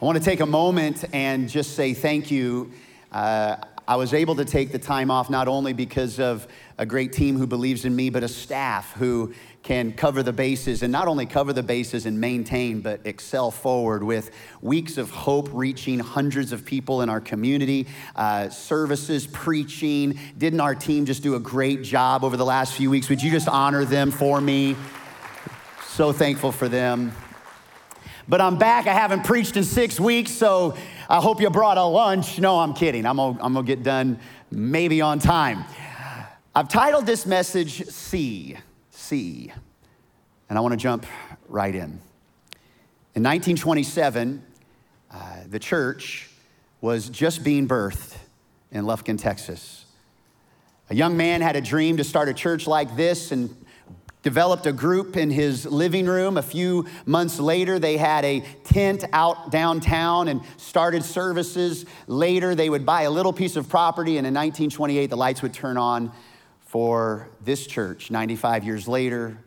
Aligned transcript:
I 0.00 0.06
want 0.06 0.16
to 0.16 0.24
take 0.24 0.40
a 0.40 0.46
moment 0.46 1.04
and 1.12 1.46
just 1.46 1.76
say 1.76 1.92
thank 1.92 2.30
you. 2.30 2.70
Uh, 3.12 3.56
I 3.86 3.96
was 3.96 4.14
able 4.14 4.34
to 4.36 4.46
take 4.46 4.72
the 4.72 4.78
time 4.78 5.10
off 5.10 5.28
not 5.28 5.46
only 5.46 5.74
because 5.74 6.18
of 6.18 6.48
a 6.78 6.86
great 6.86 7.12
team 7.12 7.36
who 7.36 7.46
believes 7.46 7.84
in 7.84 7.94
me, 7.94 8.08
but 8.08 8.22
a 8.22 8.28
staff 8.28 8.94
who 8.94 9.34
can 9.62 9.92
cover 9.92 10.22
the 10.22 10.32
bases 10.32 10.82
and 10.82 10.90
not 10.90 11.06
only 11.06 11.26
cover 11.26 11.52
the 11.52 11.62
bases 11.62 12.06
and 12.06 12.18
maintain, 12.18 12.80
but 12.80 13.02
excel 13.04 13.50
forward 13.50 14.02
with 14.02 14.30
weeks 14.62 14.96
of 14.96 15.10
hope 15.10 15.50
reaching 15.52 15.98
hundreds 15.98 16.52
of 16.52 16.64
people 16.64 17.02
in 17.02 17.10
our 17.10 17.20
community, 17.20 17.86
uh, 18.16 18.48
services, 18.48 19.26
preaching. 19.26 20.18
Didn't 20.38 20.60
our 20.60 20.74
team 20.74 21.04
just 21.04 21.22
do 21.22 21.34
a 21.34 21.40
great 21.40 21.82
job 21.82 22.24
over 22.24 22.38
the 22.38 22.46
last 22.46 22.72
few 22.72 22.88
weeks? 22.88 23.10
Would 23.10 23.22
you 23.22 23.30
just 23.30 23.48
honor 23.48 23.84
them 23.84 24.12
for 24.12 24.40
me? 24.40 24.76
So 25.88 26.10
thankful 26.10 26.52
for 26.52 26.70
them. 26.70 27.12
But 28.30 28.40
I'm 28.40 28.58
back. 28.58 28.86
I 28.86 28.94
haven't 28.94 29.24
preached 29.24 29.56
in 29.56 29.64
six 29.64 29.98
weeks, 29.98 30.30
so 30.30 30.76
I 31.08 31.20
hope 31.20 31.40
you 31.40 31.50
brought 31.50 31.78
a 31.78 31.82
lunch. 31.82 32.38
No, 32.38 32.60
I'm 32.60 32.74
kidding. 32.74 33.04
I'm 33.04 33.16
gonna, 33.16 33.36
I'm 33.42 33.54
gonna 33.54 33.66
get 33.66 33.82
done 33.82 34.20
maybe 34.52 35.00
on 35.00 35.18
time. 35.18 35.64
I've 36.54 36.68
titled 36.68 37.06
this 37.06 37.26
message 37.26 37.86
See, 37.86 38.56
See, 38.90 39.52
and 40.48 40.56
I 40.56 40.60
wanna 40.60 40.76
jump 40.76 41.06
right 41.48 41.74
in. 41.74 42.00
In 43.16 43.24
1927, 43.24 44.44
uh, 45.12 45.36
the 45.48 45.58
church 45.58 46.30
was 46.80 47.08
just 47.08 47.42
being 47.42 47.66
birthed 47.66 48.16
in 48.70 48.84
Lufkin, 48.84 49.18
Texas. 49.18 49.86
A 50.88 50.94
young 50.94 51.16
man 51.16 51.40
had 51.40 51.56
a 51.56 51.60
dream 51.60 51.96
to 51.96 52.04
start 52.04 52.28
a 52.28 52.34
church 52.34 52.68
like 52.68 52.94
this, 52.94 53.32
and 53.32 53.52
developed 54.22 54.66
a 54.66 54.72
group 54.72 55.16
in 55.16 55.30
his 55.30 55.66
living 55.66 56.06
room. 56.06 56.36
A 56.36 56.42
few 56.42 56.86
months 57.06 57.38
later, 57.38 57.78
they 57.78 57.96
had 57.96 58.24
a 58.24 58.40
tent 58.64 59.04
out 59.12 59.50
downtown 59.50 60.28
and 60.28 60.42
started 60.56 61.04
services. 61.04 61.86
Later, 62.06 62.54
they 62.54 62.68
would 62.68 62.84
buy 62.84 63.02
a 63.02 63.10
little 63.10 63.32
piece 63.32 63.56
of 63.56 63.68
property, 63.68 64.18
and 64.18 64.26
in 64.26 64.34
1928, 64.34 65.06
the 65.06 65.16
lights 65.16 65.42
would 65.42 65.54
turn 65.54 65.76
on 65.76 66.12
for 66.60 67.28
this 67.42 67.66
church. 67.66 68.10
95 68.10 68.64
years 68.64 68.86
later, 68.86 69.38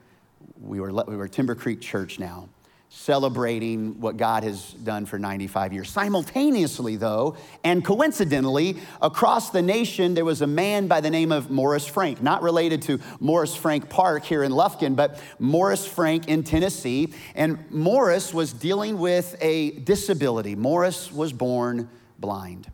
we 0.62 0.80
were, 0.80 0.92
we 0.92 1.16
were 1.16 1.28
Timber 1.28 1.56
Creek 1.56 1.82
Church 1.82 2.20
now 2.20 2.50
celebrating 2.96 4.00
what 4.00 4.18
God 4.18 4.44
has 4.44 4.72
done 4.72 5.06
for 5.06 5.18
95 5.18 5.74
years. 5.74 5.90
Simultaneously, 5.90 6.96
though, 6.96 7.36
and 7.64 7.84
coincidentally, 7.84 8.78
across 9.02 9.50
the 9.50 9.62
nation, 9.62 10.14
there 10.14 10.24
was 10.24 10.42
a 10.42 10.48
man 10.48 10.88
by 10.88 11.02
the 11.02 11.10
name 11.10 11.32
of 11.32 11.50
Morris 11.50 11.88
Frank, 11.88 12.22
not 12.22 12.44
related 12.44 12.84
to 12.84 13.00
Morris 13.20 13.56
Frank 13.56 13.90
Park 13.90 14.24
here 14.24 14.44
in 14.44 14.52
Lufkin, 14.52 14.96
but 14.96 15.20
Morris 15.40 15.86
Frank 15.86 16.30
in 16.30 16.44
Tennessee. 16.44 17.12
And 17.36 17.70
Morris 17.72 18.34
was 18.34 18.54
dealing 18.54 19.00
with 19.00 19.36
a 19.42 19.72
disability. 19.72 20.56
Morris 20.56 21.12
was 21.12 21.34
born 21.34 21.90
blind. 22.20 22.72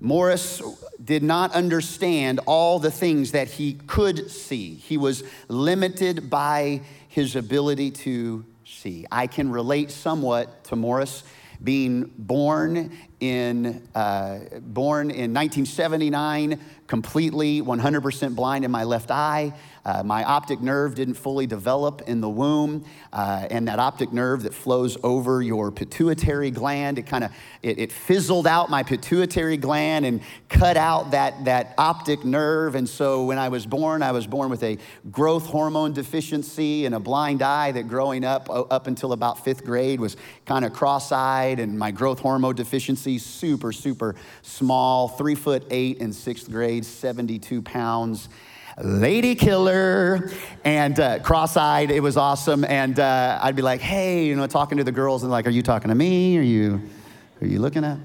Morris 0.00 0.60
did 1.02 1.22
not 1.22 1.52
understand 1.52 2.40
all 2.44 2.80
the 2.80 2.90
things 2.90 3.32
that 3.32 3.48
he 3.48 3.74
could 3.86 4.32
see. 4.32 4.74
He 4.74 4.98
was 4.98 5.22
limited 5.46 6.28
by 6.28 6.82
his 7.08 7.36
ability 7.36 7.92
to 7.92 8.44
see. 8.72 9.06
I 9.10 9.26
can 9.26 9.50
relate 9.50 9.90
somewhat 9.90 10.64
to 10.64 10.76
Morris 10.76 11.24
being 11.62 12.10
born 12.18 12.96
in, 13.22 13.86
uh, 13.94 14.40
born 14.60 15.12
in 15.12 15.32
1979, 15.32 16.58
completely 16.88 17.62
100% 17.62 18.34
blind 18.34 18.64
in 18.64 18.70
my 18.70 18.82
left 18.82 19.12
eye. 19.12 19.54
Uh, 19.84 20.02
my 20.02 20.22
optic 20.24 20.60
nerve 20.60 20.94
didn't 20.94 21.14
fully 21.14 21.46
develop 21.46 22.02
in 22.06 22.20
the 22.20 22.28
womb, 22.28 22.84
uh, 23.12 23.46
and 23.50 23.66
that 23.66 23.78
optic 23.78 24.12
nerve 24.12 24.42
that 24.42 24.54
flows 24.54 24.96
over 25.02 25.42
your 25.42 25.72
pituitary 25.72 26.50
gland, 26.50 26.98
it 26.98 27.06
kind 27.06 27.24
of 27.24 27.32
it, 27.62 27.78
it, 27.78 27.92
fizzled 27.92 28.46
out 28.46 28.70
my 28.70 28.82
pituitary 28.82 29.56
gland 29.56 30.04
and 30.04 30.20
cut 30.48 30.76
out 30.76 31.12
that, 31.12 31.44
that 31.44 31.74
optic 31.78 32.24
nerve. 32.24 32.74
And 32.74 32.88
so 32.88 33.24
when 33.24 33.38
I 33.38 33.48
was 33.48 33.66
born, 33.66 34.02
I 34.02 34.12
was 34.12 34.26
born 34.26 34.50
with 34.50 34.62
a 34.62 34.78
growth 35.10 35.46
hormone 35.46 35.92
deficiency 35.92 36.86
and 36.86 36.94
a 36.94 37.00
blind 37.00 37.42
eye 37.42 37.72
that 37.72 37.88
growing 37.88 38.24
up 38.24 38.48
up 38.50 38.86
until 38.86 39.12
about 39.12 39.44
fifth 39.44 39.64
grade 39.64 39.98
was 39.98 40.16
kind 40.44 40.64
of 40.64 40.72
cross-eyed, 40.72 41.58
and 41.58 41.78
my 41.78 41.90
growth 41.90 42.20
hormone 42.20 42.54
deficiency 42.54 43.11
super 43.18 43.72
super 43.72 44.14
small, 44.42 45.08
three 45.08 45.34
foot 45.34 45.64
eight 45.70 45.98
in 45.98 46.12
sixth 46.12 46.50
grade, 46.50 46.84
72 46.84 47.62
pounds. 47.62 48.28
Lady 48.82 49.34
killer. 49.34 50.30
And 50.64 50.98
uh, 50.98 51.18
cross-eyed 51.18 51.90
it 51.90 52.00
was 52.00 52.16
awesome. 52.16 52.64
And 52.64 52.98
uh, 52.98 53.38
i'd 53.42 53.56
be 53.56 53.62
like 53.62 53.80
hey 53.80 54.26
you 54.26 54.36
know 54.36 54.46
talking 54.46 54.78
to 54.78 54.84
the 54.84 54.92
girls 54.92 55.22
and 55.22 55.30
like 55.30 55.46
are 55.46 55.50
you 55.50 55.62
talking 55.62 55.88
to 55.88 55.94
me? 55.94 56.38
Are 56.38 56.42
you 56.42 56.80
are 57.40 57.46
you 57.46 57.58
looking 57.58 57.84
at? 57.84 57.98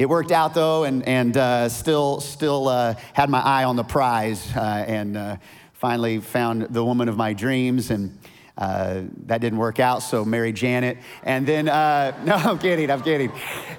It 0.00 0.08
worked 0.08 0.32
out 0.32 0.54
though 0.54 0.84
and, 0.84 1.06
and 1.06 1.36
uh, 1.36 1.68
still 1.68 2.20
still 2.20 2.68
uh, 2.68 2.94
had 3.12 3.28
my 3.28 3.40
eye 3.40 3.64
on 3.64 3.76
the 3.76 3.84
prize 3.84 4.50
uh, 4.56 4.84
and 4.86 5.16
uh, 5.16 5.36
finally 5.74 6.20
found 6.20 6.62
the 6.70 6.84
woman 6.84 7.08
of 7.08 7.16
my 7.16 7.32
dreams. 7.32 7.90
And 7.90 8.18
Uh, 8.60 9.04
that 9.24 9.40
didn't 9.40 9.58
work 9.58 9.80
out 9.80 10.02
so 10.02 10.22
married 10.22 10.54
janet 10.54 10.98
and 11.22 11.46
then 11.46 11.66
uh, 11.66 12.12
no 12.26 12.34
i'm 12.34 12.58
kidding 12.58 12.90
i'm 12.90 13.00
kidding 13.00 13.32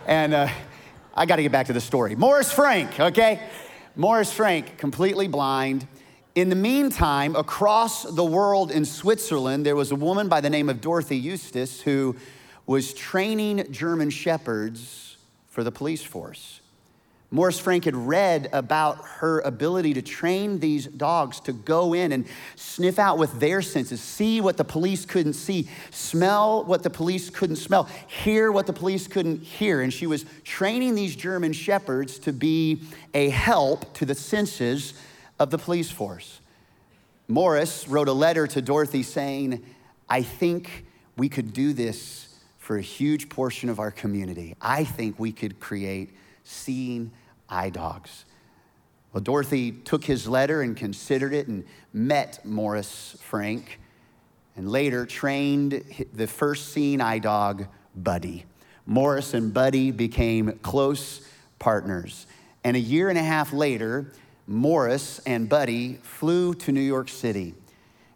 and 0.07 0.33
uh, 0.33 0.47
i 1.13 1.23
got 1.23 1.35
to 1.35 1.43
get 1.43 1.51
back 1.51 1.67
to 1.67 1.73
the 1.73 1.79
story 1.79 2.15
morris 2.15 2.51
frank 2.51 2.99
okay 2.99 3.39
Morris 3.95 4.31
Frank, 4.31 4.77
completely 4.77 5.27
blind. 5.27 5.85
In 6.33 6.47
the 6.47 6.55
meantime, 6.55 7.35
across 7.35 8.03
the 8.03 8.23
world 8.23 8.71
in 8.71 8.85
Switzerland, 8.85 9.65
there 9.65 9.75
was 9.75 9.91
a 9.91 9.97
woman 9.97 10.29
by 10.29 10.39
the 10.39 10.49
name 10.49 10.69
of 10.69 10.79
Dorothy 10.79 11.17
Eustis 11.17 11.81
who 11.81 12.15
was 12.65 12.93
training 12.93 13.69
German 13.69 14.09
shepherds 14.09 15.17
for 15.49 15.65
the 15.65 15.73
police 15.73 16.03
force. 16.03 16.60
Morris 17.33 17.57
Frank 17.57 17.85
had 17.85 17.95
read 17.95 18.49
about 18.51 19.05
her 19.05 19.39
ability 19.39 19.93
to 19.93 20.01
train 20.01 20.59
these 20.59 20.85
dogs 20.85 21.39
to 21.39 21.53
go 21.53 21.93
in 21.93 22.11
and 22.11 22.25
sniff 22.57 22.99
out 22.99 23.17
with 23.17 23.39
their 23.39 23.61
senses, 23.61 24.01
see 24.01 24.41
what 24.41 24.57
the 24.57 24.65
police 24.65 25.05
couldn't 25.05 25.33
see, 25.33 25.69
smell 25.91 26.65
what 26.65 26.83
the 26.83 26.89
police 26.89 27.29
couldn't 27.29 27.55
smell, 27.55 27.85
hear 28.05 28.51
what 28.51 28.67
the 28.67 28.73
police 28.73 29.07
couldn't 29.07 29.43
hear. 29.43 29.79
And 29.79 29.93
she 29.93 30.07
was 30.07 30.25
training 30.43 30.95
these 30.95 31.15
German 31.15 31.53
shepherds 31.53 32.19
to 32.19 32.33
be 32.33 32.81
a 33.13 33.29
help 33.29 33.93
to 33.93 34.05
the 34.05 34.15
senses 34.15 34.93
of 35.39 35.51
the 35.51 35.57
police 35.57 35.89
force. 35.89 36.41
Morris 37.29 37.87
wrote 37.87 38.09
a 38.09 38.13
letter 38.13 38.45
to 38.45 38.61
Dorothy 38.61 39.03
saying, 39.03 39.63
I 40.09 40.21
think 40.21 40.85
we 41.15 41.29
could 41.29 41.53
do 41.53 41.71
this 41.71 42.35
for 42.57 42.75
a 42.75 42.81
huge 42.81 43.29
portion 43.29 43.69
of 43.69 43.79
our 43.79 43.89
community. 43.89 44.57
I 44.61 44.83
think 44.83 45.17
we 45.17 45.31
could 45.31 45.61
create 45.61 46.09
seeing 46.43 47.11
eye 47.51 47.69
dogs. 47.69 48.25
Well, 49.13 49.21
Dorothy 49.21 49.71
took 49.71 50.05
his 50.05 50.27
letter 50.27 50.61
and 50.61 50.75
considered 50.75 51.33
it 51.33 51.47
and 51.47 51.65
met 51.93 52.43
Morris 52.45 53.17
Frank 53.19 53.79
and 54.55 54.69
later 54.69 55.05
trained 55.05 55.83
the 56.13 56.27
first 56.27 56.69
seen 56.69 57.01
eye 57.01 57.19
dog, 57.19 57.67
Buddy. 57.95 58.45
Morris 58.85 59.33
and 59.33 59.53
Buddy 59.53 59.91
became 59.91 60.59
close 60.59 61.21
partners. 61.59 62.25
And 62.63 62.75
a 62.75 62.79
year 62.79 63.09
and 63.09 63.17
a 63.17 63.23
half 63.23 63.53
later, 63.53 64.13
Morris 64.47 65.19
and 65.25 65.47
Buddy 65.47 65.95
flew 66.03 66.53
to 66.55 66.71
New 66.71 66.81
York 66.81 67.09
City. 67.09 67.53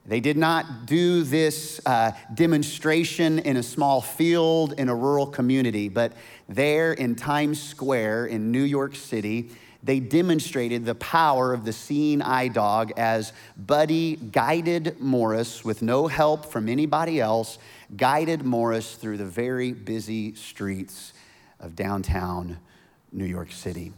They 0.08 0.20
did 0.20 0.38
not 0.38 0.86
do 0.86 1.24
this 1.24 1.82
uh, 1.86 2.12
demonstration 2.34 3.40
in 3.40 3.58
a 3.58 3.64
small 3.64 4.02
field 4.02 4.74
in 4.74 4.88
a 4.88 4.96
rural 4.96 5.26
community, 5.26 5.90
but 5.90 6.14
there 6.48 6.94
in 6.94 7.16
Times 7.16 7.62
Square 7.62 8.28
in 8.28 8.52
New 8.52 8.62
York 8.62 8.96
City, 8.96 9.50
they 9.82 10.00
demonstrated 10.00 10.86
the 10.86 10.96
power 10.96 11.54
of 11.54 11.66
the 11.66 11.74
seeing 11.74 12.22
eye 12.22 12.50
dog 12.50 12.92
as 12.98 13.34
Buddy 13.58 14.16
guided 14.16 15.00
Morris 15.00 15.66
with 15.66 15.82
no 15.82 16.06
help 16.06 16.46
from 16.46 16.70
anybody 16.70 17.20
else, 17.20 17.58
guided 17.96 18.44
Morris 18.44 18.96
through 18.96 19.18
the 19.18 19.26
very 19.26 19.74
busy 19.74 20.36
streets 20.36 21.14
of 21.60 21.76
downtown 21.76 22.58
New 23.12 23.26
York 23.26 23.52
City. 23.52 23.92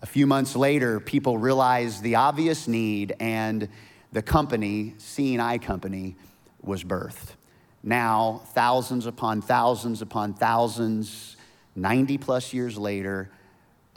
A 0.00 0.06
few 0.06 0.26
months 0.26 0.56
later, 0.56 1.00
people 1.00 1.36
realized 1.36 2.02
the 2.02 2.14
obvious 2.14 2.68
need 2.68 3.14
and 3.20 3.68
the 4.14 4.22
company, 4.22 4.94
Seeing 4.98 5.40
Eye 5.40 5.58
Company, 5.58 6.14
was 6.62 6.84
birthed. 6.84 7.34
Now, 7.82 8.42
thousands 8.54 9.06
upon 9.06 9.42
thousands 9.42 10.02
upon 10.02 10.34
thousands, 10.34 11.36
90 11.74 12.18
plus 12.18 12.52
years 12.52 12.78
later, 12.78 13.28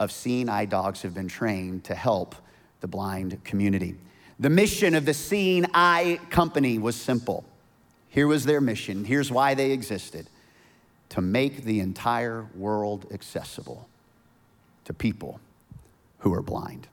of 0.00 0.10
Seeing 0.10 0.48
Eye 0.48 0.64
dogs 0.64 1.02
have 1.02 1.14
been 1.14 1.28
trained 1.28 1.84
to 1.84 1.94
help 1.94 2.34
the 2.80 2.88
blind 2.88 3.42
community. 3.44 3.94
The 4.40 4.50
mission 4.50 4.96
of 4.96 5.06
the 5.06 5.14
Seeing 5.14 5.66
Eye 5.72 6.18
Company 6.30 6.78
was 6.78 6.96
simple. 6.96 7.44
Here 8.08 8.26
was 8.26 8.44
their 8.44 8.60
mission. 8.60 9.04
Here's 9.04 9.30
why 9.30 9.54
they 9.54 9.70
existed 9.70 10.28
to 11.10 11.20
make 11.20 11.62
the 11.62 11.78
entire 11.78 12.48
world 12.56 13.06
accessible 13.12 13.88
to 14.84 14.92
people 14.92 15.38
who 16.18 16.34
are 16.34 16.42
blind, 16.42 16.88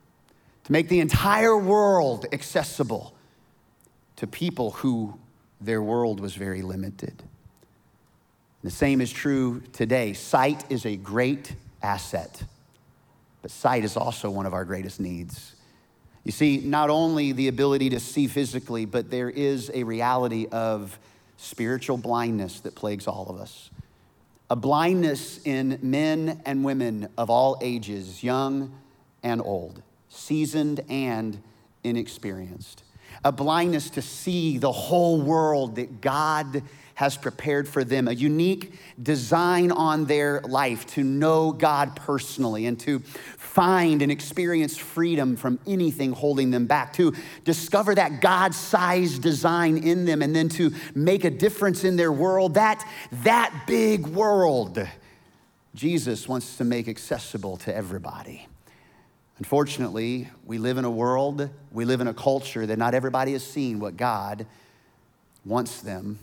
to 0.65 0.71
make 0.71 0.89
the 0.89 0.99
entire 0.99 1.57
world 1.57 2.27
accessible 2.31 3.14
to 4.17 4.27
people 4.27 4.71
who 4.71 5.19
their 5.61 5.81
world 5.81 6.19
was 6.19 6.35
very 6.35 6.61
limited. 6.61 7.23
The 8.63 8.71
same 8.71 9.01
is 9.01 9.11
true 9.11 9.61
today. 9.73 10.13
Sight 10.13 10.63
is 10.71 10.85
a 10.85 10.95
great 10.95 11.53
asset, 11.83 12.43
but 13.41 13.51
sight 13.51 13.83
is 13.83 13.95
also 13.95 14.29
one 14.29 14.45
of 14.45 14.53
our 14.53 14.65
greatest 14.65 14.99
needs. 14.99 15.55
You 16.23 16.31
see, 16.31 16.57
not 16.57 16.89
only 16.89 17.31
the 17.31 17.47
ability 17.47 17.91
to 17.91 17.99
see 17.99 18.27
physically, 18.27 18.85
but 18.85 19.11
there 19.11 19.29
is 19.29 19.69
a 19.73 19.83
reality 19.83 20.47
of 20.51 20.97
spiritual 21.37 21.97
blindness 21.97 22.61
that 22.61 22.73
plagues 22.73 23.07
all 23.07 23.27
of 23.29 23.39
us. 23.39 23.69
A 24.49 24.55
blindness 24.55 25.39
in 25.45 25.77
men 25.83 26.41
and 26.45 26.63
women 26.63 27.09
of 27.17 27.29
all 27.29 27.57
ages, 27.61 28.23
young 28.23 28.73
and 29.21 29.41
old, 29.41 29.81
seasoned 30.09 30.81
and 30.89 31.41
inexperienced. 31.83 32.84
A 33.23 33.31
blindness 33.31 33.89
to 33.91 34.01
see 34.01 34.57
the 34.57 34.71
whole 34.71 35.21
world 35.21 35.75
that 35.75 36.01
God 36.01 36.63
has 36.95 37.17
prepared 37.17 37.67
for 37.67 37.83
them, 37.83 38.07
a 38.07 38.13
unique 38.13 38.73
design 39.01 39.69
on 39.71 40.05
their 40.05 40.39
life 40.41 40.85
to 40.87 41.03
know 41.03 41.51
God 41.51 41.95
personally 41.97 42.65
and 42.65 42.79
to 42.79 42.99
find 42.99 44.01
and 44.01 44.11
experience 44.11 44.77
freedom 44.77 45.35
from 45.35 45.59
anything 45.67 46.13
holding 46.13 46.51
them 46.51 46.67
back, 46.67 46.93
to 46.93 47.13
discover 47.43 47.93
that 47.95 48.21
God 48.21 48.55
sized 48.55 49.21
design 49.21 49.77
in 49.77 50.05
them 50.05 50.21
and 50.21 50.33
then 50.33 50.47
to 50.49 50.71
make 50.95 51.25
a 51.25 51.29
difference 51.29 51.83
in 51.83 51.97
their 51.97 52.13
world. 52.13 52.53
That, 52.53 52.87
that 53.23 53.65
big 53.67 54.07
world, 54.07 54.87
Jesus 55.75 56.29
wants 56.29 56.55
to 56.57 56.63
make 56.63 56.87
accessible 56.87 57.57
to 57.57 57.75
everybody. 57.75 58.47
Unfortunately, 59.37 60.29
we 60.45 60.57
live 60.57 60.77
in 60.77 60.85
a 60.85 60.89
world, 60.89 61.49
we 61.71 61.83
live 61.83 61.99
in 61.99 62.07
a 62.07 62.13
culture 62.13 62.65
that 62.65 62.77
not 62.77 62.93
everybody 62.93 63.33
has 63.33 63.43
seen 63.43 63.79
what 63.79 63.97
God 63.97 64.45
wants 65.43 65.81
them 65.81 66.19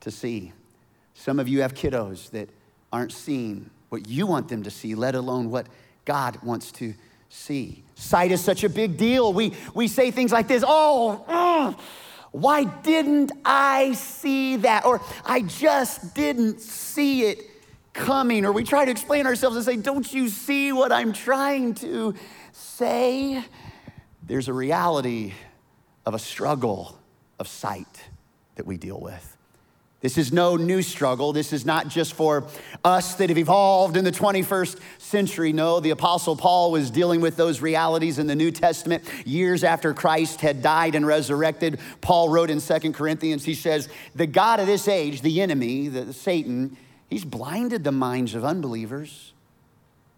to 0.00 0.10
see. 0.10 0.52
Some 1.14 1.38
of 1.38 1.48
you 1.48 1.60
have 1.60 1.74
kiddos 1.74 2.30
that 2.30 2.48
aren't 2.90 3.12
seeing 3.12 3.68
what 3.90 4.08
you 4.08 4.26
want 4.26 4.48
them 4.48 4.62
to 4.62 4.70
see, 4.70 4.94
let 4.94 5.14
alone 5.14 5.50
what 5.50 5.66
God 6.06 6.42
wants 6.42 6.72
to 6.72 6.94
see. 7.28 7.82
Sight 7.94 8.32
is 8.32 8.42
such 8.42 8.64
a 8.64 8.70
big 8.70 8.96
deal. 8.96 9.32
We, 9.34 9.52
we 9.74 9.86
say 9.86 10.10
things 10.10 10.32
like 10.32 10.48
this 10.48 10.64
oh, 10.66 11.24
uh, 11.28 11.74
why 12.32 12.64
didn't 12.64 13.32
I 13.44 13.92
see 13.92 14.56
that? 14.56 14.86
Or 14.86 15.02
I 15.24 15.42
just 15.42 16.14
didn't 16.14 16.60
see 16.60 17.24
it 17.24 17.49
coming. 17.92 18.44
Or 18.44 18.52
we 18.52 18.64
try 18.64 18.84
to 18.84 18.90
explain 18.90 19.26
ourselves 19.26 19.56
and 19.56 19.64
say, 19.64 19.76
don't 19.76 20.12
you 20.12 20.28
see 20.28 20.72
what 20.72 20.92
I'm 20.92 21.12
trying 21.12 21.74
to 21.76 22.14
say? 22.52 23.44
There's 24.22 24.48
a 24.48 24.52
reality 24.52 25.32
of 26.06 26.14
a 26.14 26.18
struggle 26.18 26.98
of 27.38 27.48
sight 27.48 28.08
that 28.56 28.66
we 28.66 28.76
deal 28.76 29.00
with. 29.00 29.36
This 30.00 30.16
is 30.16 30.32
no 30.32 30.56
new 30.56 30.80
struggle. 30.80 31.34
This 31.34 31.52
is 31.52 31.66
not 31.66 31.88
just 31.88 32.14
for 32.14 32.46
us 32.82 33.16
that 33.16 33.28
have 33.28 33.36
evolved 33.36 33.98
in 33.98 34.04
the 34.04 34.10
21st 34.10 34.80
century. 34.96 35.52
No, 35.52 35.78
the 35.78 35.90
Apostle 35.90 36.36
Paul 36.36 36.72
was 36.72 36.90
dealing 36.90 37.20
with 37.20 37.36
those 37.36 37.60
realities 37.60 38.18
in 38.18 38.26
the 38.26 38.34
New 38.34 38.50
Testament 38.50 39.04
years 39.26 39.62
after 39.62 39.92
Christ 39.92 40.40
had 40.40 40.62
died 40.62 40.94
and 40.94 41.06
resurrected. 41.06 41.80
Paul 42.00 42.30
wrote 42.30 42.48
in 42.48 42.60
Second 42.60 42.94
Corinthians, 42.94 43.44
he 43.44 43.54
says, 43.54 43.90
The 44.14 44.26
God 44.26 44.58
of 44.58 44.66
this 44.66 44.88
age, 44.88 45.20
the 45.20 45.42
enemy, 45.42 45.88
the, 45.88 46.14
Satan, 46.14 46.78
he's 47.10 47.24
blinded 47.24 47.84
the 47.84 47.92
minds 47.92 48.34
of 48.34 48.44
unbelievers 48.44 49.34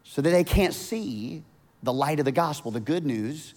so 0.04 0.22
that 0.22 0.30
they 0.30 0.44
can't 0.44 0.74
see 0.74 1.42
the 1.82 1.92
light 1.92 2.18
of 2.20 2.24
the 2.24 2.32
gospel, 2.32 2.70
the 2.70 2.80
good 2.80 3.04
news 3.04 3.54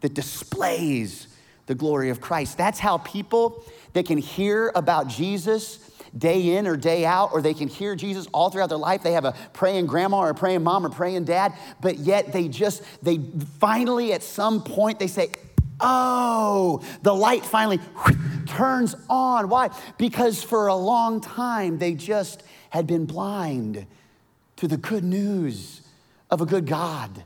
that 0.00 0.12
displays 0.12 1.28
the 1.66 1.74
glory 1.74 2.10
of 2.10 2.20
Christ. 2.20 2.58
That's 2.58 2.78
how 2.78 2.98
people 2.98 3.64
that 3.94 4.06
can 4.06 4.18
hear 4.18 4.70
about 4.74 5.08
Jesus 5.08 5.90
day 6.16 6.56
in 6.56 6.66
or 6.66 6.76
day 6.76 7.04
out, 7.04 7.30
or 7.32 7.42
they 7.42 7.54
can 7.54 7.68
hear 7.68 7.96
Jesus 7.96 8.26
all 8.32 8.50
throughout 8.50 8.68
their 8.68 8.78
life. 8.78 9.02
They 9.02 9.12
have 9.12 9.24
a 9.24 9.34
praying 9.52 9.86
grandma 9.86 10.18
or 10.18 10.30
a 10.30 10.34
praying 10.34 10.62
mom 10.62 10.86
or 10.86 10.90
praying 10.90 11.24
dad, 11.24 11.54
but 11.80 11.98
yet 11.98 12.32
they 12.32 12.48
just, 12.48 12.82
they 13.02 13.18
finally 13.58 14.12
at 14.12 14.22
some 14.22 14.62
point 14.62 14.98
they 14.98 15.06
say, 15.06 15.30
Oh, 15.80 16.84
the 17.02 17.12
light 17.12 17.44
finally 17.44 17.80
turns 18.46 18.94
on. 19.10 19.48
Why? 19.48 19.70
Because 19.98 20.42
for 20.42 20.68
a 20.68 20.74
long 20.74 21.20
time 21.20 21.78
they 21.78 21.94
just 21.94 22.44
had 22.74 22.88
been 22.88 23.06
blind 23.06 23.86
to 24.56 24.66
the 24.66 24.76
good 24.76 25.04
news 25.04 25.82
of 26.28 26.40
a 26.40 26.44
good 26.44 26.66
God 26.66 27.22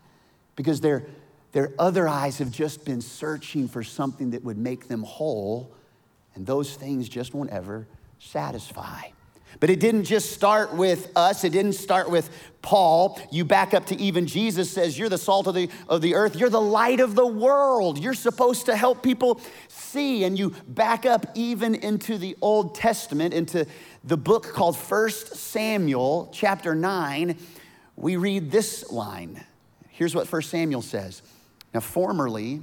because 0.56 0.82
their, 0.82 1.06
their 1.52 1.72
other 1.78 2.06
eyes 2.06 2.36
have 2.36 2.50
just 2.50 2.84
been 2.84 3.00
searching 3.00 3.66
for 3.66 3.82
something 3.82 4.32
that 4.32 4.44
would 4.44 4.58
make 4.58 4.88
them 4.88 5.02
whole 5.02 5.72
and 6.34 6.46
those 6.46 6.74
things 6.74 7.08
just 7.08 7.32
won't 7.32 7.48
ever 7.48 7.86
satisfy. 8.18 9.04
But 9.60 9.70
it 9.70 9.80
didn't 9.80 10.04
just 10.04 10.32
start 10.32 10.74
with 10.74 11.10
us, 11.16 11.42
it 11.42 11.50
didn't 11.50 11.72
start 11.72 12.10
with 12.10 12.28
Paul. 12.60 13.18
You 13.32 13.44
back 13.44 13.72
up 13.72 13.86
to 13.86 13.96
even 13.96 14.26
Jesus 14.26 14.70
says, 14.70 14.98
You're 14.98 15.08
the 15.08 15.18
salt 15.18 15.46
of 15.46 15.54
the, 15.54 15.70
of 15.88 16.02
the 16.02 16.14
earth, 16.14 16.36
you're 16.36 16.50
the 16.50 16.60
light 16.60 17.00
of 17.00 17.14
the 17.14 17.26
world. 17.26 17.98
You're 17.98 18.14
supposed 18.14 18.66
to 18.66 18.76
help 18.76 19.02
people 19.02 19.40
see. 19.68 20.24
And 20.24 20.38
you 20.38 20.50
back 20.68 21.06
up 21.06 21.26
even 21.34 21.74
into 21.74 22.18
the 22.18 22.36
Old 22.40 22.74
Testament, 22.74 23.34
into 23.34 23.66
the 24.04 24.16
book 24.16 24.52
called 24.52 24.76
First 24.76 25.36
Samuel, 25.36 26.30
chapter 26.32 26.74
9. 26.74 27.36
We 27.96 28.16
read 28.16 28.50
this 28.50 28.90
line. 28.90 29.44
Here's 29.88 30.14
what 30.14 30.28
First 30.28 30.50
Samuel 30.50 30.82
says. 30.82 31.22
Now, 31.74 31.80
formerly 31.80 32.60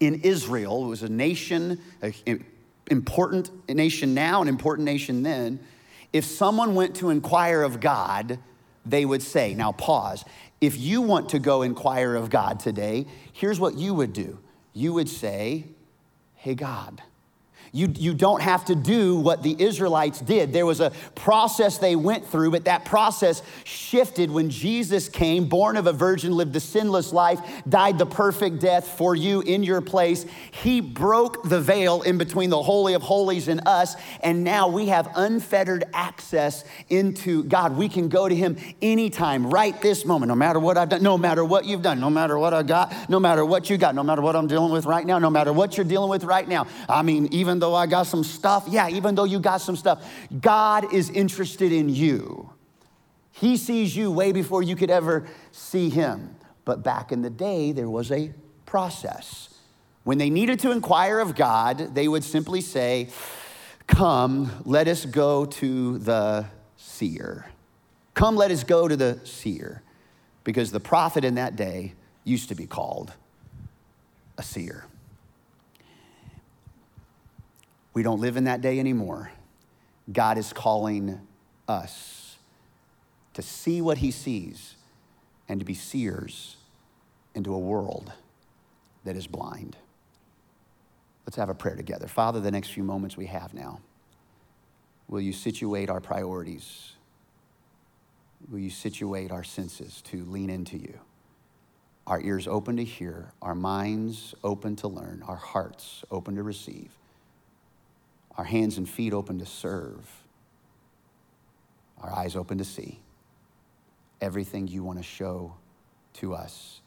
in 0.00 0.20
Israel, 0.22 0.84
it 0.84 0.88
was 0.88 1.02
a 1.02 1.08
nation, 1.08 1.80
an 2.02 2.44
important 2.90 3.50
nation 3.68 4.14
now, 4.14 4.42
an 4.42 4.48
important 4.48 4.84
nation 4.84 5.22
then, 5.22 5.60
if 6.12 6.24
someone 6.24 6.74
went 6.74 6.96
to 6.96 7.10
inquire 7.10 7.62
of 7.62 7.80
God, 7.80 8.38
they 8.84 9.04
would 9.04 9.22
say, 9.22 9.54
now 9.54 9.72
pause, 9.72 10.24
if 10.60 10.78
you 10.78 11.02
want 11.02 11.28
to 11.30 11.38
go 11.38 11.62
inquire 11.62 12.14
of 12.14 12.30
God 12.30 12.58
today, 12.58 13.06
here's 13.32 13.60
what 13.60 13.74
you 13.76 13.94
would 13.94 14.12
do. 14.12 14.38
You 14.72 14.92
would 14.94 15.08
say, 15.08 15.66
hey, 16.34 16.54
God, 16.54 17.02
you, 17.72 17.92
you 17.96 18.14
don't 18.14 18.42
have 18.42 18.64
to 18.66 18.74
do 18.74 19.16
what 19.16 19.42
the 19.42 19.56
Israelites 19.58 20.20
did. 20.20 20.52
There 20.52 20.66
was 20.66 20.80
a 20.80 20.90
process 21.14 21.78
they 21.78 21.96
went 21.96 22.26
through, 22.26 22.50
but 22.50 22.64
that 22.64 22.84
process 22.84 23.42
shifted 23.64 24.30
when 24.30 24.50
Jesus 24.50 25.08
came, 25.08 25.46
born 25.46 25.76
of 25.76 25.86
a 25.86 25.92
virgin, 25.92 26.32
lived 26.32 26.52
the 26.52 26.60
sinless 26.60 27.12
life, 27.12 27.40
died 27.68 27.98
the 27.98 28.06
perfect 28.06 28.60
death 28.60 28.88
for 28.88 29.14
you 29.14 29.40
in 29.42 29.62
your 29.62 29.80
place. 29.80 30.24
He 30.50 30.80
broke 30.80 31.42
the 31.44 31.60
veil 31.60 32.02
in 32.02 32.18
between 32.18 32.50
the 32.50 32.62
Holy 32.62 32.94
of 32.94 33.02
Holies 33.02 33.48
and 33.48 33.66
us, 33.66 33.96
and 34.22 34.44
now 34.44 34.68
we 34.68 34.86
have 34.86 35.10
unfettered 35.14 35.84
access 35.92 36.64
into 36.88 37.44
God. 37.44 37.76
We 37.76 37.88
can 37.88 38.08
go 38.08 38.28
to 38.28 38.34
Him 38.34 38.56
anytime, 38.80 39.48
right 39.48 39.80
this 39.82 40.04
moment, 40.04 40.28
no 40.28 40.34
matter 40.34 40.58
what 40.58 40.78
I've 40.78 40.88
done, 40.88 41.02
no 41.02 41.18
matter 41.18 41.44
what 41.44 41.64
you've 41.64 41.82
done, 41.82 42.00
no 42.00 42.10
matter 42.10 42.38
what 42.38 42.54
I 42.54 42.62
got, 42.62 43.10
no 43.10 43.20
matter 43.20 43.44
what 43.44 43.70
you 43.70 43.76
got, 43.76 43.94
no 43.94 44.02
matter 44.02 44.22
what 44.22 44.36
I'm 44.36 44.46
dealing 44.46 44.72
with 44.72 44.86
right 44.86 45.04
now, 45.04 45.18
no 45.18 45.30
matter 45.30 45.52
what 45.52 45.76
you're 45.76 45.86
dealing 45.86 46.10
with 46.10 46.24
right 46.24 46.48
now. 46.48 46.66
I 46.88 47.02
mean, 47.02 47.28
even 47.32 47.57
though 47.58 47.74
I 47.74 47.86
got 47.86 48.06
some 48.06 48.24
stuff, 48.24 48.66
yeah, 48.68 48.88
even 48.88 49.14
though 49.14 49.24
you 49.24 49.40
got 49.40 49.60
some 49.60 49.76
stuff, 49.76 50.10
God 50.40 50.92
is 50.92 51.10
interested 51.10 51.72
in 51.72 51.88
you. 51.88 52.50
He 53.32 53.56
sees 53.56 53.96
you 53.96 54.10
way 54.10 54.32
before 54.32 54.62
you 54.62 54.74
could 54.74 54.90
ever 54.90 55.26
see 55.52 55.90
him. 55.90 56.34
But 56.64 56.82
back 56.82 57.12
in 57.12 57.22
the 57.22 57.30
day, 57.30 57.72
there 57.72 57.88
was 57.88 58.10
a 58.10 58.32
process. 58.66 59.54
When 60.04 60.18
they 60.18 60.28
needed 60.28 60.58
to 60.60 60.70
inquire 60.70 61.20
of 61.20 61.34
God, 61.34 61.94
they 61.94 62.08
would 62.08 62.24
simply 62.24 62.60
say, 62.60 63.08
Come, 63.86 64.50
let 64.64 64.86
us 64.86 65.06
go 65.06 65.46
to 65.46 65.98
the 65.98 66.46
seer. 66.76 67.46
Come, 68.14 68.36
let 68.36 68.50
us 68.50 68.64
go 68.64 68.88
to 68.88 68.96
the 68.96 69.20
seer. 69.24 69.82
Because 70.44 70.72
the 70.72 70.80
prophet 70.80 71.24
in 71.24 71.36
that 71.36 71.56
day 71.56 71.94
used 72.24 72.48
to 72.48 72.54
be 72.54 72.66
called 72.66 73.12
a 74.36 74.42
seer. 74.42 74.87
We 77.98 78.04
don't 78.04 78.20
live 78.20 78.36
in 78.36 78.44
that 78.44 78.60
day 78.60 78.78
anymore. 78.78 79.32
God 80.12 80.38
is 80.38 80.52
calling 80.52 81.20
us 81.66 82.36
to 83.34 83.42
see 83.42 83.82
what 83.82 83.98
he 83.98 84.12
sees 84.12 84.76
and 85.48 85.58
to 85.58 85.66
be 85.66 85.74
seers 85.74 86.58
into 87.34 87.52
a 87.52 87.58
world 87.58 88.12
that 89.02 89.16
is 89.16 89.26
blind. 89.26 89.76
Let's 91.26 91.34
have 91.38 91.48
a 91.48 91.54
prayer 91.54 91.74
together. 91.74 92.06
Father, 92.06 92.38
the 92.38 92.52
next 92.52 92.68
few 92.68 92.84
moments 92.84 93.16
we 93.16 93.26
have 93.26 93.52
now, 93.52 93.80
will 95.08 95.20
you 95.20 95.32
situate 95.32 95.90
our 95.90 96.00
priorities? 96.00 96.92
Will 98.48 98.60
you 98.60 98.70
situate 98.70 99.32
our 99.32 99.42
senses 99.42 100.02
to 100.02 100.24
lean 100.26 100.50
into 100.50 100.76
you? 100.76 101.00
Our 102.06 102.20
ears 102.20 102.46
open 102.46 102.76
to 102.76 102.84
hear, 102.84 103.32
our 103.42 103.56
minds 103.56 104.36
open 104.44 104.76
to 104.76 104.86
learn, 104.86 105.24
our 105.26 105.34
hearts 105.34 106.04
open 106.12 106.36
to 106.36 106.44
receive 106.44 106.92
our 108.38 108.44
hands 108.44 108.78
and 108.78 108.88
feet 108.88 109.12
open 109.12 109.40
to 109.40 109.46
serve, 109.46 110.08
our 112.00 112.12
eyes 112.12 112.36
open 112.36 112.56
to 112.58 112.64
see 112.64 113.00
everything 114.20 114.66
you 114.66 114.82
want 114.82 114.98
to 114.98 115.04
show 115.04 115.54
to 116.12 116.34
us 116.34 116.80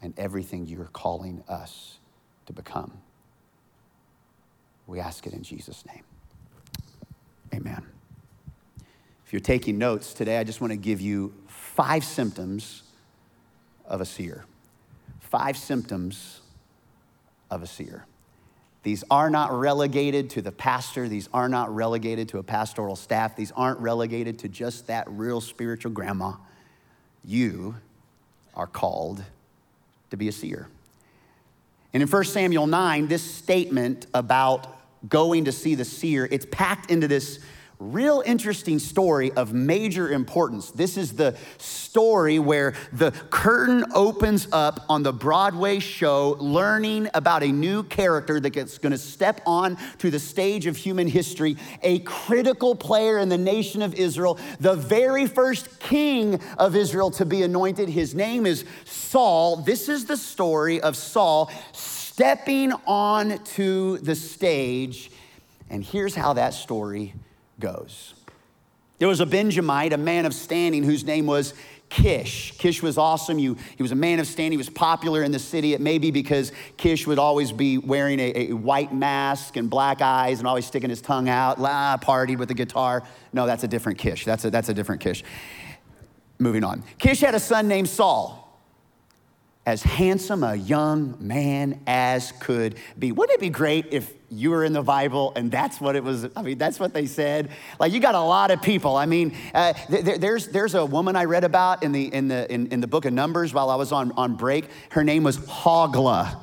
and 0.00 0.14
everything 0.18 0.66
you're 0.66 0.90
calling 0.92 1.42
us 1.48 1.98
to 2.46 2.52
become. 2.52 2.92
We 4.86 5.00
ask 5.00 5.26
it 5.26 5.32
in 5.32 5.42
Jesus' 5.42 5.84
name. 5.86 6.04
Amen. 7.54 7.86
If 9.26 9.32
you're 9.32 9.40
taking 9.40 9.78
notes 9.78 10.12
today, 10.12 10.38
I 10.38 10.44
just 10.44 10.60
want 10.60 10.72
to 10.72 10.76
give 10.76 11.00
you 11.00 11.32
five 11.46 12.04
symptoms 12.04 12.82
of 13.86 14.00
a 14.00 14.06
seer. 14.06 14.44
Five 15.20 15.56
symptoms 15.56 16.40
of 17.50 17.62
a 17.62 17.66
seer. 17.66 18.06
These 18.82 19.04
are 19.10 19.30
not 19.30 19.52
relegated 19.52 20.30
to 20.30 20.42
the 20.42 20.50
pastor. 20.50 21.08
These 21.08 21.28
are 21.32 21.48
not 21.48 21.72
relegated 21.74 22.28
to 22.30 22.38
a 22.38 22.42
pastoral 22.42 22.96
staff. 22.96 23.36
These 23.36 23.52
aren't 23.52 23.78
relegated 23.78 24.40
to 24.40 24.48
just 24.48 24.88
that 24.88 25.08
real 25.08 25.40
spiritual 25.40 25.92
grandma. 25.92 26.32
You 27.24 27.76
are 28.54 28.66
called 28.66 29.22
to 30.10 30.16
be 30.16 30.28
a 30.28 30.32
seer. 30.32 30.68
And 31.94 32.02
in 32.02 32.08
1 32.08 32.24
Samuel 32.24 32.66
9, 32.66 33.06
this 33.06 33.22
statement 33.22 34.06
about 34.14 34.66
going 35.08 35.44
to 35.44 35.52
see 35.52 35.74
the 35.74 35.84
seer, 35.84 36.26
it's 36.30 36.46
packed 36.50 36.90
into 36.90 37.06
this 37.06 37.38
real 37.78 38.22
interesting 38.24 38.78
story 38.78 39.32
of 39.32 39.52
major 39.52 40.10
importance. 40.10 40.70
This 40.70 40.96
is 40.96 41.14
the 41.14 41.36
story 41.58 42.38
where 42.38 42.74
the 42.92 43.10
curtain 43.30 43.84
opens 43.94 44.48
up 44.52 44.84
on 44.88 45.02
the 45.02 45.12
Broadway 45.12 45.78
show, 45.78 46.36
learning 46.38 47.08
about 47.14 47.42
a 47.42 47.48
new 47.48 47.82
character 47.82 48.40
that's 48.40 48.78
going 48.78 48.92
to 48.92 48.98
step 48.98 49.40
on 49.46 49.76
to 49.98 50.10
the 50.10 50.18
stage 50.18 50.66
of 50.66 50.76
human 50.76 51.06
history, 51.06 51.56
a 51.82 51.98
critical 52.00 52.74
player 52.74 53.18
in 53.18 53.28
the 53.28 53.38
nation 53.38 53.82
of 53.82 53.94
Israel, 53.94 54.38
the 54.60 54.74
very 54.74 55.26
first 55.26 55.80
king 55.80 56.40
of 56.58 56.76
Israel 56.76 57.10
to 57.12 57.24
be 57.24 57.42
anointed. 57.42 57.88
His 57.88 58.14
name 58.14 58.46
is 58.46 58.64
Saul. 58.84 59.56
This 59.56 59.88
is 59.88 60.06
the 60.06 60.16
story 60.16 60.80
of 60.80 60.96
Saul 60.96 61.50
stepping 61.72 62.72
on 62.86 63.42
to 63.44 63.98
the 63.98 64.14
stage. 64.14 65.10
And 65.70 65.82
here's 65.82 66.14
how 66.14 66.34
that 66.34 66.54
story 66.54 67.14
goes. 67.62 68.14
There 68.98 69.08
was 69.08 69.20
a 69.20 69.26
Benjamite, 69.26 69.92
a 69.92 69.98
man 69.98 70.26
of 70.26 70.34
standing, 70.34 70.82
whose 70.84 71.04
name 71.04 71.26
was 71.26 71.54
Kish. 71.88 72.52
Kish 72.58 72.82
was 72.82 72.98
awesome. 72.98 73.38
You, 73.38 73.56
he 73.76 73.82
was 73.82 73.92
a 73.92 73.96
man 73.96 74.18
of 74.20 74.26
standing. 74.26 74.52
He 74.52 74.56
was 74.56 74.70
popular 74.70 75.22
in 75.22 75.32
the 75.32 75.38
city. 75.38 75.72
It 75.74 75.80
may 75.80 75.98
be 75.98 76.10
because 76.10 76.52
Kish 76.76 77.06
would 77.06 77.18
always 77.18 77.52
be 77.52 77.78
wearing 77.78 78.18
a, 78.18 78.50
a 78.50 78.52
white 78.52 78.94
mask 78.94 79.56
and 79.56 79.68
black 79.68 80.00
eyes 80.00 80.38
and 80.38 80.46
always 80.46 80.66
sticking 80.66 80.90
his 80.90 81.00
tongue 81.00 81.28
out, 81.28 81.60
la, 81.60 81.96
partied 81.98 82.38
with 82.38 82.50
a 82.50 82.54
guitar. 82.54 83.02
No, 83.32 83.46
that's 83.46 83.64
a 83.64 83.68
different 83.68 83.98
Kish. 83.98 84.24
That's 84.24 84.44
a, 84.44 84.50
that's 84.50 84.68
a 84.68 84.74
different 84.74 85.00
Kish. 85.00 85.22
Moving 86.38 86.64
on. 86.64 86.82
Kish 86.98 87.20
had 87.20 87.34
a 87.34 87.40
son 87.40 87.68
named 87.68 87.88
Saul 87.88 88.41
as 89.64 89.82
handsome 89.82 90.42
a 90.42 90.56
young 90.56 91.16
man 91.20 91.80
as 91.86 92.32
could 92.40 92.76
be. 92.98 93.12
Wouldn't 93.12 93.36
it 93.36 93.40
be 93.40 93.50
great 93.50 93.86
if 93.92 94.12
you 94.28 94.50
were 94.50 94.64
in 94.64 94.72
the 94.72 94.82
Bible 94.82 95.32
and 95.36 95.52
that's 95.52 95.80
what 95.80 95.94
it 95.94 96.02
was? 96.02 96.26
I 96.34 96.42
mean, 96.42 96.58
that's 96.58 96.80
what 96.80 96.92
they 96.92 97.06
said. 97.06 97.50
Like, 97.78 97.92
you 97.92 98.00
got 98.00 98.16
a 98.16 98.20
lot 98.20 98.50
of 98.50 98.60
people. 98.60 98.96
I 98.96 99.06
mean, 99.06 99.36
uh, 99.54 99.72
th- 99.72 100.20
there's, 100.20 100.48
there's 100.48 100.74
a 100.74 100.84
woman 100.84 101.14
I 101.14 101.26
read 101.26 101.44
about 101.44 101.84
in 101.84 101.92
the, 101.92 102.12
in, 102.12 102.26
the, 102.26 102.52
in, 102.52 102.68
in 102.68 102.80
the 102.80 102.88
book 102.88 103.04
of 103.04 103.12
Numbers 103.12 103.54
while 103.54 103.70
I 103.70 103.76
was 103.76 103.92
on, 103.92 104.10
on 104.12 104.34
break. 104.34 104.68
Her 104.90 105.04
name 105.04 105.22
was 105.22 105.38
Hoglah. 105.38 106.40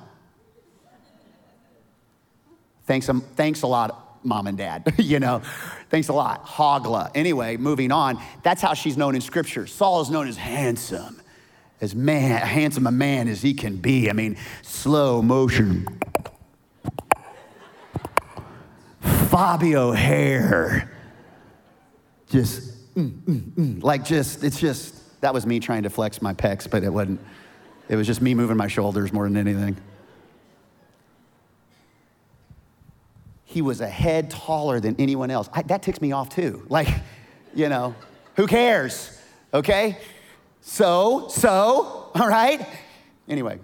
Thanks, 2.85 3.09
um, 3.09 3.21
thanks 3.35 3.63
a 3.63 3.67
lot, 3.67 4.25
mom 4.25 4.47
and 4.47 4.57
dad. 4.57 4.93
you 4.97 5.19
know, 5.19 5.41
thanks 5.89 6.07
a 6.07 6.13
lot. 6.13 6.45
Hoglah. 6.45 7.11
Anyway, 7.15 7.57
moving 7.57 7.91
on. 7.91 8.17
That's 8.43 8.61
how 8.61 8.73
she's 8.73 8.95
known 8.95 9.13
in 9.13 9.21
scripture. 9.21 9.67
Saul 9.67 9.99
is 10.01 10.09
known 10.09 10.29
as 10.29 10.37
handsome 10.37 11.18
as 11.81 11.95
man, 11.95 12.41
handsome 12.41 12.87
a 12.87 12.91
man 12.91 13.27
as 13.27 13.41
he 13.41 13.53
can 13.53 13.77
be. 13.77 14.09
I 14.09 14.13
mean, 14.13 14.37
slow 14.61 15.21
motion. 15.21 15.87
Fabio 19.01 19.91
hair. 19.91 20.91
Just, 22.29 22.95
mm, 22.95 23.11
mm, 23.21 23.41
mm. 23.53 23.83
like, 23.83 24.03
just, 24.03 24.43
it's 24.43 24.59
just, 24.59 25.21
that 25.21 25.33
was 25.33 25.45
me 25.45 25.59
trying 25.59 25.83
to 25.83 25.89
flex 25.89 26.21
my 26.21 26.33
pecs, 26.33 26.69
but 26.69 26.83
it 26.83 26.89
wasn't. 26.89 27.19
It 27.87 27.95
was 27.95 28.05
just 28.05 28.21
me 28.21 28.35
moving 28.35 28.55
my 28.55 28.67
shoulders 28.67 29.11
more 29.11 29.27
than 29.27 29.35
anything. 29.35 29.75
He 33.45 33.63
was 33.63 33.81
a 33.81 33.89
head 33.89 34.29
taller 34.29 34.79
than 34.79 34.95
anyone 34.99 35.31
else. 35.31 35.49
I, 35.51 35.63
that 35.63 35.81
ticks 35.81 35.99
me 35.99 36.11
off 36.11 36.29
too. 36.29 36.65
Like, 36.69 36.87
you 37.55 37.67
know, 37.67 37.95
who 38.35 38.45
cares? 38.45 39.19
Okay? 39.51 39.97
So, 40.61 41.27
so, 41.29 42.11
all 42.15 42.27
right? 42.27 42.65
Anyway, 43.27 43.59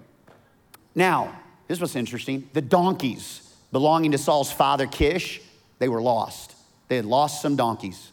now, 0.93 1.39
this 1.67 1.79
was 1.79 1.95
interesting. 1.95 2.49
The 2.53 2.61
donkeys 2.61 3.53
belonging 3.71 4.11
to 4.11 4.17
Saul's 4.17 4.51
father 4.51 4.87
Kish, 4.87 5.41
they 5.79 5.89
were 5.89 6.01
lost. 6.01 6.55
They 6.87 6.95
had 6.95 7.05
lost 7.05 7.41
some 7.41 7.55
donkeys. 7.55 8.11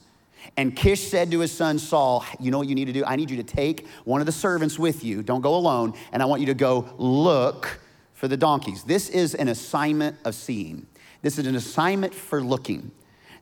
And 0.56 0.74
Kish 0.74 1.08
said 1.08 1.30
to 1.30 1.40
his 1.40 1.52
son 1.52 1.78
Saul, 1.78 2.24
You 2.40 2.50
know 2.50 2.58
what 2.58 2.68
you 2.68 2.74
need 2.74 2.86
to 2.86 2.92
do? 2.92 3.04
I 3.04 3.16
need 3.16 3.30
you 3.30 3.36
to 3.36 3.42
take 3.42 3.86
one 4.04 4.20
of 4.20 4.26
the 4.26 4.32
servants 4.32 4.78
with 4.78 5.04
you. 5.04 5.22
Don't 5.22 5.40
go 5.40 5.54
alone. 5.54 5.94
And 6.12 6.22
I 6.22 6.26
want 6.26 6.40
you 6.40 6.46
to 6.48 6.54
go 6.54 6.92
look 6.98 7.80
for 8.12 8.28
the 8.28 8.36
donkeys. 8.36 8.82
This 8.82 9.08
is 9.08 9.34
an 9.34 9.48
assignment 9.48 10.16
of 10.24 10.34
seeing, 10.34 10.86
this 11.22 11.38
is 11.38 11.46
an 11.46 11.54
assignment 11.54 12.14
for 12.14 12.40
looking. 12.40 12.90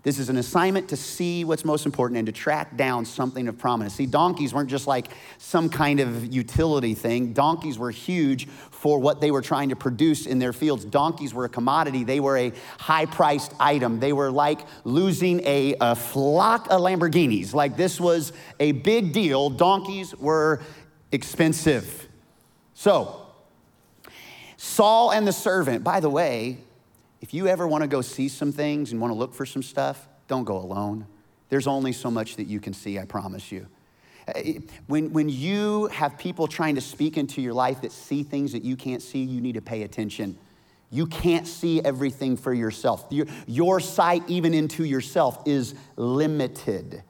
This 0.03 0.19
is 0.19 0.31
an 0.31 0.39
assignment 0.39 0.89
to 0.89 0.97
see 0.97 1.45
what's 1.45 1.63
most 1.63 1.85
important 1.85 2.17
and 2.17 2.27
to 2.27 2.33
track 2.33 2.75
down 2.75 3.05
something 3.05 3.49
of 3.49 3.59
prominence. 3.59 3.95
See, 3.95 4.07
donkeys 4.07 4.55
weren't 4.55 4.71
just 4.71 4.87
like 4.87 5.09
some 5.37 5.69
kind 5.69 6.01
of 6.01 6.33
utility 6.33 6.95
thing. 6.95 7.35
Donkeys 7.35 7.79
were 7.79 7.91
huge 7.91 8.49
for 8.49 8.99
what 8.99 9.21
they 9.21 9.31
were 9.31 9.43
trying 9.43 9.69
to 9.69 9.77
produce 9.77 10.25
in 10.25 10.39
their 10.39 10.55
fields. 10.55 10.87
Donkeys 10.87 11.35
were 11.35 11.45
a 11.45 11.51
commodity, 11.51 12.03
they 12.05 12.19
were 12.19 12.39
a 12.39 12.53
high 12.79 13.05
priced 13.05 13.53
item. 13.61 14.01
They 14.01 14.15
were 14.15 14.31
like 14.31 14.61
losing 14.85 15.41
a, 15.47 15.77
a 15.83 15.95
flock 15.95 16.67
of 16.71 16.81
Lamborghinis. 16.81 17.53
Like 17.53 17.77
this 17.77 18.01
was 18.01 18.33
a 18.59 18.73
big 18.73 19.13
deal. 19.13 19.51
Donkeys 19.51 20.17
were 20.17 20.63
expensive. 21.13 22.09
So, 22.73 23.27
Saul 24.57 25.11
and 25.11 25.27
the 25.27 25.33
servant, 25.33 25.85
by 25.85 26.01
the 26.01 26.09
way, 26.09 26.59
if 27.21 27.35
you 27.35 27.47
ever 27.47 27.67
want 27.67 27.83
to 27.83 27.89
go 27.89 28.01
see 28.01 28.29
some 28.29 28.53
things 28.53 28.93
and 28.93 29.01
want 29.01 29.13
to 29.13 29.19
look 29.19 29.35
for 29.35 29.47
some 29.47 29.63
stuff, 29.63 30.09
don't 30.29 30.45
go 30.45 30.57
alone. 30.57 31.07
There's 31.49 31.67
only 31.67 31.93
so 31.93 32.11
much 32.11 32.37
that 32.37 32.45
you 32.45 32.61
can 32.61 32.73
see, 32.73 32.99
I 32.99 33.05
promise 33.05 33.51
you. 33.51 33.67
Uh, 34.29 34.41
when, 34.87 35.13
when 35.13 35.29
you 35.29 35.87
have 35.89 36.17
people 36.19 36.47
trying 36.47 36.77
to 36.77 36.81
speak 36.81 37.17
into 37.17 37.43
your 37.43 37.53
life 37.53 37.83
that 37.83 37.93
see 37.93 38.23
things 38.23 38.53
that 38.53 38.63
you 38.63 38.77
can't 38.77 39.03
see, 39.03 39.23
you 39.23 39.41
need 39.41 39.55
to 39.55 39.61
pay 39.61 39.83
attention. 39.83 40.39
You 40.91 41.07
can't 41.07 41.47
see 41.47 41.83
everything 41.83 42.37
for 42.37 42.53
yourself. 42.53 43.07
Your, 43.11 43.27
your 43.47 43.81
sight, 43.81 44.23
even 44.29 44.55
into 44.55 44.85
yourself, 44.85 45.43
is 45.47 45.75
limited. 45.97 47.03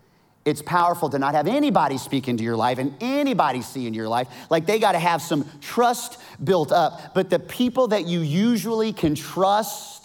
It's 0.44 0.62
powerful 0.62 1.10
to 1.10 1.18
not 1.18 1.34
have 1.34 1.46
anybody 1.46 1.98
speak 1.98 2.26
into 2.26 2.42
your 2.42 2.56
life 2.56 2.78
and 2.78 2.94
anybody 3.00 3.60
see 3.60 3.86
into 3.86 3.98
your 3.98 4.08
life. 4.08 4.28
Like 4.48 4.64
they 4.64 4.78
got 4.78 4.92
to 4.92 4.98
have 4.98 5.20
some 5.20 5.46
trust 5.60 6.18
built 6.42 6.72
up. 6.72 7.14
But 7.14 7.28
the 7.28 7.38
people 7.38 7.88
that 7.88 8.06
you 8.06 8.20
usually 8.20 8.92
can 8.92 9.14
trust, 9.14 9.99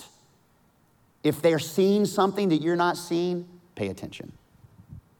if 1.25 1.41
they're 1.41 1.59
seeing 1.59 2.05
something 2.05 2.49
that 2.49 2.61
you're 2.61 2.75
not 2.75 2.97
seeing, 2.97 3.47
pay 3.73 3.87
attention. 3.87 4.31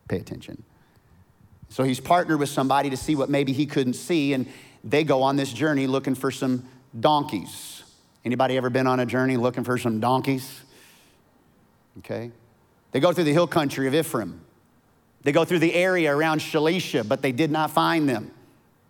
Pay 0.07 0.17
attention. 0.17 0.63
So 1.69 1.83
he's 1.83 1.99
partnered 1.99 2.39
with 2.39 2.49
somebody 2.49 2.91
to 2.91 2.97
see 2.97 3.15
what 3.15 3.29
maybe 3.29 3.51
he 3.51 3.65
couldn't 3.65 3.95
see, 3.95 4.33
and 4.33 4.47
they 4.83 5.03
go 5.03 5.23
on 5.23 5.35
this 5.35 5.51
journey 5.51 5.87
looking 5.87 6.13
for 6.13 6.29
some 6.29 6.63
donkeys. 6.97 7.83
Anybody 8.23 8.55
ever 8.55 8.69
been 8.69 8.87
on 8.87 8.99
a 8.99 9.05
journey 9.05 9.35
looking 9.35 9.63
for 9.63 9.77
some 9.77 9.99
donkeys? 9.99 10.61
Okay. 11.97 12.31
They 12.91 12.99
go 12.99 13.11
through 13.11 13.23
the 13.23 13.33
hill 13.33 13.47
country 13.47 13.87
of 13.87 13.95
Ephraim. 13.95 14.41
They 15.23 15.31
go 15.31 15.43
through 15.43 15.59
the 15.59 15.73
area 15.73 16.15
around 16.15 16.39
Shalisha, 16.39 17.07
but 17.07 17.23
they 17.23 17.31
did 17.31 17.49
not 17.49 17.71
find 17.71 18.07
them. 18.07 18.31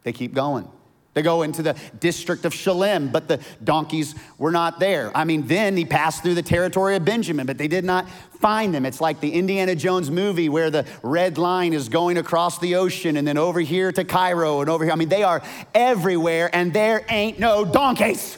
They 0.03 0.11
keep 0.11 0.33
going. 0.33 0.67
They 1.15 1.21
go 1.21 1.43
into 1.43 1.63
the 1.63 1.77
district 1.97 2.43
of 2.43 2.53
Shaalim, 2.53 3.09
but 3.09 3.29
the 3.29 3.39
donkeys 3.63 4.15
were 4.37 4.51
not 4.51 4.81
there. 4.81 5.15
I 5.15 5.23
mean, 5.23 5.47
then 5.47 5.77
he 5.77 5.85
passed 5.85 6.21
through 6.21 6.33
the 6.33 6.43
territory 6.43 6.97
of 6.97 7.05
Benjamin, 7.05 7.45
but 7.45 7.57
they 7.57 7.69
did 7.69 7.85
not 7.85 8.05
find 8.41 8.75
them. 8.75 8.85
It's 8.85 8.99
like 8.99 9.21
the 9.21 9.31
Indiana 9.31 9.75
Jones 9.75 10.11
movie 10.11 10.49
where 10.49 10.69
the 10.69 10.85
red 11.03 11.37
line 11.37 11.71
is 11.71 11.87
going 11.87 12.17
across 12.17 12.59
the 12.59 12.75
ocean 12.75 13.15
and 13.15 13.25
then 13.25 13.37
over 13.37 13.61
here 13.61 13.93
to 13.93 14.03
Cairo 14.03 14.59
and 14.59 14.69
over 14.69 14.83
here. 14.83 14.91
I 14.91 14.97
mean, 14.97 15.07
they 15.07 15.23
are 15.23 15.41
everywhere 15.73 16.49
and 16.53 16.73
there 16.73 17.05
ain't 17.07 17.39
no 17.39 17.63
donkeys. 17.63 18.37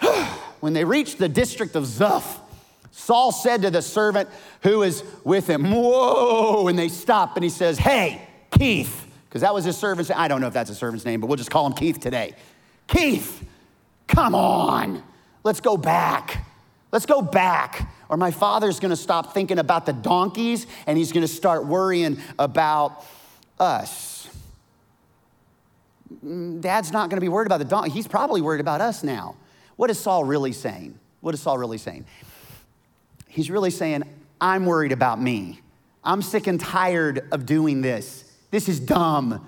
when 0.60 0.72
they 0.72 0.84
reached 0.84 1.18
the 1.18 1.28
district 1.28 1.74
of 1.74 1.82
Zuph, 1.82 2.38
Saul 2.92 3.32
said 3.32 3.62
to 3.62 3.70
the 3.70 3.82
servant 3.82 4.28
who 4.62 4.84
is 4.84 5.02
with 5.24 5.48
him, 5.48 5.72
Whoa, 5.72 6.68
and 6.68 6.78
they 6.78 6.88
stop 6.88 7.36
and 7.36 7.42
he 7.42 7.50
says, 7.50 7.76
Hey, 7.76 8.28
Keith 8.52 9.08
because 9.30 9.42
that 9.42 9.54
was 9.54 9.64
his 9.64 9.78
servant's 9.78 10.10
I 10.10 10.26
don't 10.26 10.40
know 10.40 10.48
if 10.48 10.52
that's 10.52 10.70
a 10.70 10.74
servant's 10.74 11.04
name, 11.04 11.20
but 11.20 11.28
we'll 11.28 11.36
just 11.36 11.52
call 11.52 11.64
him 11.64 11.72
Keith 11.72 12.00
today. 12.00 12.34
Keith, 12.88 13.46
come 14.08 14.34
on, 14.34 15.02
let's 15.44 15.60
go 15.60 15.76
back. 15.76 16.44
Let's 16.90 17.06
go 17.06 17.22
back. 17.22 17.88
Or 18.08 18.16
my 18.16 18.32
father's 18.32 18.80
gonna 18.80 18.96
stop 18.96 19.32
thinking 19.32 19.60
about 19.60 19.86
the 19.86 19.92
donkeys 19.92 20.66
and 20.88 20.98
he's 20.98 21.12
gonna 21.12 21.28
start 21.28 21.64
worrying 21.64 22.18
about 22.40 23.04
us. 23.60 24.28
Dad's 26.22 26.90
not 26.90 27.08
gonna 27.08 27.20
be 27.20 27.28
worried 27.28 27.46
about 27.46 27.58
the 27.58 27.64
donkey. 27.64 27.92
He's 27.92 28.08
probably 28.08 28.40
worried 28.40 28.60
about 28.60 28.80
us 28.80 29.04
now. 29.04 29.36
What 29.76 29.90
is 29.90 29.98
Saul 30.00 30.24
really 30.24 30.52
saying? 30.52 30.98
What 31.20 31.34
is 31.34 31.40
Saul 31.40 31.56
really 31.56 31.78
saying? 31.78 32.04
He's 33.28 33.48
really 33.48 33.70
saying, 33.70 34.02
I'm 34.40 34.66
worried 34.66 34.90
about 34.90 35.22
me. 35.22 35.60
I'm 36.02 36.20
sick 36.20 36.48
and 36.48 36.58
tired 36.58 37.28
of 37.30 37.46
doing 37.46 37.80
this. 37.80 38.29
This 38.50 38.68
is 38.68 38.80
dumb. 38.80 39.46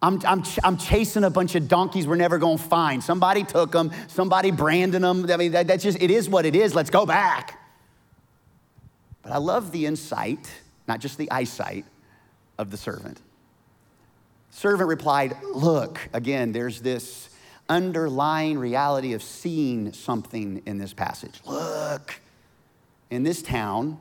I'm, 0.00 0.20
I'm, 0.24 0.44
I'm 0.62 0.76
chasing 0.76 1.24
a 1.24 1.30
bunch 1.30 1.54
of 1.54 1.66
donkeys 1.66 2.06
we're 2.06 2.16
never 2.16 2.38
gonna 2.38 2.58
find. 2.58 3.02
Somebody 3.02 3.42
took 3.42 3.72
them, 3.72 3.90
somebody 4.06 4.50
branded 4.50 5.02
them. 5.02 5.28
I 5.30 5.36
mean, 5.36 5.52
that, 5.52 5.66
that's 5.66 5.82
just, 5.82 6.00
it 6.00 6.10
is 6.10 6.28
what 6.28 6.46
it 6.46 6.54
is. 6.54 6.74
Let's 6.74 6.90
go 6.90 7.04
back. 7.04 7.58
But 9.22 9.32
I 9.32 9.38
love 9.38 9.72
the 9.72 9.86
insight, 9.86 10.50
not 10.86 11.00
just 11.00 11.18
the 11.18 11.30
eyesight, 11.30 11.84
of 12.58 12.70
the 12.70 12.76
servant. 12.76 13.20
Servant 14.50 14.88
replied, 14.88 15.36
Look, 15.54 16.00
again, 16.12 16.52
there's 16.52 16.80
this 16.80 17.28
underlying 17.68 18.58
reality 18.58 19.12
of 19.12 19.22
seeing 19.22 19.92
something 19.92 20.62
in 20.64 20.78
this 20.78 20.92
passage. 20.92 21.40
Look, 21.44 22.20
in 23.10 23.22
this 23.22 23.42
town, 23.42 23.98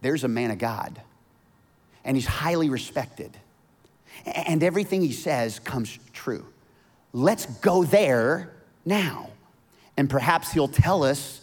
there's 0.00 0.24
a 0.24 0.28
man 0.28 0.50
of 0.50 0.58
God, 0.58 1.00
and 2.04 2.16
he's 2.16 2.26
highly 2.26 2.68
respected, 2.68 3.36
and 4.26 4.62
everything 4.62 5.00
he 5.00 5.12
says 5.12 5.58
comes 5.58 5.98
true. 6.12 6.46
Let's 7.12 7.46
go 7.46 7.84
there 7.84 8.52
now, 8.84 9.30
and 9.96 10.08
perhaps 10.10 10.52
he'll 10.52 10.68
tell 10.68 11.04
us 11.04 11.40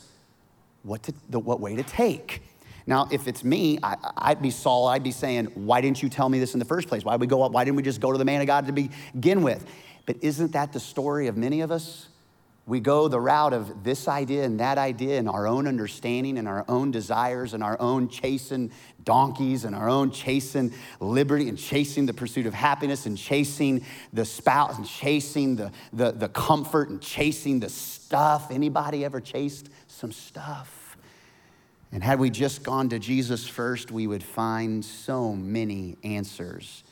what, 0.83 1.03
to, 1.03 1.13
the, 1.29 1.39
what 1.39 1.59
way 1.59 1.75
to 1.75 1.83
take. 1.83 2.41
Now, 2.87 3.07
if 3.11 3.27
it's 3.27 3.43
me, 3.43 3.79
I, 3.83 4.29
would 4.29 4.41
be 4.41 4.49
Saul. 4.49 4.87
I'd 4.87 5.03
be 5.03 5.11
saying, 5.11 5.45
Why 5.53 5.81
didn't 5.81 6.01
you 6.01 6.09
tell 6.09 6.27
me 6.29 6.39
this 6.39 6.53
in 6.53 6.59
the 6.59 6.65
first 6.65 6.87
place? 6.87 7.03
Why 7.03 7.15
we 7.15 7.27
go 7.27 7.43
up? 7.43 7.51
Why 7.51 7.63
didn't 7.63 7.77
we 7.77 7.83
just 7.83 8.01
go 8.01 8.11
to 8.11 8.17
the 8.17 8.25
man 8.25 8.41
of 8.41 8.47
God 8.47 8.67
to 8.67 8.73
begin 8.73 9.43
with? 9.43 9.65
But 10.05 10.17
isn't 10.21 10.51
that 10.53 10.73
the 10.73 10.79
story 10.79 11.27
of 11.27 11.37
many 11.37 11.61
of 11.61 11.71
us? 11.71 12.07
We 12.67 12.79
go 12.79 13.07
the 13.07 13.19
route 13.19 13.53
of 13.53 13.83
this 13.83 14.07
idea 14.07 14.43
and 14.43 14.59
that 14.59 14.77
idea 14.77 15.17
and 15.17 15.27
our 15.27 15.47
own 15.47 15.67
understanding 15.67 16.37
and 16.37 16.47
our 16.47 16.63
own 16.67 16.91
desires 16.91 17.53
and 17.53 17.63
our 17.63 17.79
own 17.81 18.07
chasing 18.07 18.71
donkeys 19.03 19.65
and 19.65 19.75
our 19.75 19.89
own 19.89 20.11
chasing 20.11 20.71
liberty 20.99 21.49
and 21.49 21.57
chasing 21.57 22.05
the 22.05 22.13
pursuit 22.13 22.45
of 22.45 22.53
happiness 22.53 23.07
and 23.07 23.17
chasing 23.17 23.83
the 24.13 24.23
spouse 24.23 24.77
and 24.77 24.87
chasing 24.87 25.55
the, 25.55 25.71
the, 25.91 26.11
the 26.11 26.29
comfort 26.29 26.89
and 26.89 27.01
chasing 27.01 27.59
the 27.59 27.69
stuff. 27.69 28.51
Anybody 28.51 29.03
ever 29.03 29.19
chased 29.19 29.69
some 29.87 30.11
stuff? 30.11 30.97
And 31.91 32.03
had 32.03 32.19
we 32.19 32.29
just 32.29 32.63
gone 32.63 32.89
to 32.89 32.99
Jesus 32.99 33.47
first, 33.47 33.91
we 33.91 34.05
would 34.05 34.23
find 34.23 34.85
so 34.85 35.33
many 35.33 35.97
answers, 36.03 36.83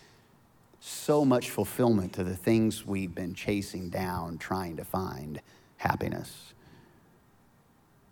so 0.80 1.24
much 1.24 1.52
fulfillment 1.52 2.14
to 2.14 2.24
the 2.24 2.36
things 2.36 2.86
we've 2.86 3.14
been 3.14 3.34
chasing 3.34 3.90
down, 3.90 4.40
trying 4.40 4.76
to 4.78 4.84
find 4.84 5.40
happiness. 5.80 6.54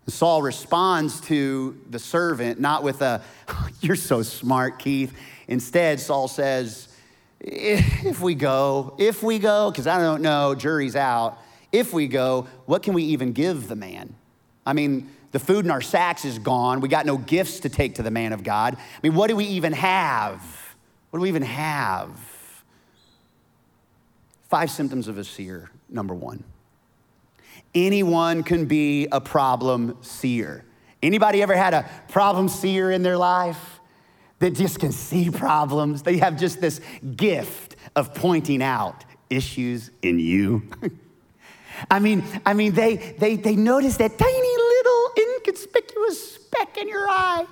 Saul 0.08 0.42
responds 0.42 1.20
to 1.22 1.78
the 1.90 1.98
servant 1.98 2.58
not 2.58 2.82
with 2.82 3.02
a, 3.02 3.22
You're 3.80 3.96
so 3.96 4.22
smart, 4.22 4.78
Keith. 4.78 5.14
Instead, 5.46 6.00
Saul 6.00 6.28
says, 6.28 6.88
If 7.40 8.20
we 8.20 8.34
go, 8.34 8.96
if 8.98 9.22
we 9.22 9.38
go, 9.38 9.70
because 9.70 9.86
I 9.86 9.98
don't 9.98 10.22
know, 10.22 10.54
jury's 10.54 10.96
out. 10.96 11.38
If 11.70 11.92
we 11.92 12.08
go, 12.08 12.48
what 12.64 12.82
can 12.82 12.94
we 12.94 13.02
even 13.04 13.32
give 13.32 13.68
the 13.68 13.76
man? 13.76 14.14
I 14.64 14.72
mean, 14.72 15.10
the 15.32 15.38
food 15.38 15.66
in 15.66 15.70
our 15.70 15.82
sacks 15.82 16.24
is 16.24 16.38
gone. 16.38 16.80
We 16.80 16.88
got 16.88 17.04
no 17.04 17.18
gifts 17.18 17.60
to 17.60 17.68
take 17.68 17.96
to 17.96 18.02
the 18.02 18.10
man 18.10 18.32
of 18.32 18.42
God. 18.42 18.76
I 18.76 18.80
mean, 19.02 19.14
what 19.14 19.28
do 19.28 19.36
we 19.36 19.44
even 19.44 19.74
have? 19.74 20.42
What 21.10 21.18
do 21.18 21.22
we 21.22 21.28
even 21.28 21.42
have? 21.42 22.18
Five 24.48 24.70
symptoms 24.70 25.08
of 25.08 25.18
a 25.18 25.24
seer, 25.24 25.70
number 25.90 26.14
one. 26.14 26.42
Anyone 27.74 28.42
can 28.42 28.66
be 28.66 29.06
a 29.12 29.20
problem 29.20 29.98
seer. 30.00 30.64
Anybody 31.02 31.42
ever 31.42 31.56
had 31.56 31.74
a 31.74 31.88
problem 32.08 32.48
seer 32.48 32.90
in 32.90 33.02
their 33.02 33.16
life 33.16 33.80
that 34.40 34.50
just 34.54 34.80
can 34.80 34.92
see 34.92 35.30
problems? 35.30 36.02
They 36.02 36.16
have 36.18 36.38
just 36.38 36.60
this 36.60 36.80
gift 37.16 37.76
of 37.94 38.14
pointing 38.14 38.62
out 38.62 39.04
issues 39.30 39.90
in 40.02 40.18
you. 40.18 40.62
I 41.90 42.00
mean, 42.00 42.24
I 42.44 42.54
mean, 42.54 42.72
they, 42.72 42.96
they, 42.96 43.36
they 43.36 43.54
notice 43.54 43.96
that 43.98 44.18
tiny 44.18 44.56
little 44.56 45.12
inconspicuous 45.16 46.34
speck 46.34 46.76
in 46.76 46.88
your 46.88 47.06
eye. 47.08 47.46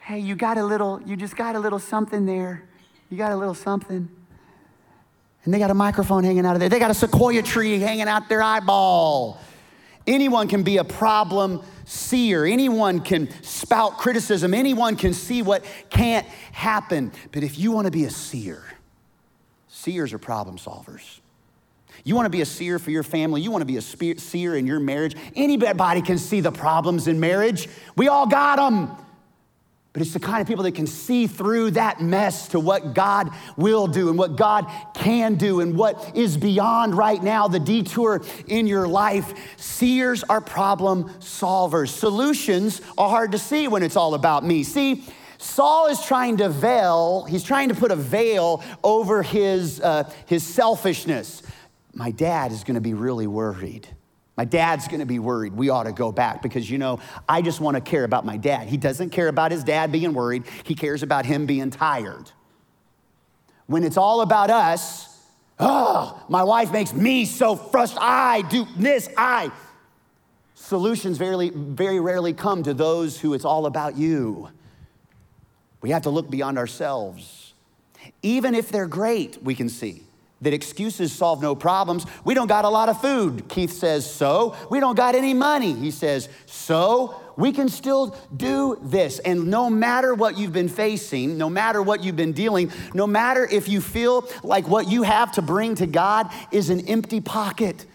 hey, 0.00 0.18
you 0.18 0.34
got 0.34 0.56
a 0.56 0.64
little, 0.64 1.02
you 1.04 1.16
just 1.16 1.36
got 1.36 1.54
a 1.54 1.60
little 1.60 1.78
something 1.78 2.24
there. 2.24 2.64
You 3.10 3.18
got 3.18 3.32
a 3.32 3.36
little 3.36 3.54
something. 3.54 4.08
And 5.44 5.54
they 5.54 5.58
got 5.58 5.70
a 5.70 5.74
microphone 5.74 6.24
hanging 6.24 6.44
out 6.44 6.54
of 6.54 6.60
there. 6.60 6.68
They 6.68 6.78
got 6.78 6.90
a 6.90 6.94
sequoia 6.94 7.42
tree 7.42 7.78
hanging 7.78 8.08
out 8.08 8.28
their 8.28 8.42
eyeball. 8.42 9.40
Anyone 10.06 10.48
can 10.48 10.62
be 10.62 10.76
a 10.76 10.84
problem 10.84 11.62
seer. 11.84 12.44
Anyone 12.44 13.00
can 13.00 13.30
spout 13.42 13.98
criticism. 13.98 14.54
Anyone 14.54 14.96
can 14.96 15.12
see 15.14 15.42
what 15.42 15.64
can't 15.88 16.26
happen. 16.52 17.12
But 17.32 17.42
if 17.42 17.58
you 17.58 17.72
want 17.72 17.86
to 17.86 17.90
be 17.90 18.04
a 18.04 18.10
seer, 18.10 18.62
seers 19.68 20.12
are 20.12 20.18
problem 20.18 20.56
solvers. 20.56 21.20
You 22.04 22.14
want 22.14 22.26
to 22.26 22.30
be 22.30 22.40
a 22.40 22.46
seer 22.46 22.78
for 22.78 22.90
your 22.90 23.02
family. 23.02 23.40
You 23.40 23.50
want 23.50 23.62
to 23.62 23.66
be 23.66 23.76
a 23.76 23.82
seer 23.82 24.56
in 24.56 24.66
your 24.66 24.80
marriage. 24.80 25.16
Anybody 25.36 26.00
can 26.00 26.18
see 26.18 26.40
the 26.40 26.52
problems 26.52 27.08
in 27.08 27.20
marriage. 27.20 27.68
We 27.96 28.08
all 28.08 28.26
got 28.26 28.56
them. 28.56 28.96
But 29.92 30.02
it's 30.02 30.12
the 30.12 30.20
kind 30.20 30.40
of 30.40 30.46
people 30.46 30.62
that 30.64 30.74
can 30.76 30.86
see 30.86 31.26
through 31.26 31.72
that 31.72 32.00
mess 32.00 32.48
to 32.48 32.60
what 32.60 32.94
God 32.94 33.30
will 33.56 33.88
do 33.88 34.08
and 34.08 34.16
what 34.16 34.36
God 34.36 34.70
can 34.94 35.34
do 35.34 35.60
and 35.60 35.76
what 35.76 36.16
is 36.16 36.36
beyond 36.36 36.96
right 36.96 37.20
now 37.20 37.48
the 37.48 37.58
detour 37.58 38.22
in 38.46 38.68
your 38.68 38.86
life. 38.86 39.34
Seers 39.56 40.22
are 40.24 40.40
problem 40.40 41.08
solvers. 41.18 41.88
Solutions 41.88 42.80
are 42.96 43.08
hard 43.08 43.32
to 43.32 43.38
see 43.38 43.66
when 43.66 43.82
it's 43.82 43.96
all 43.96 44.14
about 44.14 44.44
me. 44.44 44.62
See, 44.62 45.04
Saul 45.38 45.86
is 45.86 46.00
trying 46.04 46.36
to 46.36 46.50
veil, 46.50 47.24
he's 47.24 47.42
trying 47.42 47.70
to 47.70 47.74
put 47.74 47.90
a 47.90 47.96
veil 47.96 48.62
over 48.84 49.22
his, 49.22 49.80
uh, 49.80 50.08
his 50.26 50.46
selfishness 50.46 51.42
my 51.94 52.10
dad 52.10 52.52
is 52.52 52.64
going 52.64 52.74
to 52.74 52.80
be 52.80 52.94
really 52.94 53.26
worried. 53.26 53.88
My 54.40 54.46
dad's 54.46 54.88
to 54.88 55.04
be 55.04 55.18
worried. 55.18 55.52
We 55.52 55.68
ought 55.68 55.82
to 55.82 55.92
go 55.92 56.10
back 56.12 56.40
because, 56.40 56.70
you 56.70 56.78
know, 56.78 56.98
I 57.28 57.42
just 57.42 57.60
want 57.60 57.74
to 57.74 57.82
care 57.82 58.04
about 58.04 58.24
my 58.24 58.38
dad. 58.38 58.68
He 58.68 58.78
doesn't 58.78 59.10
care 59.10 59.28
about 59.28 59.50
his 59.50 59.62
dad 59.62 59.92
being 59.92 60.14
worried, 60.14 60.44
he 60.64 60.74
cares 60.74 61.02
about 61.02 61.26
him 61.26 61.44
being 61.44 61.68
tired. 61.68 62.32
When 63.66 63.84
it's 63.84 63.98
all 63.98 64.22
about 64.22 64.48
us, 64.48 65.14
oh, 65.58 66.24
my 66.30 66.42
wife 66.42 66.72
makes 66.72 66.94
me 66.94 67.26
so 67.26 67.54
frustrated. 67.54 68.02
I 68.02 68.40
do 68.40 68.66
this, 68.78 69.10
I. 69.14 69.52
Solutions 70.54 71.18
very, 71.18 71.50
very 71.50 72.00
rarely 72.00 72.32
come 72.32 72.62
to 72.62 72.72
those 72.72 73.20
who 73.20 73.34
it's 73.34 73.44
all 73.44 73.66
about 73.66 73.98
you. 73.98 74.48
We 75.82 75.90
have 75.90 76.04
to 76.04 76.10
look 76.10 76.30
beyond 76.30 76.56
ourselves. 76.56 77.52
Even 78.22 78.54
if 78.54 78.70
they're 78.70 78.86
great, 78.86 79.42
we 79.42 79.54
can 79.54 79.68
see 79.68 80.04
that 80.40 80.54
excuses 80.54 81.12
solve 81.12 81.42
no 81.42 81.54
problems. 81.54 82.06
We 82.24 82.34
don't 82.34 82.46
got 82.46 82.64
a 82.64 82.68
lot 82.68 82.88
of 82.88 83.00
food. 83.00 83.48
Keith 83.48 83.72
says, 83.72 84.10
so. 84.10 84.56
We 84.70 84.80
don't 84.80 84.96
got 84.96 85.14
any 85.14 85.34
money. 85.34 85.74
He 85.74 85.90
says, 85.90 86.28
so. 86.46 87.20
We 87.36 87.52
can 87.52 87.68
still 87.68 88.16
do 88.36 88.78
this. 88.82 89.18
And 89.18 89.46
no 89.48 89.70
matter 89.70 90.14
what 90.14 90.36
you've 90.36 90.52
been 90.52 90.68
facing, 90.68 91.38
no 91.38 91.48
matter 91.48 91.82
what 91.82 92.04
you've 92.04 92.16
been 92.16 92.32
dealing, 92.32 92.70
no 92.92 93.06
matter 93.06 93.46
if 93.50 93.68
you 93.68 93.80
feel 93.80 94.28
like 94.42 94.68
what 94.68 94.88
you 94.88 95.02
have 95.04 95.32
to 95.32 95.42
bring 95.42 95.74
to 95.76 95.86
God 95.86 96.30
is 96.50 96.70
an 96.70 96.86
empty 96.86 97.20
pocket, 97.20 97.86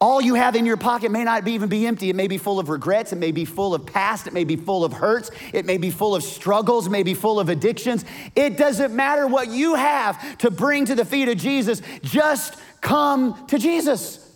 all 0.00 0.20
you 0.22 0.34
have 0.34 0.56
in 0.56 0.64
your 0.64 0.78
pocket 0.78 1.10
may 1.10 1.24
not 1.24 1.46
even 1.46 1.68
be 1.68 1.86
empty. 1.86 2.08
It 2.08 2.16
may 2.16 2.26
be 2.26 2.38
full 2.38 2.58
of 2.58 2.70
regrets. 2.70 3.12
It 3.12 3.16
may 3.16 3.32
be 3.32 3.44
full 3.44 3.74
of 3.74 3.84
past. 3.84 4.26
It 4.26 4.32
may 4.32 4.44
be 4.44 4.56
full 4.56 4.82
of 4.82 4.94
hurts. 4.94 5.30
It 5.52 5.66
may 5.66 5.76
be 5.76 5.90
full 5.90 6.14
of 6.14 6.22
struggles. 6.22 6.86
It 6.86 6.90
may 6.90 7.02
be 7.02 7.12
full 7.12 7.38
of 7.38 7.50
addictions. 7.50 8.06
It 8.34 8.56
doesn't 8.56 8.96
matter 8.96 9.26
what 9.26 9.48
you 9.48 9.74
have 9.74 10.38
to 10.38 10.50
bring 10.50 10.86
to 10.86 10.94
the 10.94 11.04
feet 11.04 11.28
of 11.28 11.36
Jesus. 11.36 11.82
Just 12.02 12.56
come 12.80 13.46
to 13.48 13.58
Jesus. 13.58 14.26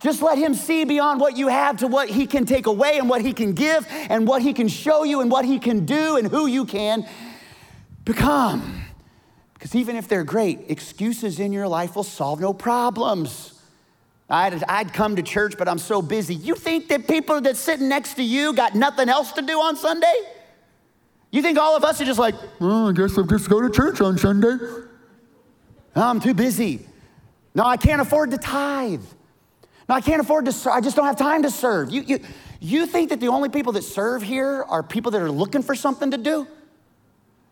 Just 0.00 0.22
let 0.22 0.36
him 0.36 0.54
see 0.54 0.84
beyond 0.84 1.20
what 1.20 1.36
you 1.36 1.46
have 1.46 1.76
to 1.76 1.86
what 1.86 2.08
he 2.08 2.26
can 2.26 2.44
take 2.44 2.66
away 2.66 2.98
and 2.98 3.08
what 3.08 3.22
he 3.22 3.32
can 3.32 3.52
give 3.52 3.86
and 4.10 4.26
what 4.26 4.42
he 4.42 4.52
can 4.52 4.66
show 4.66 5.04
you 5.04 5.20
and 5.20 5.30
what 5.30 5.44
he 5.44 5.60
can 5.60 5.86
do 5.86 6.16
and 6.16 6.26
who 6.26 6.46
you 6.46 6.64
can 6.64 7.08
become. 8.04 8.82
Because 9.54 9.76
even 9.76 9.94
if 9.94 10.08
they're 10.08 10.24
great, 10.24 10.68
excuses 10.68 11.38
in 11.38 11.52
your 11.52 11.68
life 11.68 11.94
will 11.94 12.02
solve 12.02 12.40
no 12.40 12.52
problems. 12.52 13.51
I'd, 14.28 14.62
I'd 14.64 14.92
come 14.92 15.16
to 15.16 15.22
church, 15.22 15.54
but 15.58 15.68
I'm 15.68 15.78
so 15.78 16.00
busy. 16.00 16.34
You 16.34 16.54
think 16.54 16.88
that 16.88 17.06
people 17.06 17.40
that 17.42 17.56
sitting 17.56 17.88
next 17.88 18.14
to 18.14 18.22
you 18.22 18.54
got 18.54 18.74
nothing 18.74 19.08
else 19.08 19.32
to 19.32 19.42
do 19.42 19.60
on 19.60 19.76
Sunday? 19.76 20.14
You 21.30 21.42
think 21.42 21.58
all 21.58 21.76
of 21.76 21.84
us 21.84 22.00
are 22.00 22.04
just 22.04 22.18
like, 22.18 22.34
oh, 22.60 22.88
I 22.88 22.92
guess 22.92 23.16
I'll 23.16 23.24
just 23.24 23.48
go 23.48 23.60
to 23.60 23.70
church 23.70 24.00
on 24.00 24.18
Sunday? 24.18 24.56
No, 25.96 26.02
I'm 26.02 26.20
too 26.20 26.34
busy. 26.34 26.86
No, 27.54 27.64
I 27.64 27.76
can't 27.76 28.00
afford 28.00 28.30
to 28.30 28.38
tithe. 28.38 29.04
No, 29.88 29.94
I 29.94 30.00
can't 30.00 30.20
afford 30.20 30.46
to 30.46 30.52
serve. 30.52 30.74
I 30.74 30.80
just 30.80 30.96
don't 30.96 31.06
have 31.06 31.18
time 31.18 31.42
to 31.42 31.50
serve. 31.50 31.90
You, 31.90 32.02
you, 32.02 32.20
you 32.60 32.86
think 32.86 33.10
that 33.10 33.20
the 33.20 33.28
only 33.28 33.48
people 33.48 33.72
that 33.72 33.82
serve 33.82 34.22
here 34.22 34.64
are 34.68 34.82
people 34.82 35.10
that 35.12 35.20
are 35.20 35.30
looking 35.30 35.62
for 35.62 35.74
something 35.74 36.10
to 36.10 36.18
do? 36.18 36.46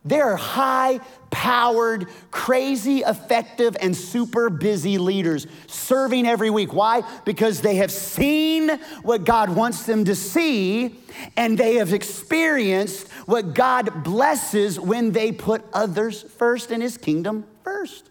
There 0.04 0.24
are 0.32 0.36
high 0.36 1.00
powered, 1.30 2.08
crazy 2.30 3.00
effective, 3.00 3.76
and 3.80 3.94
super 3.94 4.48
busy 4.48 4.96
leaders 4.96 5.46
serving 5.66 6.26
every 6.26 6.48
week. 6.48 6.72
Why? 6.72 7.02
Because 7.24 7.60
they 7.60 7.76
have 7.76 7.90
seen 7.90 8.70
what 9.02 9.24
God 9.24 9.50
wants 9.50 9.84
them 9.84 10.06
to 10.06 10.14
see 10.14 10.98
and 11.36 11.58
they 11.58 11.74
have 11.74 11.92
experienced 11.92 13.10
what 13.26 13.54
God 13.54 14.02
blesses 14.02 14.80
when 14.80 15.12
they 15.12 15.32
put 15.32 15.62
others 15.72 16.22
first 16.22 16.70
and 16.70 16.82
His 16.82 16.96
kingdom 16.96 17.44
first. 17.62 18.08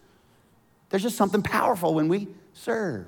There's 0.89 1.04
just 1.04 1.17
something 1.17 1.41
powerful 1.41 1.95
when 1.95 2.08
we 2.08 2.28
serve. 2.54 3.08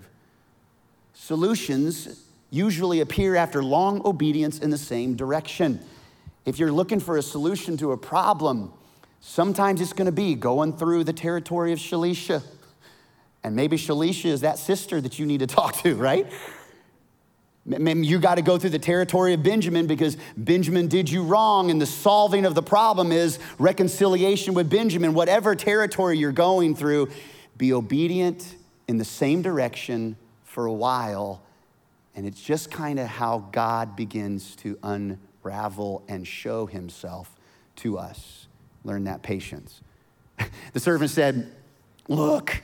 Solutions 1.13 2.26
usually 2.50 3.00
appear 3.00 3.36
after 3.36 3.63
long 3.63 4.06
obedience 4.06 4.60
in 4.60 4.72
the 4.72 4.78
same 4.78 5.15
direction. 5.15 5.80
If 6.46 6.58
you're 6.58 6.72
looking 6.72 7.00
for 7.00 7.18
a 7.18 7.22
solution 7.22 7.78
to 7.78 7.92
a 7.92 7.98
problem, 7.98 8.74
sometimes 9.20 9.80
it's 9.80 9.94
going 9.94 10.08
to 10.08 10.12
be 10.12 10.36
going 10.36 10.74
through 10.74 11.04
the 11.04 11.14
territory 11.14 11.72
of 11.72 11.80
Shalisha. 11.80 12.44
And 13.44 13.56
maybe 13.56 13.78
Shalisha 13.78 14.26
is 14.26 14.42
that 14.42 14.58
sister 14.58 15.00
that 15.02 15.20
you 15.20 15.26
need 15.26 15.40
to 15.40 15.48
talk 15.60 15.76
to, 15.78 15.96
right? 15.96 16.32
Maybe 17.64 18.08
you 18.08 18.18
got 18.18 18.36
to 18.36 18.42
go 18.42 18.58
through 18.58 18.72
the 18.72 18.80
territory 18.80 19.34
of 19.34 19.44
Benjamin 19.44 19.86
because 19.86 20.18
Benjamin 20.36 20.88
did 20.88 21.12
you 21.12 21.22
wrong, 21.22 21.70
and 21.70 21.80
the 21.80 21.86
solving 21.86 22.44
of 22.44 22.56
the 22.56 22.64
problem 22.64 23.12
is 23.12 23.38
reconciliation 23.60 24.56
with 24.56 24.68
Benjamin. 24.68 25.14
Whatever 25.14 25.56
territory 25.56 26.18
you're 26.18 26.32
going 26.32 26.76
through, 26.76 27.12
be 27.58 27.72
obedient 27.72 28.56
in 28.88 28.98
the 28.98 29.06
same 29.06 29.44
direction 29.44 30.16
for 30.44 30.66
a 30.66 30.74
while. 30.74 31.44
And 32.16 32.26
it's 32.26 32.42
just 32.42 32.72
kind 32.72 33.00
of 33.00 33.08
how 33.08 33.50
God 33.52 33.96
begins 33.96 34.56
to 34.58 34.80
unravel 35.44 36.02
ravel 36.02 36.04
and 36.08 36.28
show 36.28 36.66
himself 36.66 37.36
to 37.78 37.98
us. 37.98 38.48
Learn 38.84 39.06
that 39.06 39.22
patience. 39.22 39.82
the 40.74 40.80
servant 40.80 41.12
said, 41.12 41.52
Look, 42.08 42.62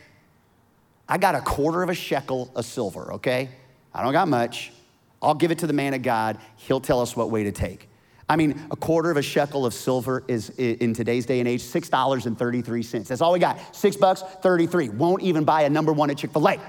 I 1.08 1.18
got 1.18 1.36
a 1.36 1.42
quarter 1.42 1.84
of 1.84 1.90
a 1.90 1.94
shekel 1.94 2.52
of 2.56 2.66
silver, 2.66 3.13
okay? 3.13 3.50
I 3.94 4.04
don't 4.04 4.12
got 4.12 4.28
much. 4.28 4.74
I'll 5.22 5.36
give 5.36 5.52
it 5.52 5.60
to 5.60 5.68
the 5.68 5.74
man 5.74 5.94
of 5.94 6.02
God. 6.02 6.38
He'll 6.58 6.82
tell 6.82 7.02
us 7.02 7.16
what 7.16 7.32
way 7.32 7.44
to 7.44 7.52
take. 7.52 7.88
I 8.30 8.36
mean, 8.36 8.62
a 8.72 8.76
quarter 8.76 9.10
of 9.10 9.16
a 9.16 9.22
shekel 9.22 9.66
of 9.66 9.74
silver 9.74 10.24
is 10.28 10.50
in 10.50 10.94
today's 10.94 11.26
day 11.26 11.40
and 11.40 11.48
age 11.48 11.63
$6.33. 11.63 13.08
That's 13.08 13.22
all 13.22 13.32
we 13.32 13.40
got. 13.40 13.74
Six 13.74 13.96
bucks, 13.96 14.22
33. 14.22 14.90
Won't 14.90 15.22
even 15.22 15.46
buy 15.46 15.62
a 15.62 15.70
number 15.70 15.94
one 15.94 16.10
at 16.10 16.18
Chick 16.18 16.34
fil 16.34 16.50
A. 16.50 16.60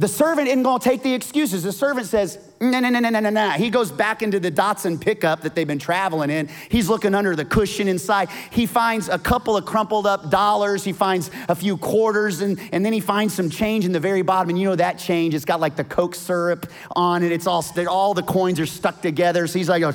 The 0.00 0.08
servant 0.08 0.48
isn't 0.48 0.62
gonna 0.62 0.80
take 0.80 1.02
the 1.02 1.12
excuses. 1.12 1.62
The 1.62 1.72
servant 1.72 2.06
says, 2.06 2.38
no, 2.58 2.80
no, 2.80 2.88
no, 2.88 3.00
no, 3.00 3.10
no, 3.10 3.28
no. 3.28 3.50
He 3.50 3.68
goes 3.68 3.92
back 3.92 4.22
into 4.22 4.40
the 4.40 4.50
Datsun 4.50 4.98
pickup 4.98 5.42
that 5.42 5.54
they've 5.54 5.66
been 5.66 5.78
traveling 5.78 6.30
in. 6.30 6.48
He's 6.70 6.88
looking 6.88 7.14
under 7.14 7.36
the 7.36 7.44
cushion 7.44 7.86
inside. 7.86 8.30
He 8.50 8.64
finds 8.64 9.10
a 9.10 9.18
couple 9.18 9.58
of 9.58 9.66
crumpled 9.66 10.06
up 10.06 10.30
dollars. 10.30 10.84
He 10.84 10.94
finds 10.94 11.30
a 11.50 11.54
few 11.54 11.76
quarters, 11.76 12.40
and, 12.40 12.58
and 12.72 12.82
then 12.82 12.94
he 12.94 13.00
finds 13.00 13.34
some 13.34 13.50
change 13.50 13.84
in 13.84 13.92
the 13.92 14.00
very 14.00 14.22
bottom. 14.22 14.48
And 14.48 14.58
you 14.58 14.70
know 14.70 14.76
that 14.76 14.98
change, 14.98 15.34
it's 15.34 15.44
got 15.44 15.60
like 15.60 15.76
the 15.76 15.84
Coke 15.84 16.14
syrup 16.14 16.72
on 16.96 17.22
it. 17.22 17.30
It's 17.30 17.46
all, 17.46 17.62
all 17.86 18.14
the 18.14 18.22
coins 18.22 18.58
are 18.58 18.64
stuck 18.64 19.02
together. 19.02 19.46
So 19.46 19.58
he's 19.58 19.68
like, 19.68 19.82
oh, 19.82 19.92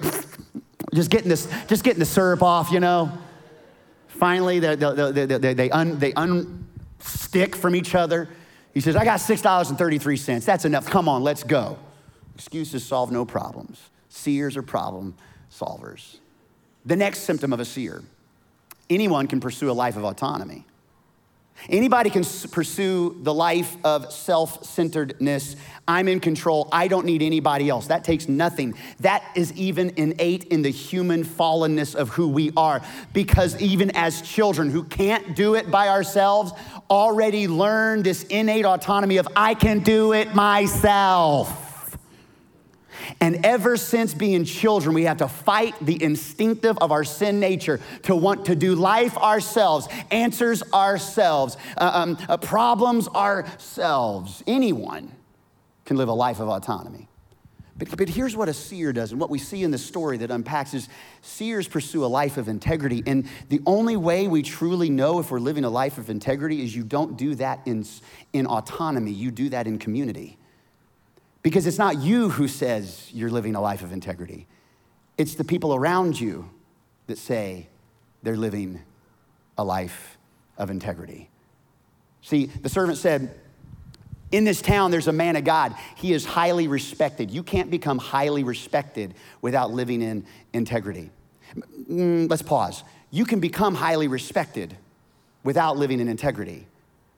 just 0.94 1.10
getting 1.10 1.30
this, 1.30 1.48
just 1.66 1.84
getting 1.84 2.00
the 2.00 2.06
syrup 2.06 2.44
off, 2.44 2.72
you 2.72 2.80
know. 2.80 3.12
Finally, 4.10 4.60
they, 4.60 4.76
they, 4.76 5.26
they, 5.26 5.54
they, 5.56 5.72
un, 5.72 5.98
they 5.98 6.12
unstick 6.12 7.56
from 7.56 7.76
each 7.76 7.96
other. 7.96 8.30
He 8.76 8.82
says, 8.82 8.96
I 8.96 9.06
got 9.06 9.20
$6.33. 9.20 10.46
That's 10.46 10.66
enough. 10.66 10.86
Come 10.88 11.10
on, 11.10 11.24
let's 11.24 11.44
go. 11.44 11.80
Excuses 12.36 12.86
solve 12.86 13.10
no 13.10 13.26
problems. 13.26 13.90
Seers 14.10 14.58
are 14.58 14.62
problem 14.62 15.16
solvers. 15.50 16.18
The 16.86 16.98
next 16.98 17.20
symptom 17.20 17.54
of 17.54 17.60
a 17.60 17.66
seer 17.66 18.04
anyone 18.88 19.26
can 19.26 19.40
pursue 19.40 19.72
a 19.72 19.74
life 19.74 19.98
of 19.98 20.04
autonomy. 20.04 20.66
Anybody 21.70 22.10
can 22.10 22.24
pursue 22.52 23.18
the 23.22 23.34
life 23.34 23.76
of 23.84 24.12
self 24.12 24.64
centeredness. 24.64 25.56
I'm 25.88 26.08
in 26.08 26.20
control. 26.20 26.70
I 26.72 26.88
don't 26.88 27.06
need 27.06 27.22
anybody 27.22 27.70
else. 27.70 27.88
That 27.88 28.04
takes 28.04 28.28
nothing. 28.28 28.76
That 29.00 29.24
is 29.36 29.52
even 29.54 29.94
innate 29.98 30.46
in 30.46 30.62
the 30.62 30.70
human 30.70 31.24
fallenness 31.24 31.96
of 31.96 32.10
who 32.10 32.28
we 32.28 32.52
are. 32.56 32.82
Because 33.14 33.60
even 33.62 33.92
as 33.92 34.22
children 34.22 34.70
who 34.70 34.84
can't 34.84 35.36
do 35.36 35.56
it 35.56 35.72
by 35.72 35.90
ourselves, 35.90 36.52
already 36.90 37.48
learn 37.48 38.04
this 38.04 38.24
innate 38.24 38.66
autonomy 38.66 39.18
of, 39.18 39.28
I 39.36 39.54
can 39.54 39.80
do 39.80 40.14
it 40.14 40.36
myself. 40.36 41.65
And 43.22 43.46
ever 43.46 43.78
since 43.78 44.14
being 44.14 44.46
children, 44.46 44.94
we 44.96 45.04
have 45.04 45.18
to 45.18 45.28
fight 45.28 45.76
the 45.82 46.02
instinctive 46.02 46.78
of 46.80 46.92
our 46.92 47.04
sin 47.04 47.40
nature 47.40 47.80
to 48.04 48.16
want 48.16 48.46
to 48.46 48.56
do 48.56 48.76
life 48.76 49.18
ourselves, 49.18 49.88
answers 50.12 50.64
ourselves, 50.74 51.58
uh, 51.78 51.92
um, 51.94 52.18
uh, 52.28 52.38
problems 52.38 53.08
ourselves. 53.10 54.44
Anyone 54.48 55.12
can 55.86 55.98
live 55.98 56.10
a 56.10 56.14
life 56.14 56.40
of 56.40 56.50
autonomy. 56.50 57.08
But, 57.78 57.98
but 57.98 58.08
here's 58.08 58.38
what 58.38 58.48
a 58.48 58.54
seer 58.54 58.94
does, 58.94 59.12
and 59.12 59.20
what 59.20 59.30
we 59.30 59.38
see 59.38 59.64
in 59.64 59.72
the 59.72 59.78
story 59.78 60.18
that 60.18 60.32
unpacks 60.32 60.74
is 60.74 60.88
seers 61.22 61.68
pursue 61.68 62.06
a 62.06 62.08
life 62.08 62.38
of 62.38 62.48
integrity. 62.48 63.04
And 63.06 63.28
the 63.50 63.62
only 63.66 63.98
way 63.98 64.28
we 64.28 64.44
truly 64.44 64.90
know 64.90 65.20
if 65.20 65.30
we're 65.30 65.40
living 65.40 65.66
a 65.66 65.70
life 65.70 65.98
of 65.98 66.10
integrity 66.10 66.64
is 66.64 66.74
you 66.74 66.84
don't 66.84 67.18
do 67.18 67.36
that 67.36 67.62
in, 67.66 67.86
in 68.32 68.48
autonomy, 68.48 69.12
you 69.12 69.30
do 69.30 69.50
that 69.50 69.68
in 69.68 69.78
community. 69.78 70.38
Because 71.46 71.68
it's 71.68 71.78
not 71.78 72.00
you 72.00 72.30
who 72.30 72.48
says 72.48 73.08
you're 73.14 73.30
living 73.30 73.54
a 73.54 73.62
life 73.62 73.84
of 73.84 73.92
integrity, 73.92 74.48
it's 75.16 75.36
the 75.36 75.44
people 75.44 75.76
around 75.76 76.20
you 76.20 76.50
that 77.06 77.20
say 77.20 77.68
they're 78.24 78.36
living 78.36 78.82
a 79.56 79.64
life 79.64 80.18
of 80.58 80.72
integrity. 80.72 81.30
See, 82.24 82.48
the 82.48 82.68
servant 82.68 82.98
said, 82.98 83.40
in 84.32 84.44
this 84.44 84.60
town, 84.60 84.90
there's 84.90 85.08
a 85.08 85.14
man 85.14 85.36
of 85.36 85.44
God. 85.44 85.76
He 85.96 86.14
is 86.14 86.26
highly 86.26 86.68
respected. 86.68 87.30
You 87.30 87.44
can't 87.44 87.70
become 87.70 88.00
highly 88.00 88.44
respected 88.44 89.14
without 89.44 89.72
living 89.72 90.02
in 90.02 90.26
integrity. 90.52 91.12
Mm, 91.88 92.28
let's 92.28 92.42
pause. 92.42 92.84
You 93.12 93.24
can 93.24 93.40
become 93.40 93.76
highly 93.76 94.08
respected 94.08 94.76
without 95.44 95.78
living 95.78 96.00
in 96.00 96.08
integrity, 96.08 96.66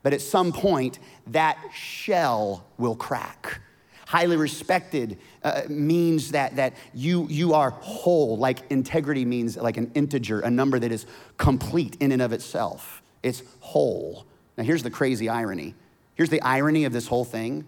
but 0.03 0.11
at 0.11 0.19
some 0.19 0.51
point, 0.51 0.99
that 1.27 1.57
shell 1.73 2.65
will 2.77 2.97
crack. 2.97 3.61
Highly 4.07 4.37
respected 4.37 5.17
uh, 5.43 5.63
means 5.67 6.31
that, 6.31 6.55
that 6.55 6.75
you, 6.93 7.27
you 7.29 7.53
are 7.53 7.71
whole, 7.71 8.37
like 8.37 8.59
integrity 8.71 9.25
means 9.25 9.57
like 9.57 9.75
an 9.75 9.91
integer, 9.95 10.39
a 10.39 10.49
number 10.49 10.79
that 10.79 10.93
is 10.93 11.05
complete 11.35 11.97
in 11.99 12.13
and 12.13 12.21
of 12.21 12.31
itself. 12.31 13.03
It's 13.21 13.43
whole. 13.59 14.25
Now, 14.57 14.63
here's 14.63 14.81
the 14.81 14.89
crazy 14.89 15.27
irony. 15.27 15.75
Here's 16.15 16.29
the 16.29 16.41
irony 16.41 16.85
of 16.85 16.93
this 16.93 17.07
whole 17.07 17.25
thing 17.25 17.65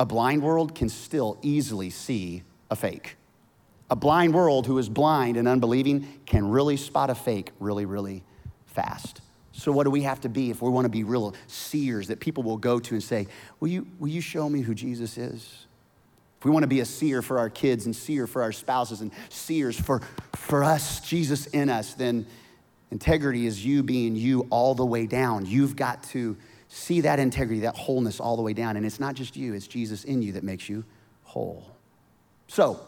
a 0.00 0.04
blind 0.04 0.42
world 0.42 0.74
can 0.74 0.88
still 0.88 1.38
easily 1.42 1.88
see 1.88 2.42
a 2.72 2.74
fake. 2.74 3.16
A 3.88 3.94
blind 3.94 4.34
world 4.34 4.66
who 4.66 4.78
is 4.78 4.88
blind 4.88 5.36
and 5.36 5.46
unbelieving 5.46 6.08
can 6.26 6.50
really 6.50 6.76
spot 6.76 7.08
a 7.08 7.14
fake 7.14 7.52
really, 7.60 7.84
really 7.84 8.24
fast. 8.66 9.20
So, 9.52 9.72
what 9.72 9.84
do 9.84 9.90
we 9.90 10.02
have 10.02 10.20
to 10.22 10.28
be 10.28 10.50
if 10.50 10.62
we 10.62 10.70
want 10.70 10.84
to 10.84 10.90
be 10.90 11.04
real 11.04 11.34
seers 11.46 12.08
that 12.08 12.20
people 12.20 12.42
will 12.42 12.56
go 12.56 12.78
to 12.78 12.94
and 12.94 13.02
say, 13.02 13.26
Will 13.58 13.68
you, 13.68 13.86
will 13.98 14.08
you 14.08 14.20
show 14.20 14.48
me 14.48 14.60
who 14.60 14.74
Jesus 14.74 15.18
is? 15.18 15.66
If 16.38 16.44
we 16.44 16.50
want 16.50 16.62
to 16.62 16.68
be 16.68 16.80
a 16.80 16.86
seer 16.86 17.20
for 17.20 17.38
our 17.38 17.50
kids 17.50 17.84
and 17.84 17.94
seer 17.94 18.26
for 18.26 18.42
our 18.42 18.52
spouses 18.52 19.02
and 19.02 19.10
seers 19.28 19.78
for, 19.78 20.00
for 20.34 20.64
us, 20.64 21.00
Jesus 21.00 21.46
in 21.48 21.68
us, 21.68 21.92
then 21.92 22.26
integrity 22.90 23.46
is 23.46 23.64
you 23.64 23.82
being 23.82 24.16
you 24.16 24.46
all 24.48 24.74
the 24.74 24.86
way 24.86 25.06
down. 25.06 25.44
You've 25.44 25.76
got 25.76 26.02
to 26.04 26.38
see 26.68 27.02
that 27.02 27.18
integrity, 27.18 27.60
that 27.60 27.76
wholeness 27.76 28.20
all 28.20 28.36
the 28.36 28.42
way 28.42 28.54
down. 28.54 28.78
And 28.78 28.86
it's 28.86 28.98
not 28.98 29.16
just 29.16 29.36
you, 29.36 29.52
it's 29.52 29.66
Jesus 29.66 30.04
in 30.04 30.22
you 30.22 30.32
that 30.32 30.42
makes 30.42 30.66
you 30.66 30.84
whole. 31.24 31.66
So, 32.48 32.80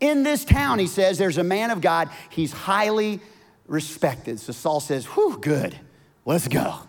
in 0.00 0.24
this 0.24 0.44
town, 0.44 0.80
he 0.80 0.88
says, 0.88 1.16
there's 1.16 1.38
a 1.38 1.44
man 1.44 1.70
of 1.70 1.80
God. 1.80 2.10
He's 2.28 2.52
highly 2.52 3.20
respected. 3.68 4.40
So 4.40 4.52
Saul 4.52 4.80
says, 4.80 5.04
Whew, 5.06 5.38
good. 5.40 5.78
Let's 6.26 6.48
go. 6.48 6.80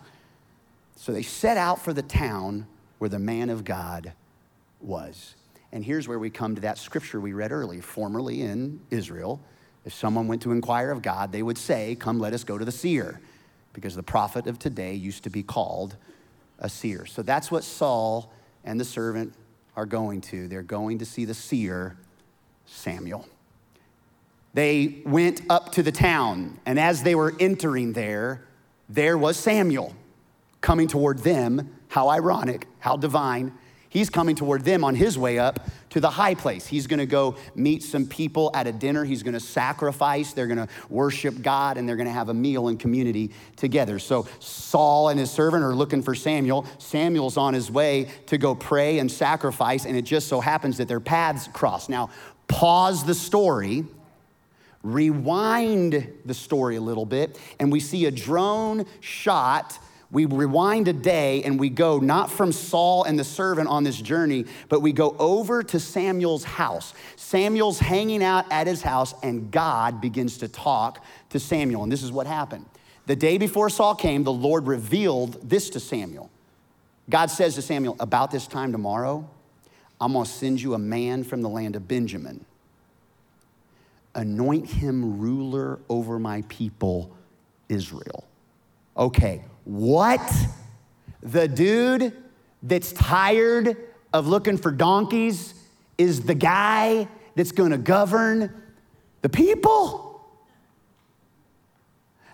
So 0.96 1.12
they 1.12 1.22
set 1.22 1.56
out 1.56 1.80
for 1.80 1.92
the 1.92 2.02
town 2.02 2.66
where 2.98 3.08
the 3.08 3.20
man 3.20 3.50
of 3.50 3.64
God 3.64 4.12
was. 4.80 5.36
And 5.70 5.84
here's 5.84 6.08
where 6.08 6.18
we 6.18 6.28
come 6.28 6.56
to 6.56 6.60
that 6.62 6.76
scripture 6.76 7.20
we 7.20 7.32
read 7.32 7.52
earlier. 7.52 7.80
Formerly 7.80 8.42
in 8.42 8.80
Israel, 8.90 9.40
if 9.84 9.94
someone 9.94 10.26
went 10.26 10.42
to 10.42 10.50
inquire 10.50 10.90
of 10.90 11.02
God, 11.02 11.30
they 11.30 11.44
would 11.44 11.56
say, 11.56 11.94
Come, 11.94 12.18
let 12.18 12.32
us 12.32 12.42
go 12.42 12.58
to 12.58 12.64
the 12.64 12.72
seer, 12.72 13.20
because 13.74 13.94
the 13.94 14.02
prophet 14.02 14.48
of 14.48 14.58
today 14.58 14.94
used 14.94 15.22
to 15.22 15.30
be 15.30 15.44
called 15.44 15.96
a 16.58 16.68
seer. 16.68 17.06
So 17.06 17.22
that's 17.22 17.48
what 17.48 17.62
Saul 17.62 18.32
and 18.64 18.80
the 18.80 18.84
servant 18.84 19.34
are 19.76 19.86
going 19.86 20.20
to. 20.22 20.48
They're 20.48 20.62
going 20.62 20.98
to 20.98 21.04
see 21.04 21.24
the 21.24 21.34
seer, 21.34 21.96
Samuel. 22.66 23.24
They 24.52 25.02
went 25.06 25.42
up 25.48 25.70
to 25.72 25.84
the 25.84 25.92
town, 25.92 26.58
and 26.66 26.76
as 26.76 27.04
they 27.04 27.14
were 27.14 27.36
entering 27.38 27.92
there, 27.92 28.47
there 28.88 29.18
was 29.18 29.36
Samuel 29.36 29.94
coming 30.60 30.88
toward 30.88 31.18
them. 31.20 31.74
How 31.88 32.08
ironic, 32.08 32.66
how 32.80 32.96
divine. 32.96 33.52
He's 33.90 34.10
coming 34.10 34.36
toward 34.36 34.64
them 34.64 34.84
on 34.84 34.94
his 34.94 35.16
way 35.16 35.38
up 35.38 35.66
to 35.90 36.00
the 36.00 36.10
high 36.10 36.34
place. 36.34 36.66
He's 36.66 36.86
gonna 36.86 37.06
go 37.06 37.36
meet 37.54 37.82
some 37.82 38.06
people 38.06 38.50
at 38.52 38.66
a 38.66 38.72
dinner. 38.72 39.04
He's 39.04 39.22
gonna 39.22 39.40
sacrifice. 39.40 40.34
They're 40.34 40.46
gonna 40.46 40.68
worship 40.90 41.40
God 41.40 41.78
and 41.78 41.88
they're 41.88 41.96
gonna 41.96 42.10
have 42.10 42.28
a 42.28 42.34
meal 42.34 42.68
and 42.68 42.78
community 42.78 43.30
together. 43.56 43.98
So 43.98 44.26
Saul 44.40 45.08
and 45.08 45.18
his 45.18 45.30
servant 45.30 45.64
are 45.64 45.74
looking 45.74 46.02
for 46.02 46.14
Samuel. 46.14 46.66
Samuel's 46.76 47.38
on 47.38 47.54
his 47.54 47.70
way 47.70 48.08
to 48.26 48.36
go 48.36 48.54
pray 48.54 48.98
and 48.98 49.10
sacrifice, 49.10 49.86
and 49.86 49.96
it 49.96 50.02
just 50.02 50.28
so 50.28 50.40
happens 50.40 50.76
that 50.76 50.88
their 50.88 51.00
paths 51.00 51.48
cross. 51.48 51.88
Now, 51.88 52.10
pause 52.46 53.04
the 53.04 53.14
story 53.14 53.86
rewind 54.92 56.12
the 56.24 56.34
story 56.34 56.76
a 56.76 56.80
little 56.80 57.06
bit, 57.06 57.38
and 57.58 57.70
we 57.70 57.80
see 57.80 58.06
a 58.06 58.10
drone 58.10 58.86
shot. 59.00 59.78
We 60.10 60.24
rewind 60.24 60.88
a 60.88 60.92
day 60.94 61.42
and 61.42 61.60
we 61.60 61.68
go 61.68 61.98
not 61.98 62.30
from 62.30 62.50
Saul 62.50 63.04
and 63.04 63.18
the 63.18 63.24
servant 63.24 63.68
on 63.68 63.84
this 63.84 64.00
journey, 64.00 64.46
but 64.68 64.80
we 64.80 64.92
go 64.92 65.14
over 65.18 65.62
to 65.62 65.78
Samuel's 65.78 66.44
house. 66.44 66.94
Samuel's 67.16 67.78
hanging 67.78 68.22
out 68.22 68.50
at 68.50 68.66
his 68.66 68.80
house, 68.80 69.14
and 69.22 69.50
God 69.50 70.00
begins 70.00 70.38
to 70.38 70.48
talk 70.48 71.04
to 71.28 71.38
Samuel. 71.38 71.82
And 71.82 71.92
this 71.92 72.02
is 72.02 72.10
what 72.10 72.26
happened. 72.26 72.64
The 73.06 73.16
day 73.16 73.36
before 73.36 73.68
Saul 73.68 73.94
came, 73.94 74.24
the 74.24 74.32
Lord 74.32 74.66
revealed 74.66 75.48
this 75.48 75.70
to 75.70 75.80
Samuel. 75.80 76.30
God 77.10 77.30
says 77.30 77.54
to 77.54 77.62
Samuel, 77.62 77.96
About 78.00 78.30
this 78.30 78.46
time 78.46 78.72
tomorrow, 78.72 79.28
I'm 80.00 80.12
gonna 80.12 80.26
send 80.26 80.60
you 80.60 80.74
a 80.74 80.78
man 80.78 81.24
from 81.24 81.42
the 81.42 81.48
land 81.48 81.76
of 81.76 81.88
Benjamin 81.88 82.44
anoint 84.18 84.66
him 84.66 85.20
ruler 85.20 85.78
over 85.88 86.18
my 86.18 86.42
people, 86.48 87.16
Israel. 87.68 88.26
Okay, 88.96 89.44
what? 89.64 90.20
The 91.22 91.46
dude 91.46 92.12
that's 92.62 92.92
tired 92.92 93.76
of 94.12 94.26
looking 94.26 94.56
for 94.56 94.72
donkeys 94.72 95.54
is 95.96 96.22
the 96.22 96.34
guy 96.34 97.06
that's 97.36 97.52
gonna 97.52 97.78
govern 97.78 98.52
the 99.22 99.28
people? 99.28 100.20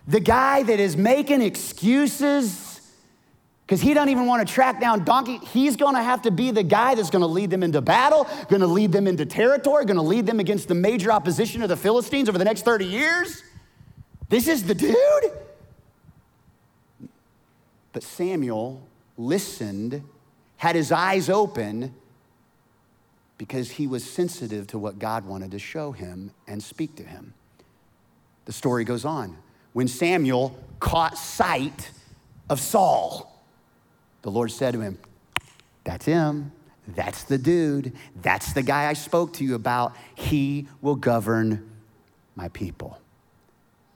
The 0.07 0.21
guy 0.21 0.63
that 0.63 0.81
is 0.81 0.97
making 0.97 1.43
excuses 1.43 2.74
because 3.67 3.81
he 3.81 3.95
doesn't 3.95 4.11
even 4.11 4.27
want 4.27 4.47
to 4.47 4.53
track 4.53 4.79
down 4.79 5.05
donkey. 5.05 5.39
He's 5.39 5.77
going 5.77 5.95
to 5.95 6.03
have 6.03 6.23
to 6.23 6.31
be 6.31 6.51
the 6.51 6.63
guy 6.63 6.95
that's 6.95 7.11
going 7.11 7.23
to 7.23 7.27
lead 7.27 7.51
them 7.51 7.63
into 7.63 7.81
battle, 7.81 8.29
going 8.49 8.61
to 8.61 8.67
lead 8.67 8.93
them 8.93 9.07
into 9.07 9.25
territory, 9.25 9.87
going 9.87 9.97
to 9.97 10.03
lead 10.03 10.27
them 10.27 10.39
against 10.39 10.69
the 10.69 10.75
major 10.75 11.11
opposition 11.11 11.63
of 11.63 11.71
the 11.71 11.77
Philistines 11.77 12.29
over 12.29 12.37
the 12.37 12.45
next 12.45 12.63
30 12.63 12.85
years. 12.85 13.43
This 14.29 14.49
is 14.49 14.65
the 14.65 14.75
dude. 14.75 15.33
But 17.93 18.03
Samuel 18.03 18.87
listened, 19.17 20.03
had 20.59 20.77
his 20.77 20.93
eyes 20.93 21.31
open, 21.31 21.95
because 23.39 23.73
he 23.73 23.87
was 23.87 24.05
sensitive 24.05 24.67
to 24.69 24.79
what 24.79 24.99
God 24.99 25.25
wanted 25.25 25.53
to 25.53 25.59
show 25.59 25.93
him 25.93 26.33
and 26.47 26.63
speak 26.63 26.97
to 26.97 27.03
him. 27.03 27.33
The 28.45 28.53
story 28.53 28.85
goes 28.85 29.05
on. 29.05 29.39
When 29.73 29.89
Samuel 29.89 30.57
caught 30.81 31.17
sight 31.17 31.91
of 32.51 32.61
Saul, 32.61 33.34
the 34.25 34.31
Lord 34.31 34.51
said 34.51 34.73
to 34.73 34.81
him, 34.81 34.99
That's 35.85 36.07
him. 36.07 36.51
That's 36.89 37.25
the 37.25 37.37
dude. 37.37 37.93
That's 38.23 38.55
the 38.55 38.63
guy 38.63 38.89
I 38.89 38.95
spoke 38.95 39.35
to 39.35 39.45
you 39.45 39.55
about. 39.55 39.95
He 40.15 40.67
will 40.81 40.97
govern 40.97 41.71
my 42.35 42.49
people. 42.49 42.99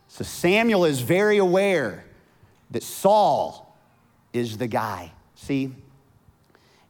So 0.06 0.24
Samuel 0.24 0.84
is 0.84 1.00
very 1.00 1.38
aware 1.38 2.04
that 2.70 2.82
Saul 2.82 3.74
is 4.34 4.58
the 4.58 4.66
guy. 4.66 5.12
See, 5.34 5.74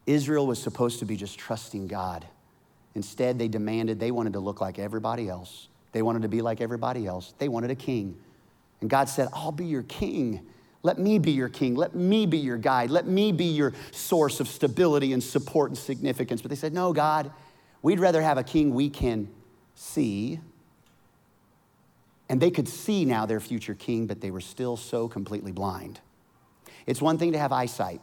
Israel 0.05 0.45
was 0.45 0.61
supposed 0.61 0.99
to 0.99 1.05
be 1.05 1.17
just 1.17 1.39
trusting 1.39 1.87
God. 1.87 2.27
Instead, 2.97 3.39
they 3.39 3.47
demanded, 3.47 4.01
they 4.01 4.11
wanted 4.11 4.33
to 4.33 4.41
look 4.41 4.61
like 4.61 4.81
everybody 4.81 5.29
else. 5.29 5.69
They 5.93 6.03
wanted 6.03 6.23
to 6.23 6.29
be 6.29 6.43
like 6.43 6.61
everybody 6.61 7.07
else. 7.07 7.35
They 7.39 7.49
wanted 7.49 7.71
a 7.71 7.77
king. 7.77 8.19
And 8.81 8.91
God 8.91 9.09
said, 9.09 9.29
I'll 9.33 9.53
be 9.53 9.67
your 9.67 9.85
king. 9.85 10.45
Let 10.83 10.99
me 10.99 11.19
be 11.19 11.33
your 11.33 11.49
king. 11.49 11.75
Let 11.75 11.95
me 11.95 12.27
be 12.27 12.39
your 12.39 12.57
guide. 12.57 12.91
Let 12.91 13.07
me 13.07 13.33
be 13.33 13.47
your 13.47 13.73
source 13.91 14.41
of 14.41 14.49
stability 14.49 15.13
and 15.13 15.23
support 15.23 15.71
and 15.71 15.79
significance. 15.79 16.41
But 16.41 16.51
they 16.51 16.57
said, 16.57 16.73
No, 16.73 16.93
God, 16.93 17.33
we'd 17.83 18.01
rather 18.01 18.23
have 18.23 18.39
a 18.39 18.45
king 18.45 18.75
we 18.75 18.89
can 18.89 19.29
see. 19.75 20.41
And 22.29 22.41
they 22.41 22.51
could 22.51 22.69
see 22.69 23.05
now 23.05 23.27
their 23.27 23.41
future 23.41 23.75
king, 23.75 24.07
but 24.07 24.21
they 24.21 24.31
were 24.31 24.41
still 24.41 24.77
so 24.77 25.09
completely 25.09 25.51
blind. 25.51 25.99
It's 26.87 27.01
one 27.03 27.19
thing 27.19 27.33
to 27.33 27.39
have 27.39 27.53
eyesight. 27.53 28.01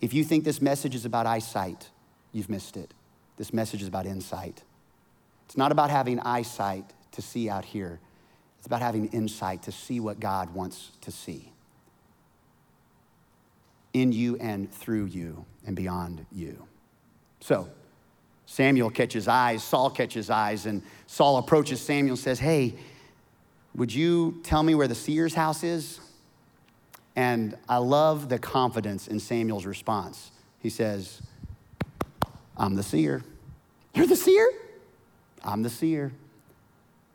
If 0.00 0.14
you 0.14 0.24
think 0.24 0.44
this 0.44 0.62
message 0.62 0.94
is 0.94 1.04
about 1.04 1.26
eyesight, 1.26 1.90
you've 2.32 2.48
missed 2.48 2.76
it. 2.76 2.94
This 3.36 3.52
message 3.52 3.82
is 3.82 3.88
about 3.88 4.06
insight. 4.06 4.62
It's 5.46 5.56
not 5.56 5.72
about 5.72 5.90
having 5.90 6.20
eyesight 6.20 6.84
to 7.12 7.22
see 7.22 7.48
out 7.48 7.64
here, 7.64 8.00
it's 8.58 8.66
about 8.66 8.82
having 8.82 9.06
insight 9.08 9.62
to 9.64 9.72
see 9.72 10.00
what 10.00 10.18
God 10.18 10.54
wants 10.54 10.90
to 11.02 11.12
see 11.12 11.53
in 13.94 14.12
you 14.12 14.36
and 14.36 14.70
through 14.70 15.06
you 15.06 15.44
and 15.66 15.74
beyond 15.74 16.26
you. 16.30 16.66
So, 17.40 17.68
Samuel 18.46 18.90
catches 18.90 19.26
eyes, 19.26 19.64
Saul 19.64 19.88
catches 19.88 20.28
eyes, 20.28 20.66
and 20.66 20.82
Saul 21.06 21.38
approaches 21.38 21.80
Samuel 21.80 22.14
and 22.14 22.18
says, 22.18 22.38
Hey, 22.38 22.74
would 23.74 23.92
you 23.92 24.40
tell 24.42 24.62
me 24.62 24.74
where 24.74 24.88
the 24.88 24.94
seer's 24.94 25.34
house 25.34 25.64
is? 25.64 26.00
And 27.16 27.56
I 27.68 27.78
love 27.78 28.28
the 28.28 28.38
confidence 28.38 29.08
in 29.08 29.20
Samuel's 29.20 29.66
response. 29.66 30.30
He 30.58 30.68
says, 30.68 31.22
I'm 32.56 32.74
the 32.74 32.82
seer. 32.82 33.22
You're 33.94 34.06
the 34.06 34.16
seer? 34.16 34.50
I'm 35.44 35.62
the 35.62 35.70
seer. 35.70 36.12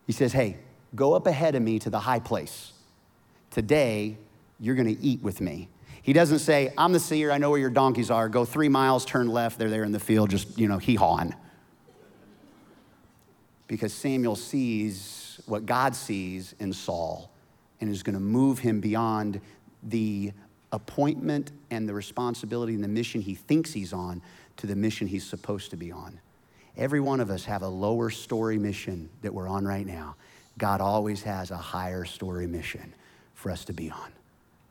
He 0.07 0.13
says, 0.13 0.33
Hey, 0.33 0.57
go 0.95 1.13
up 1.13 1.27
ahead 1.27 1.55
of 1.55 1.61
me 1.61 1.79
to 1.79 1.89
the 1.89 1.99
high 1.99 2.19
place. 2.19 2.73
Today, 3.51 4.17
you're 4.59 4.75
gonna 4.75 4.95
eat 5.01 5.21
with 5.21 5.41
me. 5.41 5.69
He 6.01 6.13
doesn't 6.13 6.39
say, 6.39 6.71
I'm 6.77 6.93
the 6.93 6.99
seer, 6.99 7.31
I 7.31 7.37
know 7.37 7.49
where 7.49 7.59
your 7.59 7.69
donkeys 7.69 8.09
are. 8.09 8.29
Go 8.29 8.45
three 8.45 8.69
miles, 8.69 9.05
turn 9.05 9.27
left, 9.27 9.59
they're 9.59 9.69
there 9.69 9.83
in 9.83 9.91
the 9.91 9.99
field, 9.99 10.29
just, 10.29 10.57
you 10.57 10.67
know, 10.67 10.77
hee 10.77 10.95
hawing. 10.95 11.35
Because 13.67 13.93
Samuel 13.93 14.35
sees 14.35 15.39
what 15.45 15.65
God 15.65 15.95
sees 15.95 16.55
in 16.59 16.73
Saul 16.73 17.31
and 17.81 17.89
is 17.89 18.03
going 18.03 18.15
to 18.15 18.19
move 18.19 18.59
him 18.59 18.79
beyond 18.79 19.41
the 19.83 20.31
appointment 20.71 21.51
and 21.71 21.87
the 21.87 21.93
responsibility 21.93 22.73
and 22.73 22.83
the 22.83 22.89
mission 22.89 23.21
he 23.21 23.35
thinks 23.35 23.73
he's 23.73 23.93
on 23.93 24.21
to 24.57 24.67
the 24.67 24.75
mission 24.75 25.07
he's 25.07 25.25
supposed 25.25 25.71
to 25.71 25.77
be 25.77 25.91
on. 25.91 26.19
Every 26.77 26.99
one 26.99 27.19
of 27.19 27.29
us 27.29 27.45
have 27.45 27.61
a 27.61 27.67
lower 27.67 28.09
story 28.09 28.57
mission 28.57 29.09
that 29.21 29.33
we're 29.33 29.47
on 29.47 29.65
right 29.65 29.85
now. 29.85 30.15
God 30.57 30.81
always 30.81 31.23
has 31.23 31.51
a 31.51 31.57
higher 31.57 32.05
story 32.05 32.47
mission 32.47 32.93
for 33.33 33.51
us 33.51 33.65
to 33.65 33.73
be 33.73 33.89
on. 33.89 34.11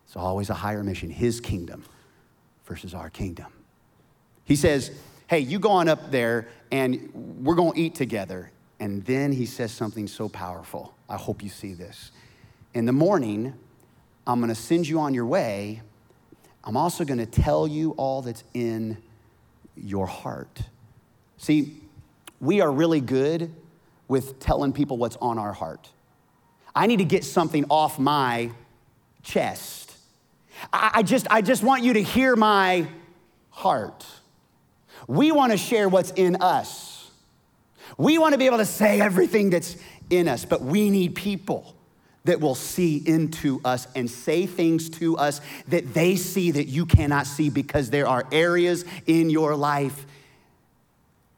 It's 0.09 0.17
always 0.17 0.49
a 0.49 0.55
higher 0.55 0.83
mission, 0.83 1.11
his 1.11 1.39
kingdom 1.39 1.85
versus 2.65 2.95
our 2.95 3.11
kingdom. 3.11 3.53
He 4.45 4.57
says, 4.57 4.91
Hey, 5.27 5.41
you 5.41 5.59
go 5.59 5.71
on 5.73 5.87
up 5.87 6.11
there 6.11 6.49
and 6.73 7.11
we're 7.45 7.55
going 7.55 7.75
to 7.75 7.79
eat 7.79 7.95
together. 7.95 8.51
And 8.81 9.05
then 9.05 9.33
he 9.33 9.45
says 9.45 9.71
something 9.71 10.07
so 10.07 10.31
powerful. 10.31 10.95
I 11.11 11.19
hope 11.19 11.43
you 11.43 11.51
see 11.51 11.75
this. 11.75 12.11
In 12.73 12.87
the 12.87 12.93
morning, 12.93 13.53
I'm 14.27 14.41
going 14.41 14.49
to 14.49 14.55
send 14.55 14.89
you 14.89 14.99
on 14.99 15.13
your 15.13 15.27
way. 15.27 15.83
I'm 16.65 16.79
also 16.79 17.05
going 17.05 17.19
to 17.19 17.27
tell 17.27 17.69
you 17.69 17.91
all 17.99 18.23
that's 18.23 18.45
in 18.55 18.97
your 19.77 20.07
heart. 20.07 20.63
See, 21.37 21.83
we 22.41 22.63
are 22.63 22.73
really 22.73 23.03
good 23.03 23.55
with 24.07 24.41
telling 24.41 24.73
people 24.73 24.97
what's 24.97 25.17
on 25.17 25.39
our 25.39 25.53
heart. 25.53 25.91
I 26.75 26.87
need 26.87 27.01
to 27.01 27.05
get 27.05 27.25
something 27.25 27.67
off 27.69 27.99
my 27.99 28.53
chest. 29.23 29.88
I 30.73 31.03
just, 31.03 31.27
I 31.31 31.43
just 31.43 31.63
want 31.63 31.83
you 31.83 31.95
to 31.95 32.03
hear 32.03 32.37
my 32.37 32.87
heart. 33.51 34.05
We 35.07 35.33
want 35.33 35.53
to 35.53 35.59
share 35.59 35.89
what's 35.89 36.11
in 36.13 36.37
us. 36.37 37.11
We 37.97 38.19
want 38.19 38.33
to 38.33 38.39
be 38.39 38.47
able 38.47 38.59
to 38.59 38.67
say 38.67 39.01
everything 39.01 39.51
that's 39.51 39.77
in 40.11 40.29
us, 40.29 40.45
but 40.45 40.63
we 40.63 40.91
need 40.91 41.15
people 41.15 41.75
that 42.25 42.41
will 42.41 42.55
see 42.55 43.03
into 43.07 43.61
us 43.65 43.89
and 43.97 44.11
say 44.11 44.47
things 44.47 44.91
to 44.91 45.17
us 45.17 45.41
that 45.69 45.95
they 45.95 46.15
see 46.15 46.51
that 46.51 46.65
you 46.65 46.85
cannot 46.85 47.27
see 47.27 47.49
because 47.49 47.91
there 47.91 48.07
are 48.07 48.27
areas 48.31 48.85
in 49.07 49.31
your 49.31 49.57
life 49.57 50.07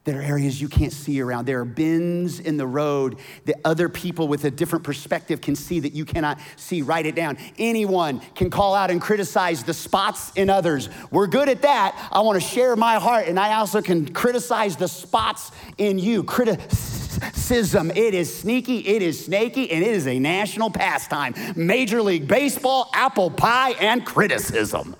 there 0.04 0.18
are 0.18 0.22
areas 0.22 0.62
you 0.62 0.68
can't 0.68 0.94
see 0.94 1.20
around. 1.20 1.44
There 1.44 1.60
are 1.60 1.64
bends 1.66 2.40
in 2.40 2.56
the 2.56 2.66
road 2.66 3.18
that 3.44 3.56
other 3.66 3.90
people 3.90 4.28
with 4.28 4.46
a 4.46 4.50
different 4.50 4.82
perspective 4.82 5.42
can 5.42 5.54
see 5.54 5.80
that 5.80 5.92
you 5.92 6.06
cannot 6.06 6.38
see. 6.56 6.80
Write 6.80 7.04
it 7.04 7.14
down. 7.14 7.36
Anyone 7.58 8.20
can 8.34 8.48
call 8.48 8.74
out 8.74 8.90
and 8.90 8.98
criticize 8.98 9.62
the 9.62 9.74
spots 9.74 10.32
in 10.36 10.48
others. 10.48 10.88
We're 11.10 11.26
good 11.26 11.50
at 11.50 11.62
that. 11.62 12.08
I 12.10 12.20
want 12.20 12.40
to 12.40 12.48
share 12.48 12.76
my 12.76 12.94
heart, 12.94 13.28
and 13.28 13.38
I 13.38 13.54
also 13.56 13.82
can 13.82 14.10
criticize 14.10 14.76
the 14.76 14.88
spots 14.88 15.52
in 15.76 15.98
you. 15.98 16.24
Criticism. 16.24 17.90
It 17.90 18.14
is 18.14 18.34
sneaky, 18.34 18.78
it 18.78 19.02
is 19.02 19.22
snaky, 19.22 19.70
and 19.70 19.84
it 19.84 19.90
is 19.90 20.06
a 20.06 20.18
national 20.18 20.70
pastime. 20.70 21.34
Major 21.56 22.00
League 22.00 22.26
Baseball, 22.26 22.88
apple 22.94 23.30
pie, 23.30 23.72
and 23.72 24.06
criticism. 24.06 24.96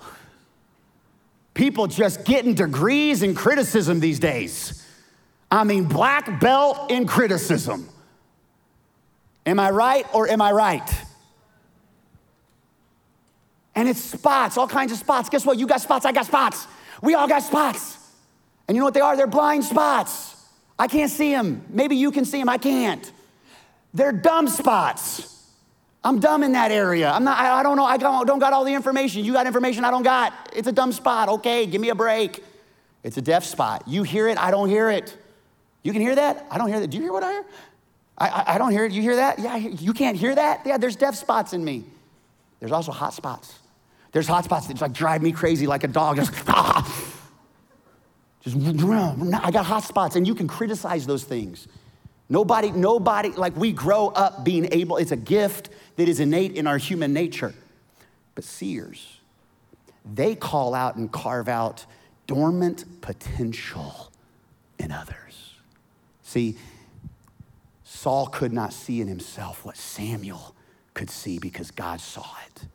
People 1.55 1.87
just 1.87 2.23
getting 2.23 2.53
degrees 2.53 3.23
in 3.23 3.33
criticism 3.33 3.99
these 3.99 4.19
days. 4.19 4.80
I 5.51 5.65
mean, 5.65 5.83
black 5.83 6.39
belt 6.39 6.89
in 6.89 7.05
criticism. 7.05 7.87
Am 9.45 9.59
I 9.59 9.69
right 9.69 10.05
or 10.13 10.29
am 10.29 10.41
I 10.41 10.51
right? 10.53 10.89
And 13.75 13.89
it's 13.89 13.99
spots, 14.01 14.57
all 14.57 14.67
kinds 14.67 14.91
of 14.91 14.97
spots. 14.97 15.29
Guess 15.29 15.45
what? 15.45 15.59
You 15.59 15.67
got 15.67 15.81
spots, 15.81 16.05
I 16.05 16.13
got 16.13 16.25
spots. 16.25 16.67
We 17.01 17.15
all 17.15 17.27
got 17.27 17.43
spots. 17.43 17.97
And 18.67 18.75
you 18.75 18.79
know 18.79 18.85
what 18.85 18.93
they 18.93 19.01
are? 19.01 19.17
They're 19.17 19.27
blind 19.27 19.65
spots. 19.65 20.35
I 20.79 20.87
can't 20.87 21.11
see 21.11 21.31
them. 21.33 21.65
Maybe 21.69 21.95
you 21.95 22.11
can 22.11 22.23
see 22.23 22.39
them, 22.39 22.49
I 22.49 22.57
can't. 22.57 23.11
They're 23.93 24.13
dumb 24.13 24.47
spots. 24.47 25.27
I'm 26.03 26.19
dumb 26.19 26.43
in 26.43 26.53
that 26.53 26.71
area. 26.71 27.11
I'm 27.11 27.23
not, 27.23 27.37
I, 27.37 27.59
I 27.59 27.63
don't 27.63 27.77
know, 27.77 27.85
I 27.85 27.97
don't, 27.97 28.25
don't 28.25 28.39
got 28.39 28.53
all 28.53 28.63
the 28.63 28.73
information. 28.73 29.23
You 29.23 29.33
got 29.33 29.45
information 29.45 29.83
I 29.85 29.91
don't 29.91 30.03
got. 30.03 30.33
It's 30.55 30.67
a 30.67 30.71
dumb 30.71 30.91
spot. 30.91 31.29
Okay, 31.29 31.65
give 31.65 31.81
me 31.81 31.89
a 31.89 31.95
break. 31.95 32.43
It's 33.03 33.17
a 33.17 33.21
deaf 33.21 33.43
spot. 33.43 33.83
You 33.87 34.03
hear 34.03 34.27
it, 34.27 34.37
I 34.37 34.49
don't 34.49 34.69
hear 34.69 34.89
it. 34.89 35.15
You 35.83 35.93
can 35.93 36.01
hear 36.01 36.15
that? 36.15 36.45
I 36.49 36.57
don't 36.57 36.67
hear 36.67 36.79
that. 36.79 36.87
Do 36.87 36.97
you 36.97 37.03
hear 37.03 37.13
what 37.13 37.23
I 37.23 37.31
hear? 37.31 37.45
I, 38.17 38.27
I, 38.27 38.55
I 38.55 38.57
don't 38.57 38.71
hear 38.71 38.85
it. 38.85 38.91
You 38.91 39.01
hear 39.01 39.15
that? 39.15 39.39
Yeah, 39.39 39.55
you 39.55 39.93
can't 39.93 40.17
hear 40.17 40.35
that? 40.35 40.61
Yeah, 40.65 40.77
there's 40.77 40.95
deaf 40.95 41.15
spots 41.15 41.53
in 41.53 41.63
me. 41.63 41.85
There's 42.59 42.71
also 42.71 42.91
hot 42.91 43.13
spots. 43.13 43.57
There's 44.11 44.27
hot 44.27 44.43
spots 44.43 44.67
that 44.67 44.79
like 44.81 44.93
drive 44.93 45.21
me 45.21 45.31
crazy 45.31 45.65
like 45.65 45.83
a 45.83 45.87
dog. 45.87 46.17
Just, 46.17 46.31
ah, 46.47 47.21
just 48.41 48.55
I 49.43 49.51
got 49.51 49.65
hot 49.65 49.83
spots, 49.83 50.15
and 50.15 50.27
you 50.27 50.35
can 50.35 50.47
criticize 50.47 51.07
those 51.07 51.23
things. 51.23 51.67
Nobody, 52.29 52.71
nobody, 52.71 53.29
like 53.29 53.55
we 53.57 53.73
grow 53.73 54.07
up 54.07 54.45
being 54.45 54.69
able, 54.71 54.97
it's 54.97 55.11
a 55.11 55.17
gift 55.17 55.69
that 55.97 56.07
is 56.07 56.19
innate 56.19 56.53
in 56.53 56.65
our 56.65 56.77
human 56.77 57.11
nature. 57.11 57.53
But 58.35 58.45
seers, 58.45 59.19
they 60.05 60.35
call 60.35 60.73
out 60.73 60.95
and 60.95 61.11
carve 61.11 61.49
out 61.49 61.85
dormant 62.27 63.01
potential 63.01 64.11
in 64.79 64.91
others. 64.91 65.30
See, 66.31 66.55
Saul 67.83 68.27
could 68.27 68.53
not 68.53 68.71
see 68.71 69.01
in 69.01 69.09
himself 69.09 69.65
what 69.65 69.75
Samuel 69.75 70.55
could 70.93 71.09
see 71.09 71.39
because 71.39 71.71
God 71.71 71.99
saw 71.99 72.25
it. 72.47 72.67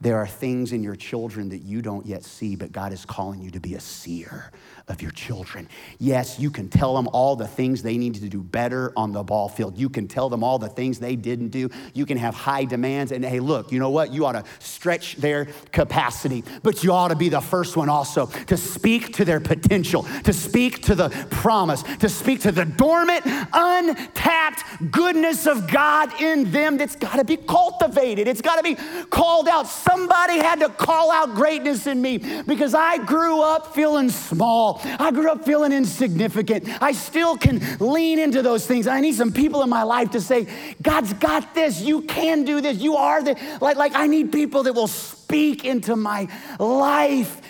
There 0.00 0.16
are 0.16 0.28
things 0.28 0.72
in 0.72 0.84
your 0.84 0.94
children 0.94 1.48
that 1.48 1.62
you 1.62 1.82
don't 1.82 2.06
yet 2.06 2.22
see, 2.22 2.54
but 2.54 2.70
God 2.70 2.92
is 2.92 3.04
calling 3.04 3.42
you 3.42 3.50
to 3.50 3.58
be 3.58 3.74
a 3.74 3.80
seer 3.80 4.52
of 4.88 5.00
your 5.00 5.10
children. 5.12 5.66
Yes, 5.98 6.38
you 6.38 6.50
can 6.50 6.68
tell 6.68 6.94
them 6.94 7.08
all 7.12 7.36
the 7.36 7.46
things 7.46 7.82
they 7.82 7.96
need 7.96 8.14
to 8.16 8.28
do 8.28 8.42
better 8.42 8.92
on 8.96 9.12
the 9.12 9.22
ball 9.22 9.48
field. 9.48 9.78
You 9.78 9.88
can 9.88 10.06
tell 10.06 10.28
them 10.28 10.44
all 10.44 10.58
the 10.58 10.68
things 10.68 10.98
they 10.98 11.16
didn't 11.16 11.48
do. 11.48 11.70
You 11.94 12.04
can 12.04 12.18
have 12.18 12.34
high 12.34 12.66
demands. 12.66 13.10
And 13.10 13.24
hey, 13.24 13.40
look, 13.40 13.72
you 13.72 13.78
know 13.78 13.88
what? 13.88 14.12
You 14.12 14.26
ought 14.26 14.32
to 14.32 14.44
stretch 14.58 15.16
their 15.16 15.46
capacity, 15.72 16.44
but 16.62 16.84
you 16.84 16.92
ought 16.92 17.08
to 17.08 17.16
be 17.16 17.30
the 17.30 17.40
first 17.40 17.76
one 17.76 17.88
also 17.88 18.26
to 18.26 18.56
speak 18.58 19.14
to 19.14 19.24
their 19.24 19.40
potential, 19.40 20.02
to 20.24 20.34
speak 20.34 20.82
to 20.82 20.94
the 20.94 21.08
promise, 21.30 21.82
to 22.00 22.08
speak 22.08 22.40
to 22.40 22.52
the 22.52 22.66
dormant, 22.66 23.22
untapped 23.54 24.90
goodness 24.90 25.46
of 25.46 25.70
God 25.70 26.20
in 26.20 26.50
them 26.50 26.76
that's 26.76 26.96
got 26.96 27.16
to 27.16 27.24
be 27.24 27.38
cultivated. 27.38 28.28
It's 28.28 28.42
got 28.42 28.56
to 28.56 28.62
be 28.62 28.74
called 29.06 29.48
out. 29.48 29.66
Somebody 29.66 30.38
had 30.38 30.60
to 30.60 30.68
call 30.68 31.10
out 31.10 31.34
greatness 31.34 31.86
in 31.86 32.02
me 32.02 32.42
because 32.46 32.74
I 32.74 32.98
grew 32.98 33.40
up 33.40 33.74
feeling 33.74 34.10
small. 34.10 34.73
I 34.82 35.10
grew 35.10 35.30
up 35.30 35.44
feeling 35.44 35.72
insignificant. 35.72 36.68
I 36.82 36.92
still 36.92 37.36
can 37.36 37.60
lean 37.78 38.18
into 38.18 38.42
those 38.42 38.66
things. 38.66 38.86
I 38.86 39.00
need 39.00 39.14
some 39.14 39.32
people 39.32 39.62
in 39.62 39.68
my 39.68 39.82
life 39.82 40.10
to 40.12 40.20
say, 40.20 40.46
God's 40.82 41.12
got 41.14 41.54
this. 41.54 41.80
You 41.80 42.02
can 42.02 42.44
do 42.44 42.60
this. 42.60 42.78
You 42.78 42.96
are 42.96 43.22
the, 43.22 43.38
like, 43.60 43.76
like 43.76 43.92
I 43.94 44.06
need 44.06 44.32
people 44.32 44.62
that 44.64 44.72
will 44.74 44.88
speak 44.88 45.64
into 45.64 45.96
my 45.96 46.28
life 46.58 47.40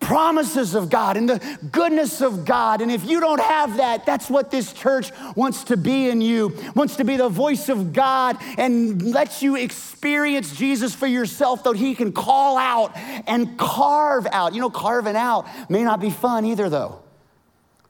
promises 0.00 0.74
of 0.74 0.90
God 0.90 1.16
and 1.16 1.28
the 1.28 1.58
goodness 1.72 2.20
of 2.20 2.44
God. 2.44 2.80
And 2.80 2.90
if 2.90 3.04
you 3.04 3.20
don't 3.20 3.40
have 3.40 3.78
that, 3.78 4.06
that's 4.06 4.30
what 4.30 4.50
this 4.50 4.72
church 4.72 5.10
wants 5.34 5.64
to 5.64 5.76
be 5.76 6.08
in 6.08 6.20
you, 6.20 6.56
wants 6.74 6.96
to 6.96 7.04
be 7.04 7.16
the 7.16 7.28
voice 7.28 7.68
of 7.68 7.92
God 7.92 8.36
and 8.58 9.02
lets 9.02 9.42
you 9.42 9.56
experience 9.56 10.56
Jesus 10.56 10.94
for 10.94 11.06
yourself, 11.06 11.64
though 11.64 11.72
He 11.72 11.94
can 11.94 12.12
call 12.12 12.56
out 12.56 12.96
and 12.96 13.58
carve 13.58 14.26
out. 14.30 14.54
You 14.54 14.60
know, 14.60 14.70
carving 14.70 15.16
out 15.16 15.46
may 15.70 15.82
not 15.82 16.00
be 16.00 16.10
fun 16.10 16.44
either, 16.44 16.68
though. 16.68 17.05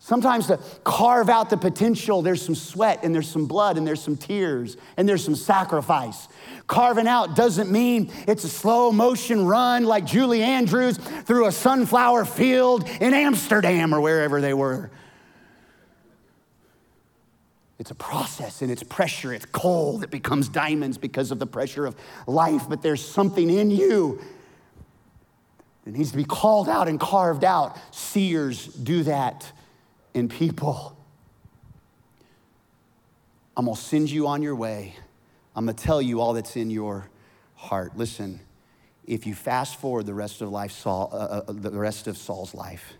Sometimes 0.07 0.47
to 0.47 0.61
carve 0.85 1.29
out 1.29 1.51
the 1.51 1.57
potential, 1.57 2.23
there's 2.23 2.41
some 2.41 2.55
sweat 2.55 3.01
and 3.03 3.13
there's 3.13 3.29
some 3.29 3.47
blood 3.47 3.77
and 3.77 3.85
there's 3.85 4.01
some 4.01 4.17
tears 4.17 4.77
and 4.97 5.09
there's 5.09 5.25
some 5.25 5.35
sacrifice. 5.35 6.29
Carving 6.69 7.09
out 7.09 7.35
doesn't 7.35 7.73
mean 7.73 8.13
it's 8.29 8.45
a 8.45 8.49
slow 8.49 8.93
motion 8.93 9.45
run 9.45 9.83
like 9.83 10.05
Julie 10.05 10.45
Andrews 10.45 10.97
through 10.97 11.47
a 11.47 11.51
sunflower 11.51 12.25
field 12.25 12.89
in 13.01 13.15
Amsterdam 13.15 13.93
or 13.93 14.01
wherever 14.01 14.41
they 14.41 14.55
were. 14.55 14.93
It's 17.81 17.91
a 17.91 17.97
process 17.97 18.63
and 18.63 18.71
it's 18.71 18.85
pressure, 18.85 19.33
it's 19.33 19.47
coal 19.47 19.99
that 19.99 20.13
becomes 20.13 20.49
diamonds 20.49 20.99
because 20.99 21.33
of 21.33 21.41
the 21.41 21.49
pressure 21.49 21.85
of 21.85 21.97
life, 22.29 22.69
but 22.69 22.81
there's 22.81 23.05
something 23.05 23.51
in 23.51 23.73
you 23.73 24.21
that 25.85 25.95
needs 25.97 26.13
to 26.13 26.17
be 26.17 26.25
called 26.25 26.69
out 26.69 26.87
and 26.87 27.01
carved 27.01 27.43
out. 27.43 27.77
Seers 27.91 28.67
do 28.67 29.03
that 29.03 29.51
in 30.17 30.31
people. 30.31 30.97
I'm 33.55 33.67
gonna 33.67 33.77
send 33.77 34.11
you 34.11 34.27
on 34.27 34.43
your 34.43 34.57
way. 34.57 34.95
I'm 35.55 35.67
gonna 35.67 35.77
tell 35.77 36.01
you 36.01 36.21
all 36.23 36.33
that's 36.33 36.57
in 36.57 36.71
your 36.71 37.11
heart. 37.55 37.99
Listen, 37.99 38.41
if 39.07 39.27
you 39.27 39.35
fast 39.35 39.79
forward 39.79 40.07
the 40.07 40.15
rest 40.15 40.41
of 40.41 40.51
life, 40.51 40.73
Saul, 40.73 41.11
uh, 41.13 41.43
uh, 41.47 41.53
the 41.53 41.71
rest 41.71 42.07
of 42.07 42.17
Saul's 42.17 42.55
life, 42.55 42.95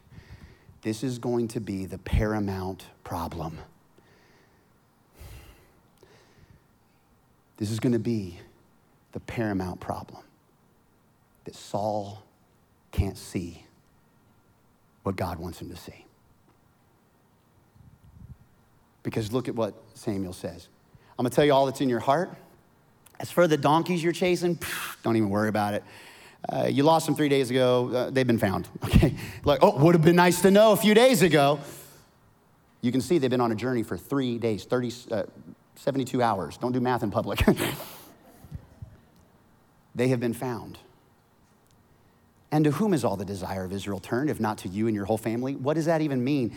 this 0.83 1.03
is 1.03 1.19
going 1.19 1.49
to 1.49 1.61
be 1.61 1.87
the 1.87 1.99
paramount 1.99 2.85
problem. 3.03 3.59
This 7.57 7.71
is 7.71 7.81
going 7.81 7.95
to 7.95 7.99
be 7.99 8.39
the 9.13 9.21
paramount 9.21 9.81
problem 9.81 10.23
that 11.45 11.55
Saul 11.55 12.23
can't 12.93 13.17
see 13.17 13.65
what 15.03 15.17
God 15.17 15.39
wants 15.39 15.63
him 15.63 15.71
to 15.71 15.77
see. 15.77 16.06
Because 19.07 19.31
look 19.33 19.47
at 19.47 19.55
what 19.55 19.73
Samuel 19.95 20.33
says. 20.33 20.67
I'm 21.17 21.23
gonna 21.23 21.31
tell 21.31 21.45
you 21.45 21.53
all 21.53 21.67
that's 21.67 21.81
in 21.81 21.89
your 21.89 22.01
heart. 22.01 22.29
As 23.21 23.31
for 23.31 23.47
the 23.47 23.57
donkeys 23.57 24.03
you're 24.03 24.13
chasing, 24.13 24.59
don't 25.05 25.15
even 25.15 25.31
worry 25.31 25.49
about 25.49 25.75
it. 25.75 25.85
Uh, 26.49 26.67
you 26.69 26.83
lost 26.83 27.07
them 27.07 27.15
three 27.15 27.29
days 27.29 27.49
ago. 27.49 27.89
Uh, 27.95 28.11
they've 28.11 28.27
been 28.27 28.37
found. 28.37 28.69
Okay, 28.85 29.15
like 29.45 29.61
oh, 29.63 29.79
would 29.79 29.95
have 29.95 30.03
been 30.03 30.17
nice 30.17 30.43
to 30.43 30.51
know 30.51 30.73
a 30.73 30.77
few 30.77 30.93
days 30.93 31.23
ago. 31.23 31.61
You 32.81 32.91
can 32.91 33.01
see 33.01 33.19
they've 33.19 33.31
been 33.31 33.41
on 33.41 33.53
a 33.53 33.55
journey 33.55 33.85
for 33.85 33.97
three 33.97 34.39
days, 34.39 34.65
30, 34.65 34.93
uh, 35.13 35.23
72 35.77 36.21
hours. 36.21 36.57
Don't 36.57 36.73
do 36.73 36.81
math 36.81 37.05
in 37.05 37.13
public. 37.13 37.45
they 39.95 40.09
have 40.09 40.19
been 40.19 40.35
found. 40.35 40.79
And 42.51 42.65
to 42.65 42.73
whom 42.73 42.93
is 42.93 43.05
all 43.05 43.17
the 43.17 43.25
desire 43.25 43.63
of 43.63 43.73
Israel 43.73 44.01
turned, 44.01 44.31
if 44.31 44.41
not 44.41 44.59
to 44.59 44.69
you 44.69 44.89
and 44.89 44.97
your 44.97 45.05
whole 45.05 45.19
family? 45.19 45.55
What 45.55 45.75
does 45.75 45.85
that 45.85 46.01
even 46.01 46.25
mean? 46.25 46.57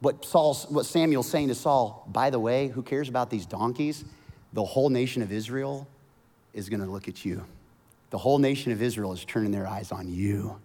What, 0.00 0.24
Saul's, 0.24 0.66
what 0.68 0.86
Samuel's 0.86 1.28
saying 1.28 1.48
to 1.48 1.54
Saul, 1.54 2.06
by 2.08 2.30
the 2.30 2.38
way, 2.38 2.68
who 2.68 2.82
cares 2.82 3.08
about 3.08 3.30
these 3.30 3.46
donkeys? 3.46 4.04
The 4.52 4.64
whole 4.64 4.90
nation 4.90 5.22
of 5.22 5.32
Israel 5.32 5.88
is 6.54 6.68
going 6.68 6.80
to 6.80 6.86
look 6.86 7.08
at 7.08 7.24
you. 7.24 7.44
The 8.10 8.18
whole 8.18 8.38
nation 8.38 8.72
of 8.72 8.80
Israel 8.80 9.12
is 9.12 9.24
turning 9.24 9.50
their 9.50 9.66
eyes 9.66 9.92
on 9.92 10.08
you. 10.08 10.58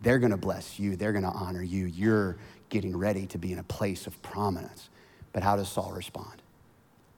They're 0.00 0.18
going 0.18 0.32
to 0.32 0.36
bless 0.36 0.78
you, 0.78 0.96
they're 0.96 1.12
going 1.12 1.24
to 1.24 1.30
honor 1.30 1.62
you. 1.62 1.86
You're 1.86 2.36
getting 2.68 2.96
ready 2.96 3.26
to 3.28 3.38
be 3.38 3.52
in 3.52 3.58
a 3.58 3.64
place 3.64 4.06
of 4.06 4.20
prominence. 4.22 4.88
But 5.32 5.42
how 5.42 5.56
does 5.56 5.68
Saul 5.68 5.92
respond? 5.92 6.42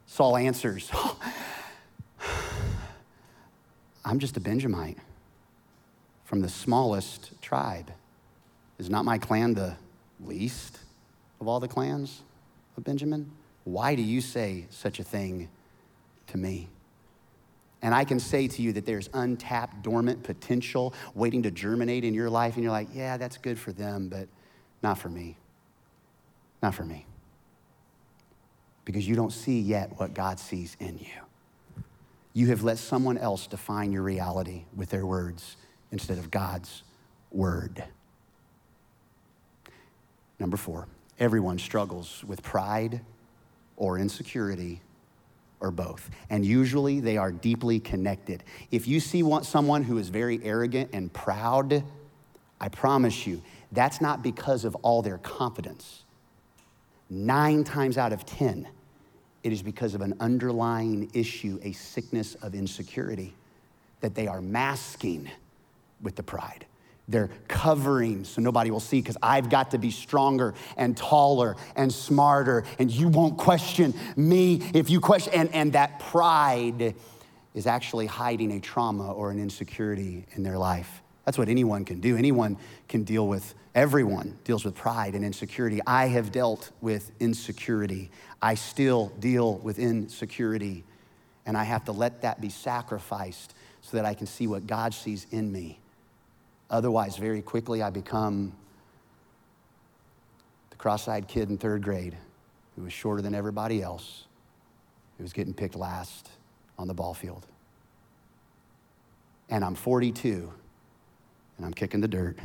Saul 0.07 0.37
answers, 0.37 0.91
I'm 4.05 4.19
just 4.19 4.37
a 4.37 4.41
Benjamite 4.41 4.99
from 6.25 6.41
the 6.41 6.49
smallest 6.49 7.41
tribe. 7.41 7.91
Is 8.79 8.91
not 8.91 9.05
my 9.05 9.19
clan 9.19 9.55
the 9.55 9.77
least? 10.21 10.79
Of 11.41 11.49
all 11.49 11.61
the 11.61 11.69
clans 11.69 12.23
of 12.77 12.85
Benjamin? 12.85 13.31
Why 13.65 13.95
do 13.95 14.03
you 14.03 14.21
say 14.21 14.67
such 14.71 14.99
a 14.99 15.05
thing 15.05 15.49
to 16.29 16.39
me? 16.39 16.69
And 17.81 17.95
I 17.95 18.05
can 18.05 18.19
say 18.19 18.49
to 18.49 18.63
you 18.63 18.73
that 18.73 18.87
there's 18.87 19.09
untapped, 19.15 19.83
dormant 19.83 20.23
potential 20.25 20.95
waiting 21.15 21.43
to 21.45 21.51
germinate 21.51 22.05
in 22.05 22.13
your 22.13 22.29
life, 22.29 22.55
and 22.55 22.63
you're 22.63 22.73
like, 22.73 22.89
yeah, 22.93 23.17
that's 23.17 23.39
good 23.39 23.59
for 23.59 23.73
them, 23.73 24.09
but 24.09 24.27
not 24.83 24.99
for 24.99 25.09
me. 25.09 25.37
Not 26.63 26.75
for 26.75 26.85
me. 26.85 27.07
Because 28.85 29.07
you 29.07 29.15
don't 29.15 29.33
see 29.33 29.61
yet 29.61 29.93
what 29.99 30.15
God 30.15 30.41
sees 30.41 30.77
in 30.81 30.99
you. 30.99 31.85
You 32.33 32.49
have 32.49 32.65
let 32.65 32.79
someone 32.79 33.19
else 33.19 33.47
define 33.47 33.93
your 33.93 34.03
reality 34.03 34.65
with 34.75 34.91
their 34.91 35.07
words 35.07 35.57
instead 35.93 36.19
of 36.19 36.31
God's 36.31 36.83
word. 37.31 37.85
Number 40.39 40.57
four. 40.57 40.89
Everyone 41.19 41.59
struggles 41.59 42.25
with 42.27 42.43
pride 42.43 43.01
or 43.77 43.99
insecurity 43.99 44.81
or 45.61 45.71
both. 45.71 46.11
And 46.31 46.45
usually 46.45 47.01
they 47.01 47.17
are 47.17 47.33
deeply 47.33 47.81
connected. 47.81 48.45
If 48.71 48.87
you 48.87 49.01
see 49.01 49.25
someone 49.43 49.83
who 49.83 49.99
is 49.99 50.09
very 50.09 50.41
arrogant 50.45 50.91
and 50.93 51.13
proud, 51.13 51.83
I 52.61 52.69
promise 52.69 53.27
you, 53.27 53.43
that's 53.73 54.01
not 54.01 54.23
because 54.23 54.65
of 54.65 54.75
all 54.77 55.03
their 55.03 55.19
confidence. 55.19 56.05
Nine 57.11 57.65
times 57.65 57.99
out 57.99 58.13
of 58.13 58.25
10, 58.27 58.69
it 59.43 59.53
is 59.53 59.63
because 59.63 59.95
of 59.95 60.01
an 60.01 60.15
underlying 60.21 61.11
issue, 61.15 61.59
a 61.63 61.73
sickness 61.73 62.35
of 62.37 62.55
insecurity 62.55 63.35
that 64.01 64.15
they 64.15 64.27
are 64.27 64.41
masking 64.41 65.29
with 66.03 66.17
the 66.17 66.23
pride. 66.23 66.67
They're 67.09 67.31
covering 67.49 68.25
so 68.25 68.43
nobody 68.43 68.71
will 68.71 68.81
see 68.81 69.01
because 69.01 69.17
I've 69.23 69.49
got 69.49 69.71
to 69.71 69.79
be 69.79 69.91
stronger 69.91 70.55
and 70.77 70.95
taller 70.95 71.57
and 71.75 71.93
smarter, 71.93 72.65
and 72.79 72.91
you 72.91 73.09
won't 73.09 73.39
question 73.39 73.95
me 74.15 74.61
if 74.75 74.91
you 74.91 75.01
question. 75.01 75.33
And, 75.35 75.55
and 75.55 75.73
that 75.73 76.01
pride 76.01 76.95
is 77.55 77.67
actually 77.67 78.07
hiding 78.07 78.53
a 78.53 78.61
trauma 78.61 79.11
or 79.13 79.31
an 79.31 79.39
insecurity 79.39 80.27
in 80.33 80.43
their 80.43 80.59
life. 80.59 81.03
That's 81.25 81.39
what 81.39 81.49
anyone 81.49 81.85
can 81.85 82.01
do. 82.01 82.17
Anyone 82.17 82.59
can 82.89 83.05
deal 83.05 83.27
with, 83.27 83.55
everyone 83.75 84.39
deals 84.45 84.65
with 84.65 84.75
pride 84.75 85.15
and 85.15 85.25
insecurity. 85.25 85.81
I 85.87 86.07
have 86.07 86.31
dealt 86.31 86.71
with 86.81 87.11
insecurity. 87.21 88.11
I 88.41 88.55
still 88.55 89.13
deal 89.19 89.57
with 89.57 89.79
insecurity, 89.79 90.85
and 91.47 91.57
I 91.57 91.65
have 91.65 91.87
to 91.87 91.93
let 91.93 92.23
that 92.23 92.41
be 92.41 92.51
sacrificed 92.51 93.55
so 93.81 93.97
that 93.97 94.05
I 94.05 94.15
can 94.15 94.27
see 94.27 94.47
what 94.47 94.67
God 94.67 94.93
sees 94.93 95.27
in 95.31 95.51
me. 95.51 95.81
Otherwise, 96.71 97.17
very 97.17 97.41
quickly, 97.41 97.83
I 97.83 97.91
become 97.91 98.53
the 100.71 100.77
cross 100.77 101.09
eyed 101.09 101.27
kid 101.27 101.49
in 101.49 101.57
third 101.57 101.83
grade 101.83 102.17
who 102.77 102.83
was 102.83 102.93
shorter 102.93 103.23
than 103.23 103.35
everybody 103.35 103.83
else, 103.83 104.27
who 105.17 105.25
was 105.25 105.33
getting 105.33 105.55
picked 105.55 105.75
last 105.75 106.31
on 106.79 106.87
the 106.87 106.95
ball 106.95 107.15
field. 107.15 107.47
And 109.49 109.65
I'm 109.65 109.75
42, 109.75 110.53
and 111.57 111.67
I'm 111.67 111.73
kicking 111.73 112.01
the 112.01 112.09
dirt, 112.09 112.39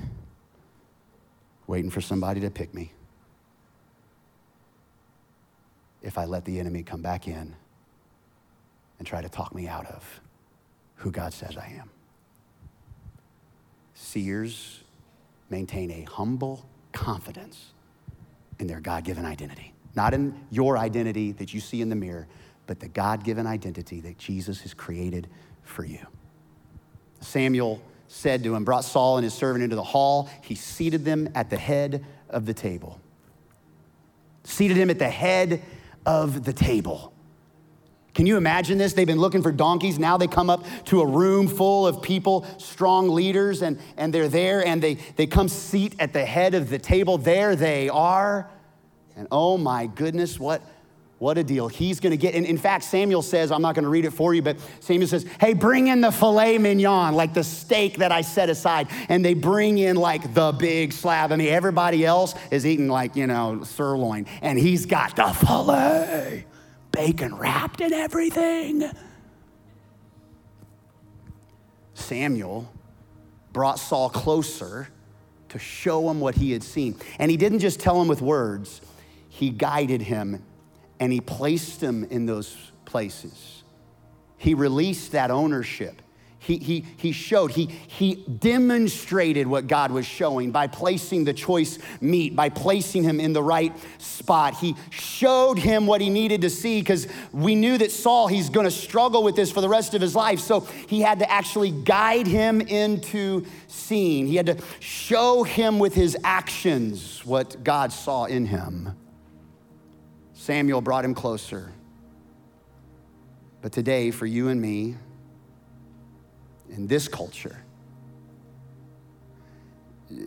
waiting 1.67 1.91
for 1.91 2.01
somebody 2.01 2.39
to 2.41 2.49
pick 2.49 2.73
me. 2.73 2.93
If 6.01 6.17
I 6.17 6.25
let 6.25 6.45
the 6.45 6.59
enemy 6.59 6.81
come 6.83 7.01
back 7.01 7.27
in 7.27 7.55
and 8.97 9.07
try 9.07 9.21
to 9.21 9.29
talk 9.29 9.53
me 9.53 9.67
out 9.67 9.85
of 9.87 10.21
who 10.95 11.11
God 11.11 11.33
says 11.33 11.57
I 11.57 11.75
am. 11.79 11.92
Seers 14.13 14.83
maintain 15.49 15.89
a 15.89 16.03
humble 16.03 16.67
confidence 16.91 17.71
in 18.59 18.67
their 18.67 18.79
God 18.79 19.03
given 19.03 19.25
identity. 19.25 19.73
Not 19.95 20.13
in 20.13 20.39
your 20.51 20.77
identity 20.77 21.31
that 21.31 21.51
you 21.51 21.59
see 21.59 21.81
in 21.81 21.89
the 21.89 21.95
mirror, 21.95 22.27
but 22.67 22.79
the 22.79 22.87
God 22.87 23.23
given 23.23 23.47
identity 23.47 24.01
that 24.01 24.19
Jesus 24.19 24.61
has 24.61 24.75
created 24.75 25.27
for 25.63 25.83
you. 25.83 25.97
Samuel 27.21 27.81
said 28.07 28.43
to 28.43 28.53
him, 28.53 28.63
brought 28.63 28.83
Saul 28.83 29.17
and 29.17 29.23
his 29.23 29.33
servant 29.33 29.63
into 29.63 29.75
the 29.75 29.83
hall. 29.83 30.29
He 30.43 30.53
seated 30.53 31.03
them 31.05 31.29
at 31.33 31.49
the 31.49 31.57
head 31.57 32.05
of 32.29 32.45
the 32.45 32.53
table. 32.53 32.99
Seated 34.43 34.77
him 34.77 34.91
at 34.91 34.99
the 34.99 35.09
head 35.09 35.63
of 36.05 36.43
the 36.43 36.53
table. 36.53 37.12
Can 38.13 38.27
you 38.27 38.37
imagine 38.37 38.77
this? 38.77 38.93
They've 38.93 39.07
been 39.07 39.19
looking 39.19 39.41
for 39.41 39.51
donkeys. 39.51 39.97
Now 39.97 40.17
they 40.17 40.27
come 40.27 40.49
up 40.49 40.63
to 40.85 41.01
a 41.01 41.05
room 41.05 41.47
full 41.47 41.87
of 41.87 42.01
people, 42.01 42.45
strong 42.59 43.09
leaders, 43.09 43.63
and, 43.63 43.79
and 43.97 44.13
they're 44.13 44.27
there 44.27 44.65
and 44.65 44.81
they, 44.81 44.95
they 45.15 45.25
come 45.25 45.47
seat 45.47 45.95
at 45.99 46.13
the 46.13 46.23
head 46.23 46.53
of 46.53 46.69
the 46.69 46.77
table. 46.77 47.17
There 47.17 47.55
they 47.55 47.89
are. 47.89 48.47
And 49.15 49.27
oh 49.31 49.57
my 49.57 49.87
goodness, 49.87 50.39
what, 50.39 50.61
what 51.17 51.39
a 51.39 51.43
deal. 51.43 51.67
He's 51.67 51.99
going 51.99 52.11
to 52.11 52.17
get, 52.17 52.35
and 52.35 52.45
in 52.45 52.57
fact, 52.57 52.83
Samuel 52.83 53.23
says, 53.23 53.51
I'm 53.51 53.63
not 53.63 53.73
going 53.73 53.83
to 53.83 53.89
read 53.89 54.05
it 54.05 54.11
for 54.11 54.35
you, 54.35 54.43
but 54.43 54.57
Samuel 54.79 55.07
says, 55.07 55.25
hey, 55.39 55.53
bring 55.53 55.87
in 55.87 56.01
the 56.01 56.11
filet 56.11 56.59
mignon, 56.59 57.15
like 57.15 57.33
the 57.33 57.43
steak 57.43 57.97
that 57.97 58.11
I 58.11 58.21
set 58.21 58.47
aside. 58.47 58.89
And 59.09 59.25
they 59.25 59.33
bring 59.33 59.79
in 59.79 59.95
like 59.95 60.35
the 60.35 60.51
big 60.51 60.93
slab. 60.93 61.31
I 61.31 61.35
mean, 61.35 61.47
everybody 61.47 62.05
else 62.05 62.35
is 62.51 62.63
eating 62.63 62.89
like, 62.89 63.15
you 63.15 63.25
know, 63.25 63.63
sirloin, 63.63 64.27
and 64.43 64.59
he's 64.59 64.85
got 64.85 65.15
the 65.15 65.33
filet 65.33 66.45
bacon 66.93 67.35
wrapped 67.35 67.81
and 67.81 67.91
everything. 67.91 68.89
Samuel 71.93 72.71
brought 73.51 73.79
Saul 73.79 74.09
closer 74.09 74.87
to 75.49 75.59
show 75.59 76.09
him 76.09 76.19
what 76.19 76.35
he 76.35 76.51
had 76.51 76.63
seen. 76.63 76.95
And 77.19 77.29
he 77.29 77.37
didn't 77.37 77.59
just 77.59 77.79
tell 77.79 78.01
him 78.01 78.07
with 78.07 78.21
words, 78.21 78.81
he 79.29 79.49
guided 79.49 80.01
him 80.01 80.43
and 80.99 81.11
he 81.11 81.19
placed 81.19 81.81
him 81.81 82.05
in 82.05 82.25
those 82.25 82.71
places. 82.85 83.63
He 84.37 84.53
released 84.53 85.11
that 85.11 85.31
ownership. 85.31 86.01
He, 86.43 86.57
he, 86.57 86.85
he 86.97 87.13
showed, 87.13 87.51
he, 87.51 87.67
he 87.67 88.15
demonstrated 88.15 89.47
what 89.47 89.67
God 89.67 89.91
was 89.91 90.05
showing 90.05 90.51
by 90.51 90.67
placing 90.67 91.23
the 91.23 91.33
choice 91.33 91.79
meat, 92.01 92.35
by 92.35 92.49
placing 92.49 93.03
him 93.03 93.21
in 93.21 93.31
the 93.31 93.41
right 93.41 93.73
spot. 93.97 94.55
He 94.55 94.75
showed 94.89 95.57
him 95.57 95.87
what 95.87 96.01
he 96.01 96.09
needed 96.09 96.41
to 96.41 96.49
see 96.49 96.81
because 96.81 97.07
we 97.31 97.55
knew 97.55 97.77
that 97.77 97.91
Saul, 97.91 98.27
he's 98.27 98.49
going 98.49 98.65
to 98.65 98.71
struggle 98.71 99.23
with 99.23 99.37
this 99.37 99.53
for 99.53 99.61
the 99.61 99.69
rest 99.69 99.93
of 99.93 100.01
his 100.01 100.15
life. 100.15 100.41
So 100.41 100.67
he 100.89 100.99
had 100.99 101.19
to 101.19 101.31
actually 101.31 101.71
guide 101.71 102.27
him 102.27 102.59
into 102.59 103.45
seeing. 103.67 104.27
He 104.27 104.35
had 104.35 104.47
to 104.47 104.57
show 104.81 105.43
him 105.43 105.79
with 105.79 105.93
his 105.93 106.17
actions 106.25 107.25
what 107.25 107.63
God 107.63 107.93
saw 107.93 108.25
in 108.25 108.47
him. 108.47 108.97
Samuel 110.33 110.81
brought 110.81 111.05
him 111.05 111.13
closer. 111.13 111.71
But 113.61 113.71
today, 113.71 114.11
for 114.11 114.25
you 114.25 114.49
and 114.49 114.61
me, 114.61 114.97
in 116.73 116.87
this 116.87 117.07
culture, 117.07 117.63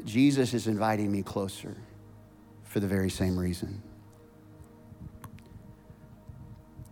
Jesus 0.04 0.54
is 0.54 0.66
inviting 0.66 1.10
me 1.10 1.22
closer 1.22 1.76
for 2.64 2.80
the 2.80 2.86
very 2.86 3.10
same 3.10 3.38
reason. 3.38 3.82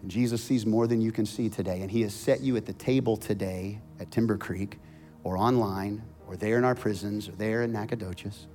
And 0.02 0.10
Jesus 0.10 0.42
sees 0.42 0.66
more 0.66 0.86
than 0.86 1.00
you 1.00 1.12
can 1.12 1.24
see 1.24 1.48
today, 1.48 1.80
and 1.80 1.90
He 1.90 2.02
has 2.02 2.14
set 2.14 2.40
you 2.40 2.56
at 2.56 2.66
the 2.66 2.72
table 2.74 3.16
today 3.16 3.80
at 4.00 4.10
Timber 4.10 4.36
Creek 4.36 4.78
or 5.22 5.36
online 5.36 6.02
or 6.26 6.36
there 6.36 6.58
in 6.58 6.64
our 6.64 6.74
prisons 6.74 7.28
or 7.28 7.32
there 7.32 7.62
in 7.62 7.72
Nacogdoches 7.72 8.46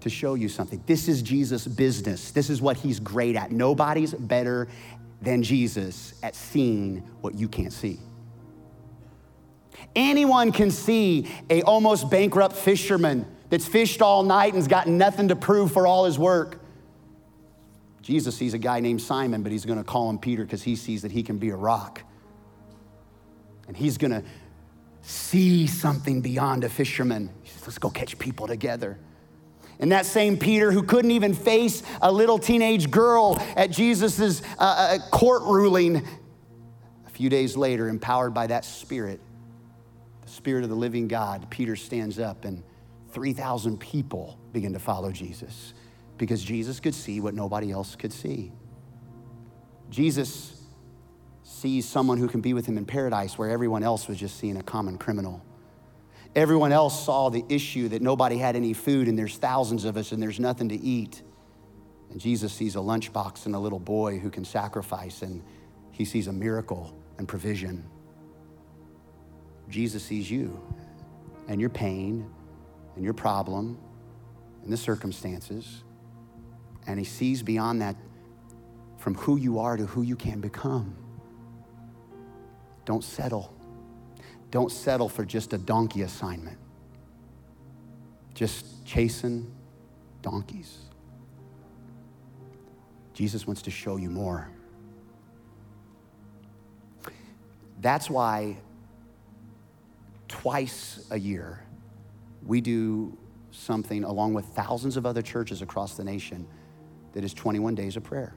to 0.00 0.08
show 0.08 0.34
you 0.34 0.48
something. 0.48 0.82
This 0.86 1.08
is 1.08 1.20
Jesus' 1.20 1.66
business. 1.66 2.30
This 2.30 2.48
is 2.48 2.62
what 2.62 2.76
He's 2.76 3.00
great 3.00 3.36
at. 3.36 3.50
Nobody's 3.50 4.14
better 4.14 4.68
than 5.20 5.42
Jesus 5.42 6.14
at 6.22 6.34
seeing 6.34 6.98
what 7.20 7.34
you 7.34 7.48
can't 7.48 7.72
see. 7.72 7.98
Anyone 9.94 10.52
can 10.52 10.70
see 10.70 11.30
a 11.48 11.62
almost 11.62 12.10
bankrupt 12.10 12.56
fisherman 12.56 13.26
that's 13.48 13.66
fished 13.66 14.02
all 14.02 14.22
night 14.22 14.54
and's 14.54 14.68
got 14.68 14.86
nothing 14.86 15.28
to 15.28 15.36
prove 15.36 15.72
for 15.72 15.86
all 15.86 16.04
his 16.04 16.18
work. 16.18 16.60
Jesus 18.02 18.36
sees 18.36 18.54
a 18.54 18.58
guy 18.58 18.80
named 18.80 19.02
Simon, 19.02 19.42
but 19.42 19.52
he's 19.52 19.64
going 19.64 19.78
to 19.78 19.84
call 19.84 20.08
him 20.08 20.18
Peter 20.18 20.44
because 20.44 20.62
he 20.62 20.76
sees 20.76 21.02
that 21.02 21.12
he 21.12 21.22
can 21.22 21.38
be 21.38 21.50
a 21.50 21.56
rock. 21.56 22.02
And 23.68 23.76
he's 23.76 23.98
going 23.98 24.10
to 24.10 24.24
see 25.02 25.66
something 25.66 26.20
beyond 26.20 26.64
a 26.64 26.68
fisherman. 26.68 27.30
He 27.42 27.50
says, 27.50 27.66
Let's 27.66 27.78
go 27.78 27.90
catch 27.90 28.18
people 28.18 28.46
together. 28.46 28.98
And 29.78 29.92
that 29.92 30.06
same 30.06 30.36
Peter, 30.36 30.72
who 30.72 30.82
couldn't 30.82 31.10
even 31.10 31.34
face 31.34 31.82
a 32.02 32.12
little 32.12 32.38
teenage 32.38 32.90
girl 32.90 33.40
at 33.56 33.70
Jesus' 33.70 34.42
uh, 34.58 34.62
uh, 34.62 34.98
court 35.10 35.42
ruling, 35.44 36.06
a 37.06 37.10
few 37.10 37.30
days 37.30 37.56
later, 37.56 37.88
empowered 37.88 38.34
by 38.34 38.46
that 38.48 38.66
spirit, 38.66 39.20
Spirit 40.40 40.64
of 40.64 40.70
the 40.70 40.76
living 40.76 41.06
God, 41.06 41.50
Peter 41.50 41.76
stands 41.76 42.18
up 42.18 42.46
and 42.46 42.62
3,000 43.10 43.78
people 43.78 44.38
begin 44.54 44.72
to 44.72 44.78
follow 44.78 45.12
Jesus 45.12 45.74
because 46.16 46.42
Jesus 46.42 46.80
could 46.80 46.94
see 46.94 47.20
what 47.20 47.34
nobody 47.34 47.70
else 47.70 47.94
could 47.94 48.10
see. 48.10 48.50
Jesus 49.90 50.62
sees 51.42 51.86
someone 51.86 52.16
who 52.16 52.26
can 52.26 52.40
be 52.40 52.54
with 52.54 52.64
him 52.64 52.78
in 52.78 52.86
paradise 52.86 53.36
where 53.36 53.50
everyone 53.50 53.82
else 53.82 54.08
was 54.08 54.16
just 54.16 54.38
seeing 54.38 54.56
a 54.56 54.62
common 54.62 54.96
criminal. 54.96 55.44
Everyone 56.34 56.72
else 56.72 57.04
saw 57.04 57.28
the 57.28 57.44
issue 57.50 57.88
that 57.88 58.00
nobody 58.00 58.38
had 58.38 58.56
any 58.56 58.72
food 58.72 59.08
and 59.08 59.18
there's 59.18 59.36
thousands 59.36 59.84
of 59.84 59.98
us 59.98 60.10
and 60.10 60.22
there's 60.22 60.40
nothing 60.40 60.70
to 60.70 60.76
eat. 60.80 61.20
And 62.10 62.18
Jesus 62.18 62.50
sees 62.50 62.76
a 62.76 62.78
lunchbox 62.78 63.44
and 63.44 63.54
a 63.54 63.58
little 63.58 63.78
boy 63.78 64.18
who 64.18 64.30
can 64.30 64.46
sacrifice 64.46 65.20
and 65.20 65.42
he 65.90 66.06
sees 66.06 66.28
a 66.28 66.32
miracle 66.32 66.96
and 67.18 67.28
provision. 67.28 67.84
Jesus 69.70 70.02
sees 70.02 70.30
you 70.30 70.60
and 71.48 71.60
your 71.60 71.70
pain 71.70 72.28
and 72.96 73.04
your 73.04 73.14
problem 73.14 73.78
and 74.62 74.72
the 74.72 74.76
circumstances. 74.76 75.84
And 76.86 76.98
he 76.98 77.04
sees 77.04 77.42
beyond 77.42 77.80
that 77.82 77.96
from 78.98 79.14
who 79.14 79.36
you 79.36 79.58
are 79.60 79.76
to 79.76 79.86
who 79.86 80.02
you 80.02 80.16
can 80.16 80.40
become. 80.40 80.96
Don't 82.84 83.04
settle. 83.04 83.54
Don't 84.50 84.72
settle 84.72 85.08
for 85.08 85.24
just 85.24 85.52
a 85.52 85.58
donkey 85.58 86.02
assignment. 86.02 86.58
Just 88.34 88.84
chasing 88.84 89.50
donkeys. 90.22 90.78
Jesus 93.14 93.46
wants 93.46 93.62
to 93.62 93.70
show 93.70 93.96
you 93.96 94.10
more. 94.10 94.50
That's 97.80 98.10
why 98.10 98.56
twice 100.30 101.04
a 101.10 101.18
year, 101.18 101.62
we 102.46 102.60
do 102.60 103.18
something 103.50 104.04
along 104.04 104.32
with 104.32 104.44
thousands 104.46 104.96
of 104.96 105.04
other 105.04 105.22
churches 105.22 105.60
across 105.60 105.96
the 105.96 106.04
nation 106.04 106.46
that 107.12 107.24
is 107.24 107.34
21 107.34 107.74
days 107.74 107.96
of 107.96 108.04
prayer. 108.04 108.34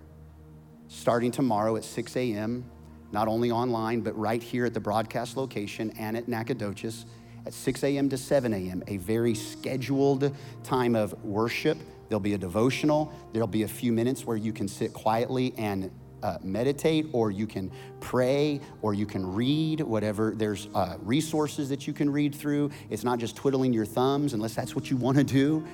Starting 0.88 1.32
tomorrow 1.32 1.76
at 1.76 1.84
6 1.84 2.16
a.m., 2.18 2.66
not 3.12 3.28
only 3.28 3.52
online, 3.52 4.02
but 4.02 4.18
right 4.18 4.42
here 4.42 4.66
at 4.66 4.74
the 4.74 4.80
broadcast 4.80 5.38
location 5.38 5.92
and 6.00 6.18
at 6.18 6.28
Nacogdoches 6.28 7.06
at 7.46 7.54
6 7.54 7.84
a.m. 7.84 8.10
to 8.10 8.18
7 8.18 8.54
a.m., 8.54 8.84
a 8.88 8.98
very 8.98 9.36
scheduled 9.36 10.36
time 10.64 10.96
of 10.96 11.14
worship. 11.24 11.78
There'll 12.10 12.20
be 12.20 12.34
a 12.34 12.40
devotional. 12.40 13.14
There'll 13.34 13.48
be 13.48 13.64
a 13.64 13.68
few 13.68 13.92
minutes 13.92 14.26
where 14.26 14.38
you 14.38 14.52
can 14.52 14.68
sit 14.68 14.94
quietly 14.94 15.54
and 15.58 15.92
uh, 16.24 16.38
meditate, 16.42 17.08
or 17.12 17.30
you 17.30 17.46
can 17.46 17.72
pray, 18.00 18.60
or 18.82 18.94
you 18.94 19.06
can 19.06 19.36
read, 19.36 19.82
whatever. 19.82 20.34
There's 20.36 20.70
uh, 20.74 20.96
resources 21.02 21.70
that 21.70 21.86
you 21.86 21.94
can 21.94 22.10
read 22.10 22.34
through. 22.34 22.72
It's 22.90 23.04
not 23.04 23.20
just 23.20 23.36
twiddling 23.36 23.74
your 23.74 23.86
thumbs, 23.86 24.34
unless 24.34 24.56
that's 24.56 24.74
what 24.74 24.90
you 24.90 24.98
want 24.98 25.18
to 25.18 25.24
do. 25.24 25.66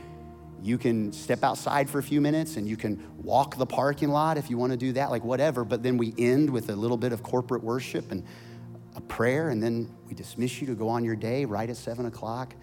You 0.61 0.77
can 0.77 1.13
step 1.13 1.43
outside 1.43 1.89
for 1.89 1.99
a 1.99 2.03
few 2.03 2.19
minutes 2.19 2.57
and 2.57 2.67
you 2.67 2.75
can 2.75 3.01
walk 3.23 3.55
the 3.55 3.65
parking 3.65 4.09
lot 4.09 4.37
if 4.37 4.49
you 4.49 4.57
want 4.57 4.71
to 4.71 4.77
do 4.77 4.91
that, 4.93 5.09
like 5.09 5.23
whatever. 5.23 5.63
But 5.63 5.83
then 5.83 5.95
we 5.95 6.13
end 6.17 6.49
with 6.49 6.69
a 6.69 6.75
little 6.75 6.97
bit 6.97 7.13
of 7.13 7.23
corporate 7.23 7.63
worship 7.63 8.11
and 8.11 8.25
a 8.95 9.01
prayer, 9.01 9.49
and 9.49 9.63
then 9.63 9.89
we 10.07 10.15
dismiss 10.15 10.59
you 10.59 10.67
to 10.67 10.75
go 10.75 10.89
on 10.89 11.05
your 11.05 11.15
day 11.15 11.45
right 11.45 11.69
at 11.69 11.77
seven 11.77 12.07
o'clock. 12.07 12.55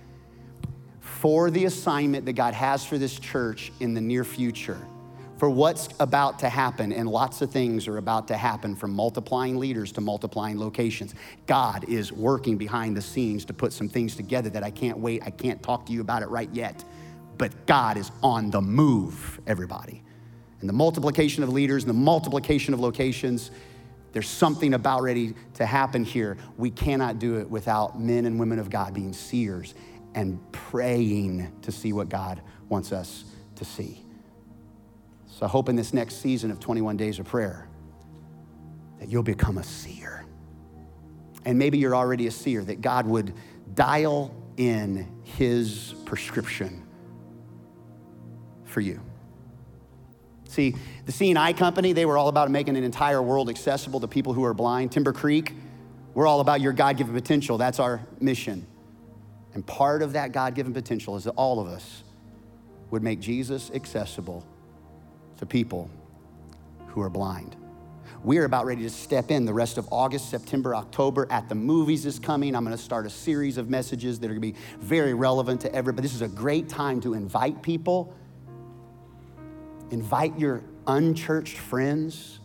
For 1.00 1.50
the 1.50 1.66
assignment 1.66 2.26
that 2.26 2.32
God 2.32 2.52
has 2.52 2.84
for 2.84 2.98
this 2.98 3.18
church 3.18 3.72
in 3.78 3.94
the 3.94 4.00
near 4.00 4.24
future, 4.24 4.86
for 5.38 5.50
what's 5.50 5.88
about 6.00 6.38
to 6.40 6.48
happen, 6.48 6.92
and 6.92 7.08
lots 7.08 7.42
of 7.42 7.50
things 7.50 7.88
are 7.88 7.98
about 7.98 8.28
to 8.28 8.36
happen 8.36 8.74
from 8.74 8.92
multiplying 8.92 9.58
leaders 9.58 9.92
to 9.92 10.00
multiplying 10.00 10.58
locations. 10.58 11.14
God 11.46 11.88
is 11.88 12.12
working 12.12 12.56
behind 12.56 12.96
the 12.96 13.02
scenes 13.02 13.44
to 13.46 13.52
put 13.52 13.72
some 13.72 13.88
things 13.88 14.16
together 14.16 14.48
that 14.50 14.62
I 14.62 14.70
can't 14.70 14.98
wait. 14.98 15.22
I 15.24 15.30
can't 15.30 15.62
talk 15.62 15.86
to 15.86 15.92
you 15.92 16.00
about 16.00 16.22
it 16.22 16.28
right 16.28 16.50
yet 16.52 16.84
but 17.38 17.66
God 17.66 17.96
is 17.96 18.10
on 18.22 18.50
the 18.50 18.60
move, 18.60 19.40
everybody. 19.46 20.02
And 20.60 20.68
the 20.68 20.72
multiplication 20.74 21.42
of 21.42 21.50
leaders 21.50 21.84
and 21.84 21.90
the 21.90 21.94
multiplication 21.94 22.72
of 22.72 22.80
locations, 22.80 23.50
there's 24.12 24.28
something 24.28 24.74
about 24.74 25.02
ready 25.02 25.34
to 25.54 25.66
happen 25.66 26.04
here. 26.04 26.38
We 26.56 26.70
cannot 26.70 27.18
do 27.18 27.38
it 27.38 27.48
without 27.48 28.00
men 28.00 28.24
and 28.24 28.40
women 28.40 28.58
of 28.58 28.70
God 28.70 28.94
being 28.94 29.12
seers 29.12 29.74
and 30.14 30.40
praying 30.52 31.52
to 31.62 31.72
see 31.72 31.92
what 31.92 32.08
God 32.08 32.40
wants 32.68 32.92
us 32.92 33.24
to 33.56 33.64
see. 33.64 34.05
So 35.36 35.44
I 35.44 35.50
hope 35.50 35.68
in 35.68 35.76
this 35.76 35.92
next 35.92 36.22
season 36.22 36.50
of 36.50 36.60
21 36.60 36.96
days 36.96 37.18
of 37.18 37.26
prayer 37.26 37.68
that 38.98 39.10
you'll 39.10 39.22
become 39.22 39.58
a 39.58 39.62
seer. 39.62 40.24
And 41.44 41.58
maybe 41.58 41.76
you're 41.76 41.94
already 41.94 42.26
a 42.26 42.30
seer, 42.30 42.64
that 42.64 42.80
God 42.80 43.06
would 43.06 43.34
dial 43.74 44.34
in 44.56 45.06
his 45.24 45.94
prescription 46.06 46.86
for 48.64 48.80
you. 48.80 48.98
See, 50.48 50.74
the 51.04 51.12
C&I 51.12 51.52
company, 51.52 51.92
they 51.92 52.06
were 52.06 52.16
all 52.16 52.28
about 52.28 52.50
making 52.50 52.78
an 52.78 52.84
entire 52.84 53.20
world 53.20 53.50
accessible 53.50 54.00
to 54.00 54.08
people 54.08 54.32
who 54.32 54.42
are 54.42 54.54
blind. 54.54 54.90
Timber 54.90 55.12
Creek, 55.12 55.52
we're 56.14 56.26
all 56.26 56.40
about 56.40 56.62
your 56.62 56.72
God 56.72 56.96
given 56.96 57.12
potential. 57.12 57.58
That's 57.58 57.78
our 57.78 58.00
mission. 58.20 58.66
And 59.52 59.66
part 59.66 60.00
of 60.00 60.14
that 60.14 60.32
God 60.32 60.54
given 60.54 60.72
potential 60.72 61.14
is 61.14 61.24
that 61.24 61.32
all 61.32 61.60
of 61.60 61.66
us 61.66 62.04
would 62.90 63.02
make 63.02 63.20
Jesus 63.20 63.70
accessible 63.74 64.46
to 65.38 65.46
people 65.46 65.90
who 66.88 67.02
are 67.02 67.10
blind. 67.10 67.56
We 68.24 68.38
are 68.38 68.44
about 68.44 68.66
ready 68.66 68.82
to 68.82 68.90
step 68.90 69.30
in 69.30 69.44
the 69.44 69.54
rest 69.54 69.78
of 69.78 69.86
August, 69.92 70.30
September, 70.30 70.74
October. 70.74 71.28
At 71.30 71.48
the 71.48 71.54
movies 71.54 72.06
is 72.06 72.18
coming. 72.18 72.56
I'm 72.56 72.64
going 72.64 72.76
to 72.76 72.82
start 72.82 73.06
a 73.06 73.10
series 73.10 73.56
of 73.56 73.70
messages 73.70 74.18
that 74.20 74.26
are 74.26 74.34
going 74.34 74.52
to 74.52 74.52
be 74.52 74.58
very 74.78 75.14
relevant 75.14 75.60
to 75.60 75.74
everybody. 75.74 76.02
This 76.02 76.14
is 76.14 76.22
a 76.22 76.28
great 76.28 76.68
time 76.68 77.00
to 77.02 77.14
invite 77.14 77.62
people 77.62 78.14
Invite 79.90 80.38
your 80.38 80.62
unchurched 80.86 81.58
friends. 81.58 82.40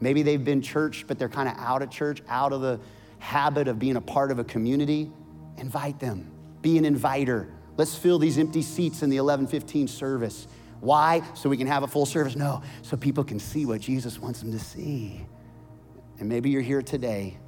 Maybe 0.00 0.22
they've 0.22 0.44
been 0.44 0.62
churched, 0.62 1.06
but 1.06 1.18
they're 1.18 1.28
kind 1.28 1.48
of 1.48 1.56
out 1.58 1.82
of 1.82 1.90
church, 1.90 2.22
out 2.28 2.52
of 2.52 2.62
the 2.62 2.80
habit 3.18 3.68
of 3.68 3.78
being 3.78 3.96
a 3.96 4.00
part 4.00 4.30
of 4.30 4.38
a 4.38 4.44
community. 4.44 5.10
Invite 5.58 6.00
them. 6.00 6.30
Be 6.62 6.78
an 6.78 6.84
inviter. 6.84 7.52
Let's 7.76 7.94
fill 7.94 8.18
these 8.18 8.38
empty 8.38 8.62
seats 8.62 9.02
in 9.02 9.10
the 9.10 9.16
1115 9.16 9.88
service. 9.88 10.46
Why? 10.80 11.22
So 11.34 11.48
we 11.48 11.56
can 11.56 11.66
have 11.66 11.82
a 11.82 11.86
full 11.86 12.06
service? 12.06 12.36
No, 12.36 12.62
so 12.82 12.96
people 12.96 13.24
can 13.24 13.38
see 13.38 13.66
what 13.66 13.80
Jesus 13.80 14.18
wants 14.18 14.40
them 14.40 14.52
to 14.52 14.58
see. 14.58 15.26
And 16.18 16.28
maybe 16.28 16.50
you're 16.50 16.62
here 16.62 16.82
today, 16.82 17.38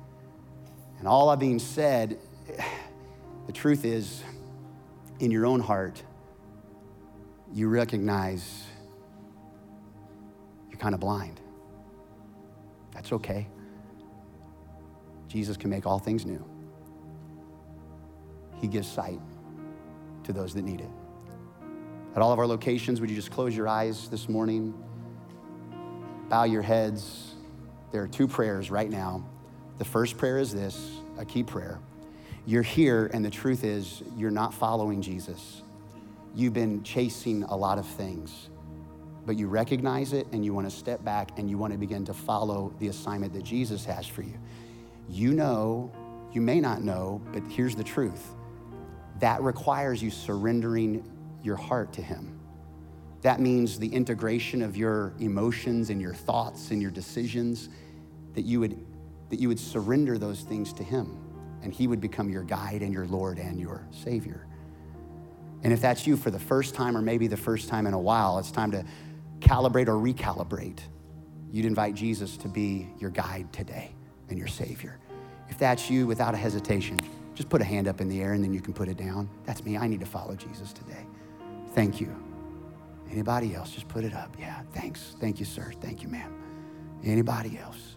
and 0.99 1.09
all 1.09 1.29
I've 1.29 1.39
being 1.39 1.59
said, 1.59 2.19
the 3.47 3.53
truth 3.53 3.85
is, 3.85 4.23
in 5.19 5.31
your 5.31 5.47
own 5.47 5.61
heart, 5.61 6.03
you 7.53 7.69
recognize 7.69 8.65
you're 10.71 10.79
kind 10.79 10.95
of 10.95 11.01
blind. 11.01 11.41
That's 12.93 13.13
okay. 13.13 13.47
Jesus 15.29 15.57
can 15.57 15.71
make 15.71 15.87
all 15.87 15.99
things 15.99 16.27
new. 16.27 16.45
He 18.61 18.69
gives 18.69 18.87
sight 18.87 19.21
to 20.25 20.33
those 20.33 20.55
that 20.55 20.63
need 20.63 20.81
it. 20.81 20.91
At 22.15 22.23
all 22.23 22.33
of 22.33 22.39
our 22.39 22.47
locations, 22.47 23.01
would 23.01 23.11
you 23.11 23.17
just 23.17 23.31
close 23.31 23.57
your 23.57 23.69
eyes 23.69 24.09
this 24.09 24.29
morning? 24.29 24.75
Bow 26.29 26.45
your 26.45 26.63
heads. 26.63 27.35
There 27.91 28.03
are 28.03 28.09
two 28.09 28.29
prayers 28.29 28.71
right 28.71 28.91
now. 28.91 29.25
The 29.79 29.85
first 29.85 30.19
prayer 30.19 30.39
is 30.39 30.53
this 30.53 30.99
a 31.19 31.25
key 31.25 31.43
prayer. 31.43 31.79
You're 32.45 32.63
here, 32.63 33.11
and 33.15 33.25
the 33.25 33.31
truth 33.31 33.65
is, 33.65 34.03
you're 34.17 34.31
not 34.31 34.53
following 34.53 35.01
Jesus. 35.01 35.63
You've 36.35 36.55
been 36.55 36.83
chasing 36.83 37.45
a 37.45 37.57
lot 37.57 37.79
of 37.79 37.87
things 37.87 38.49
but 39.25 39.37
you 39.37 39.49
recognize 39.49 40.13
it 40.13 40.27
and 40.33 40.45
you 40.45 40.53
want 40.53 40.69
to 40.69 40.77
step 40.77 41.05
back 41.05 41.39
and 41.39 41.49
you 41.49 41.57
want 41.59 41.73
to 41.73 41.79
begin 41.79 42.05
to 42.05 42.15
follow 42.15 42.75
the 42.79 42.89
assignment 42.89 43.33
that 43.33 43.45
Jesus 43.45 43.85
has 43.85 44.07
for 44.07 44.23
you. 44.23 44.35
You 45.09 45.33
know, 45.33 45.93
you 46.33 46.41
may 46.41 46.61
not 46.61 46.83
know, 46.83 47.21
but 47.33 47.43
here's 47.49 47.77
the 47.77 47.85
truth 47.85 48.35
that 49.21 49.41
requires 49.43 50.03
you 50.03 50.11
surrendering 50.11 51.09
your 51.43 51.57
heart 51.57 51.93
to 51.95 52.03
Him. 52.03 52.39
That 53.23 53.41
means 53.41 53.79
the 53.79 53.93
integration 53.93 54.63
of 54.63 54.77
your 54.77 55.15
emotions 55.21 55.91
and 55.91 56.01
your 56.01 56.15
thoughts 56.15 56.71
and 56.71 56.83
your 56.83 56.91
decisions, 56.91 57.69
that 58.35 58.43
you 58.43 58.61
would, 58.61 58.85
that 59.31 59.39
you 59.39 59.49
would 59.49 59.61
surrender 59.61 60.19
those 60.19 60.41
things 60.41 60.73
to 60.75 60.83
Him 60.83 61.19
and 61.63 61.73
He 61.73 61.87
would 61.87 62.01
become 62.01 62.29
your 62.29 62.43
guide 62.43 62.83
and 62.83 62.93
your 62.93 63.07
Lord 63.07 63.39
and 63.39 63.61
your 63.61 63.87
Savior. 63.91 64.47
And 65.63 65.73
if 65.73 65.81
that's 65.81 66.07
you 66.07 66.17
for 66.17 66.31
the 66.31 66.41
first 66.41 66.75
time 66.75 66.97
or 66.97 67.03
maybe 67.03 67.29
the 67.29 67.37
first 67.37 67.69
time 67.69 67.87
in 67.87 67.95
a 67.95 68.01
while, 68.01 68.39
it's 68.39 68.51
time 68.51 68.73
to 68.73 68.85
calibrate 69.39 69.87
or 69.89 69.95
recalibrate, 69.95 70.81
you'd 71.53 71.67
invite 71.67 71.95
Jesus 71.95 72.37
to 72.39 72.49
be 72.49 72.89
your 72.99 73.11
guide 73.11 73.53
today 73.53 73.93
and 74.29 74.39
your 74.39 74.49
Savior. 74.49 74.99
If 75.49 75.59
that's 75.59 75.89
you, 75.89 76.07
without 76.07 76.35
a 76.35 76.37
hesitation, 76.37 77.01
just 77.35 77.49
put 77.49 77.61
a 77.61 77.65
hand 77.65 77.87
up 77.87 78.01
in 78.01 78.09
the 78.09 78.21
air 78.21 78.33
and 78.33 78.43
then 78.43 78.53
you 78.53 78.61
can 78.61 78.73
put 78.73 78.89
it 78.89 78.97
down. 78.97 79.29
That's 79.45 79.65
me. 79.65 79.77
I 79.77 79.87
need 79.87 80.01
to 80.01 80.07
follow 80.07 80.35
Jesus 80.35 80.73
today. 80.73 81.07
Thank 81.75 82.01
you. 82.01 82.15
Anybody 83.11 83.55
else? 83.55 83.71
Just 83.71 83.89
put 83.89 84.05
it 84.05 84.15
up. 84.15 84.37
Yeah, 84.39 84.63
thanks. 84.73 85.17
Thank 85.21 85.39
you, 85.39 85.45
sir. 85.45 85.73
Thank 85.81 86.03
you, 86.03 86.09
ma'am. 86.09 86.33
Anybody 87.05 87.59
else? 87.59 87.97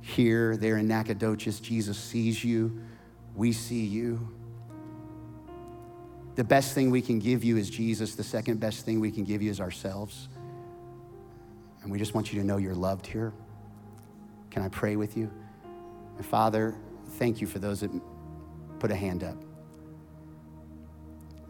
Here, 0.00 0.56
there 0.56 0.78
in 0.78 0.88
Nacogdoches, 0.88 1.60
Jesus 1.60 1.96
sees 1.96 2.42
you. 2.42 2.80
We 3.36 3.52
see 3.52 3.84
you. 3.84 4.28
The 6.34 6.44
best 6.44 6.74
thing 6.74 6.90
we 6.90 7.02
can 7.02 7.18
give 7.18 7.44
you 7.44 7.56
is 7.56 7.70
Jesus. 7.70 8.14
The 8.14 8.24
second 8.24 8.58
best 8.58 8.84
thing 8.84 9.00
we 9.00 9.10
can 9.10 9.24
give 9.24 9.42
you 9.42 9.50
is 9.50 9.60
ourselves. 9.60 10.28
And 11.82 11.90
we 11.90 11.98
just 11.98 12.14
want 12.14 12.32
you 12.32 12.40
to 12.40 12.46
know 12.46 12.56
you're 12.56 12.74
loved 12.74 13.06
here. 13.06 13.32
Can 14.50 14.62
I 14.62 14.68
pray 14.68 14.96
with 14.96 15.16
you? 15.16 15.30
And 16.16 16.26
Father, 16.26 16.74
thank 17.18 17.40
you 17.40 17.46
for 17.46 17.58
those 17.58 17.80
that 17.80 17.90
put 18.78 18.90
a 18.90 18.96
hand 18.96 19.24
up. 19.24 19.36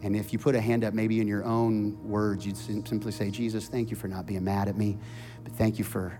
And 0.02 0.16
if 0.16 0.32
you 0.32 0.38
put 0.38 0.54
a 0.54 0.60
hand 0.60 0.84
up, 0.84 0.94
maybe 0.94 1.20
in 1.20 1.28
your 1.28 1.44
own 1.44 1.96
words, 2.02 2.44
you'd 2.44 2.56
simply 2.56 3.12
say, 3.12 3.30
Jesus, 3.30 3.68
thank 3.68 3.90
you 3.90 3.96
for 3.96 4.08
not 4.08 4.26
being 4.26 4.44
mad 4.44 4.68
at 4.68 4.76
me, 4.76 4.98
but 5.44 5.52
thank 5.52 5.78
you 5.78 5.84
for 5.84 6.18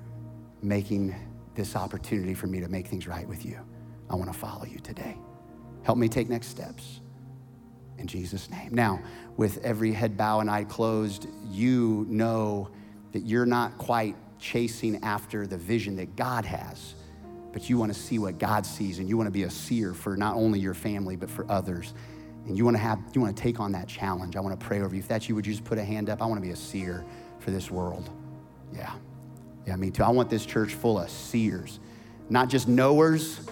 making 0.62 1.14
this 1.54 1.74
opportunity 1.74 2.32
for 2.32 2.46
me 2.46 2.60
to 2.60 2.68
make 2.68 2.86
things 2.86 3.08
right 3.08 3.28
with 3.28 3.44
you. 3.44 3.58
I 4.08 4.14
want 4.14 4.32
to 4.32 4.38
follow 4.38 4.64
you 4.64 4.78
today. 4.78 5.18
Help 5.82 5.98
me 5.98 6.08
take 6.08 6.28
next 6.28 6.46
steps. 6.46 7.00
In 7.98 8.06
Jesus' 8.06 8.48
name. 8.50 8.72
Now, 8.72 9.00
with 9.36 9.58
every 9.64 9.92
head 9.92 10.16
bow 10.16 10.40
and 10.40 10.50
eye 10.50 10.64
closed, 10.64 11.26
you 11.50 12.06
know 12.08 12.70
that 13.12 13.20
you're 13.20 13.46
not 13.46 13.78
quite 13.78 14.16
chasing 14.38 15.02
after 15.04 15.46
the 15.46 15.56
vision 15.56 15.96
that 15.96 16.16
God 16.16 16.44
has, 16.44 16.94
but 17.52 17.68
you 17.68 17.78
want 17.78 17.92
to 17.92 17.98
see 17.98 18.18
what 18.18 18.38
God 18.38 18.64
sees 18.64 18.98
and 18.98 19.08
you 19.08 19.16
want 19.16 19.26
to 19.26 19.32
be 19.32 19.42
a 19.42 19.50
seer 19.50 19.92
for 19.92 20.16
not 20.16 20.36
only 20.36 20.58
your 20.58 20.74
family, 20.74 21.16
but 21.16 21.30
for 21.30 21.50
others. 21.50 21.94
And 22.47 22.57
you 22.59 22.64
want 22.64 22.76
to 22.76 22.82
have, 22.82 22.99
you 23.14 23.20
want 23.20 23.36
to 23.36 23.43
take 23.43 23.61
on 23.61 23.72
that 23.72 23.88
challenge. 23.88 24.36
I 24.36 24.40
want 24.40 24.59
to 24.59 24.66
pray 24.66 24.80
over 24.80 24.95
you. 24.95 25.01
If 25.01 25.09
that's 25.09 25.28
you, 25.28 25.34
would 25.34 25.47
you 25.47 25.53
just 25.53 25.64
put 25.64 25.78
a 25.78 25.84
hand 25.84 26.11
up? 26.11 26.20
I 26.20 26.26
want 26.26 26.40
to 26.40 26.47
be 26.47 26.53
a 26.53 26.57
seer 26.57 27.05
for 27.38 27.51
this 27.51 27.70
world. 27.70 28.11
Yeah. 28.74 28.93
Yeah, 29.66 29.76
me 29.76 29.90
too. 29.90 30.03
I 30.03 30.11
want 30.11 30.28
this 30.28 30.45
church 30.45 30.74
full 30.74 30.99
of 30.99 31.09
seers, 31.09 31.78
not 32.28 32.49
just 32.49 32.66
knowers, 32.66 33.49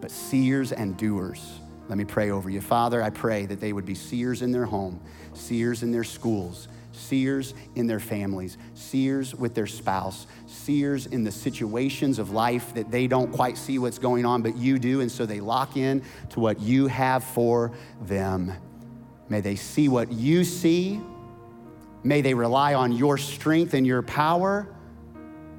but 0.00 0.10
seers 0.10 0.72
and 0.72 0.96
doers. 0.96 1.60
Let 1.88 1.98
me 1.98 2.04
pray 2.04 2.30
over 2.30 2.48
you. 2.48 2.60
Father, 2.60 3.02
I 3.02 3.10
pray 3.10 3.44
that 3.46 3.60
they 3.60 3.72
would 3.72 3.84
be 3.84 3.94
seers 3.94 4.40
in 4.40 4.50
their 4.50 4.64
home, 4.64 5.00
seers 5.34 5.82
in 5.82 5.92
their 5.92 6.04
schools, 6.04 6.68
seers 7.08 7.54
in 7.74 7.86
their 7.86 8.00
families, 8.00 8.58
seers 8.74 9.34
with 9.34 9.54
their 9.54 9.66
spouse, 9.66 10.26
seers 10.46 11.06
in 11.06 11.24
the 11.24 11.32
situations 11.32 12.18
of 12.18 12.30
life 12.30 12.74
that 12.74 12.90
they 12.90 13.06
don't 13.06 13.32
quite 13.32 13.58
see 13.58 13.78
what's 13.78 13.98
going 13.98 14.24
on, 14.24 14.42
but 14.42 14.56
you 14.56 14.78
do. 14.78 15.00
And 15.00 15.10
so 15.10 15.26
they 15.26 15.40
lock 15.40 15.76
in 15.76 16.02
to 16.30 16.40
what 16.40 16.60
you 16.60 16.86
have 16.86 17.24
for 17.24 17.72
them. 18.02 18.52
May 19.28 19.40
they 19.40 19.56
see 19.56 19.88
what 19.88 20.12
you 20.12 20.44
see. 20.44 21.00
May 22.04 22.20
they 22.20 22.34
rely 22.34 22.74
on 22.74 22.92
your 22.92 23.18
strength 23.18 23.74
and 23.74 23.86
your 23.86 24.02
power. 24.02 24.66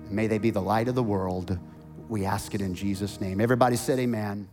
May 0.10 0.28
they 0.28 0.38
be 0.38 0.52
the 0.52 0.62
light 0.62 0.88
of 0.88 0.96
the 0.96 1.04
world. 1.04 1.58
We 2.10 2.26
ask 2.26 2.54
it 2.54 2.62
in 2.62 2.76
Jesus' 2.76 3.20
name. 3.20 3.41
Everybody 3.41 3.76
said, 3.76 4.00
Amen. 4.00 4.48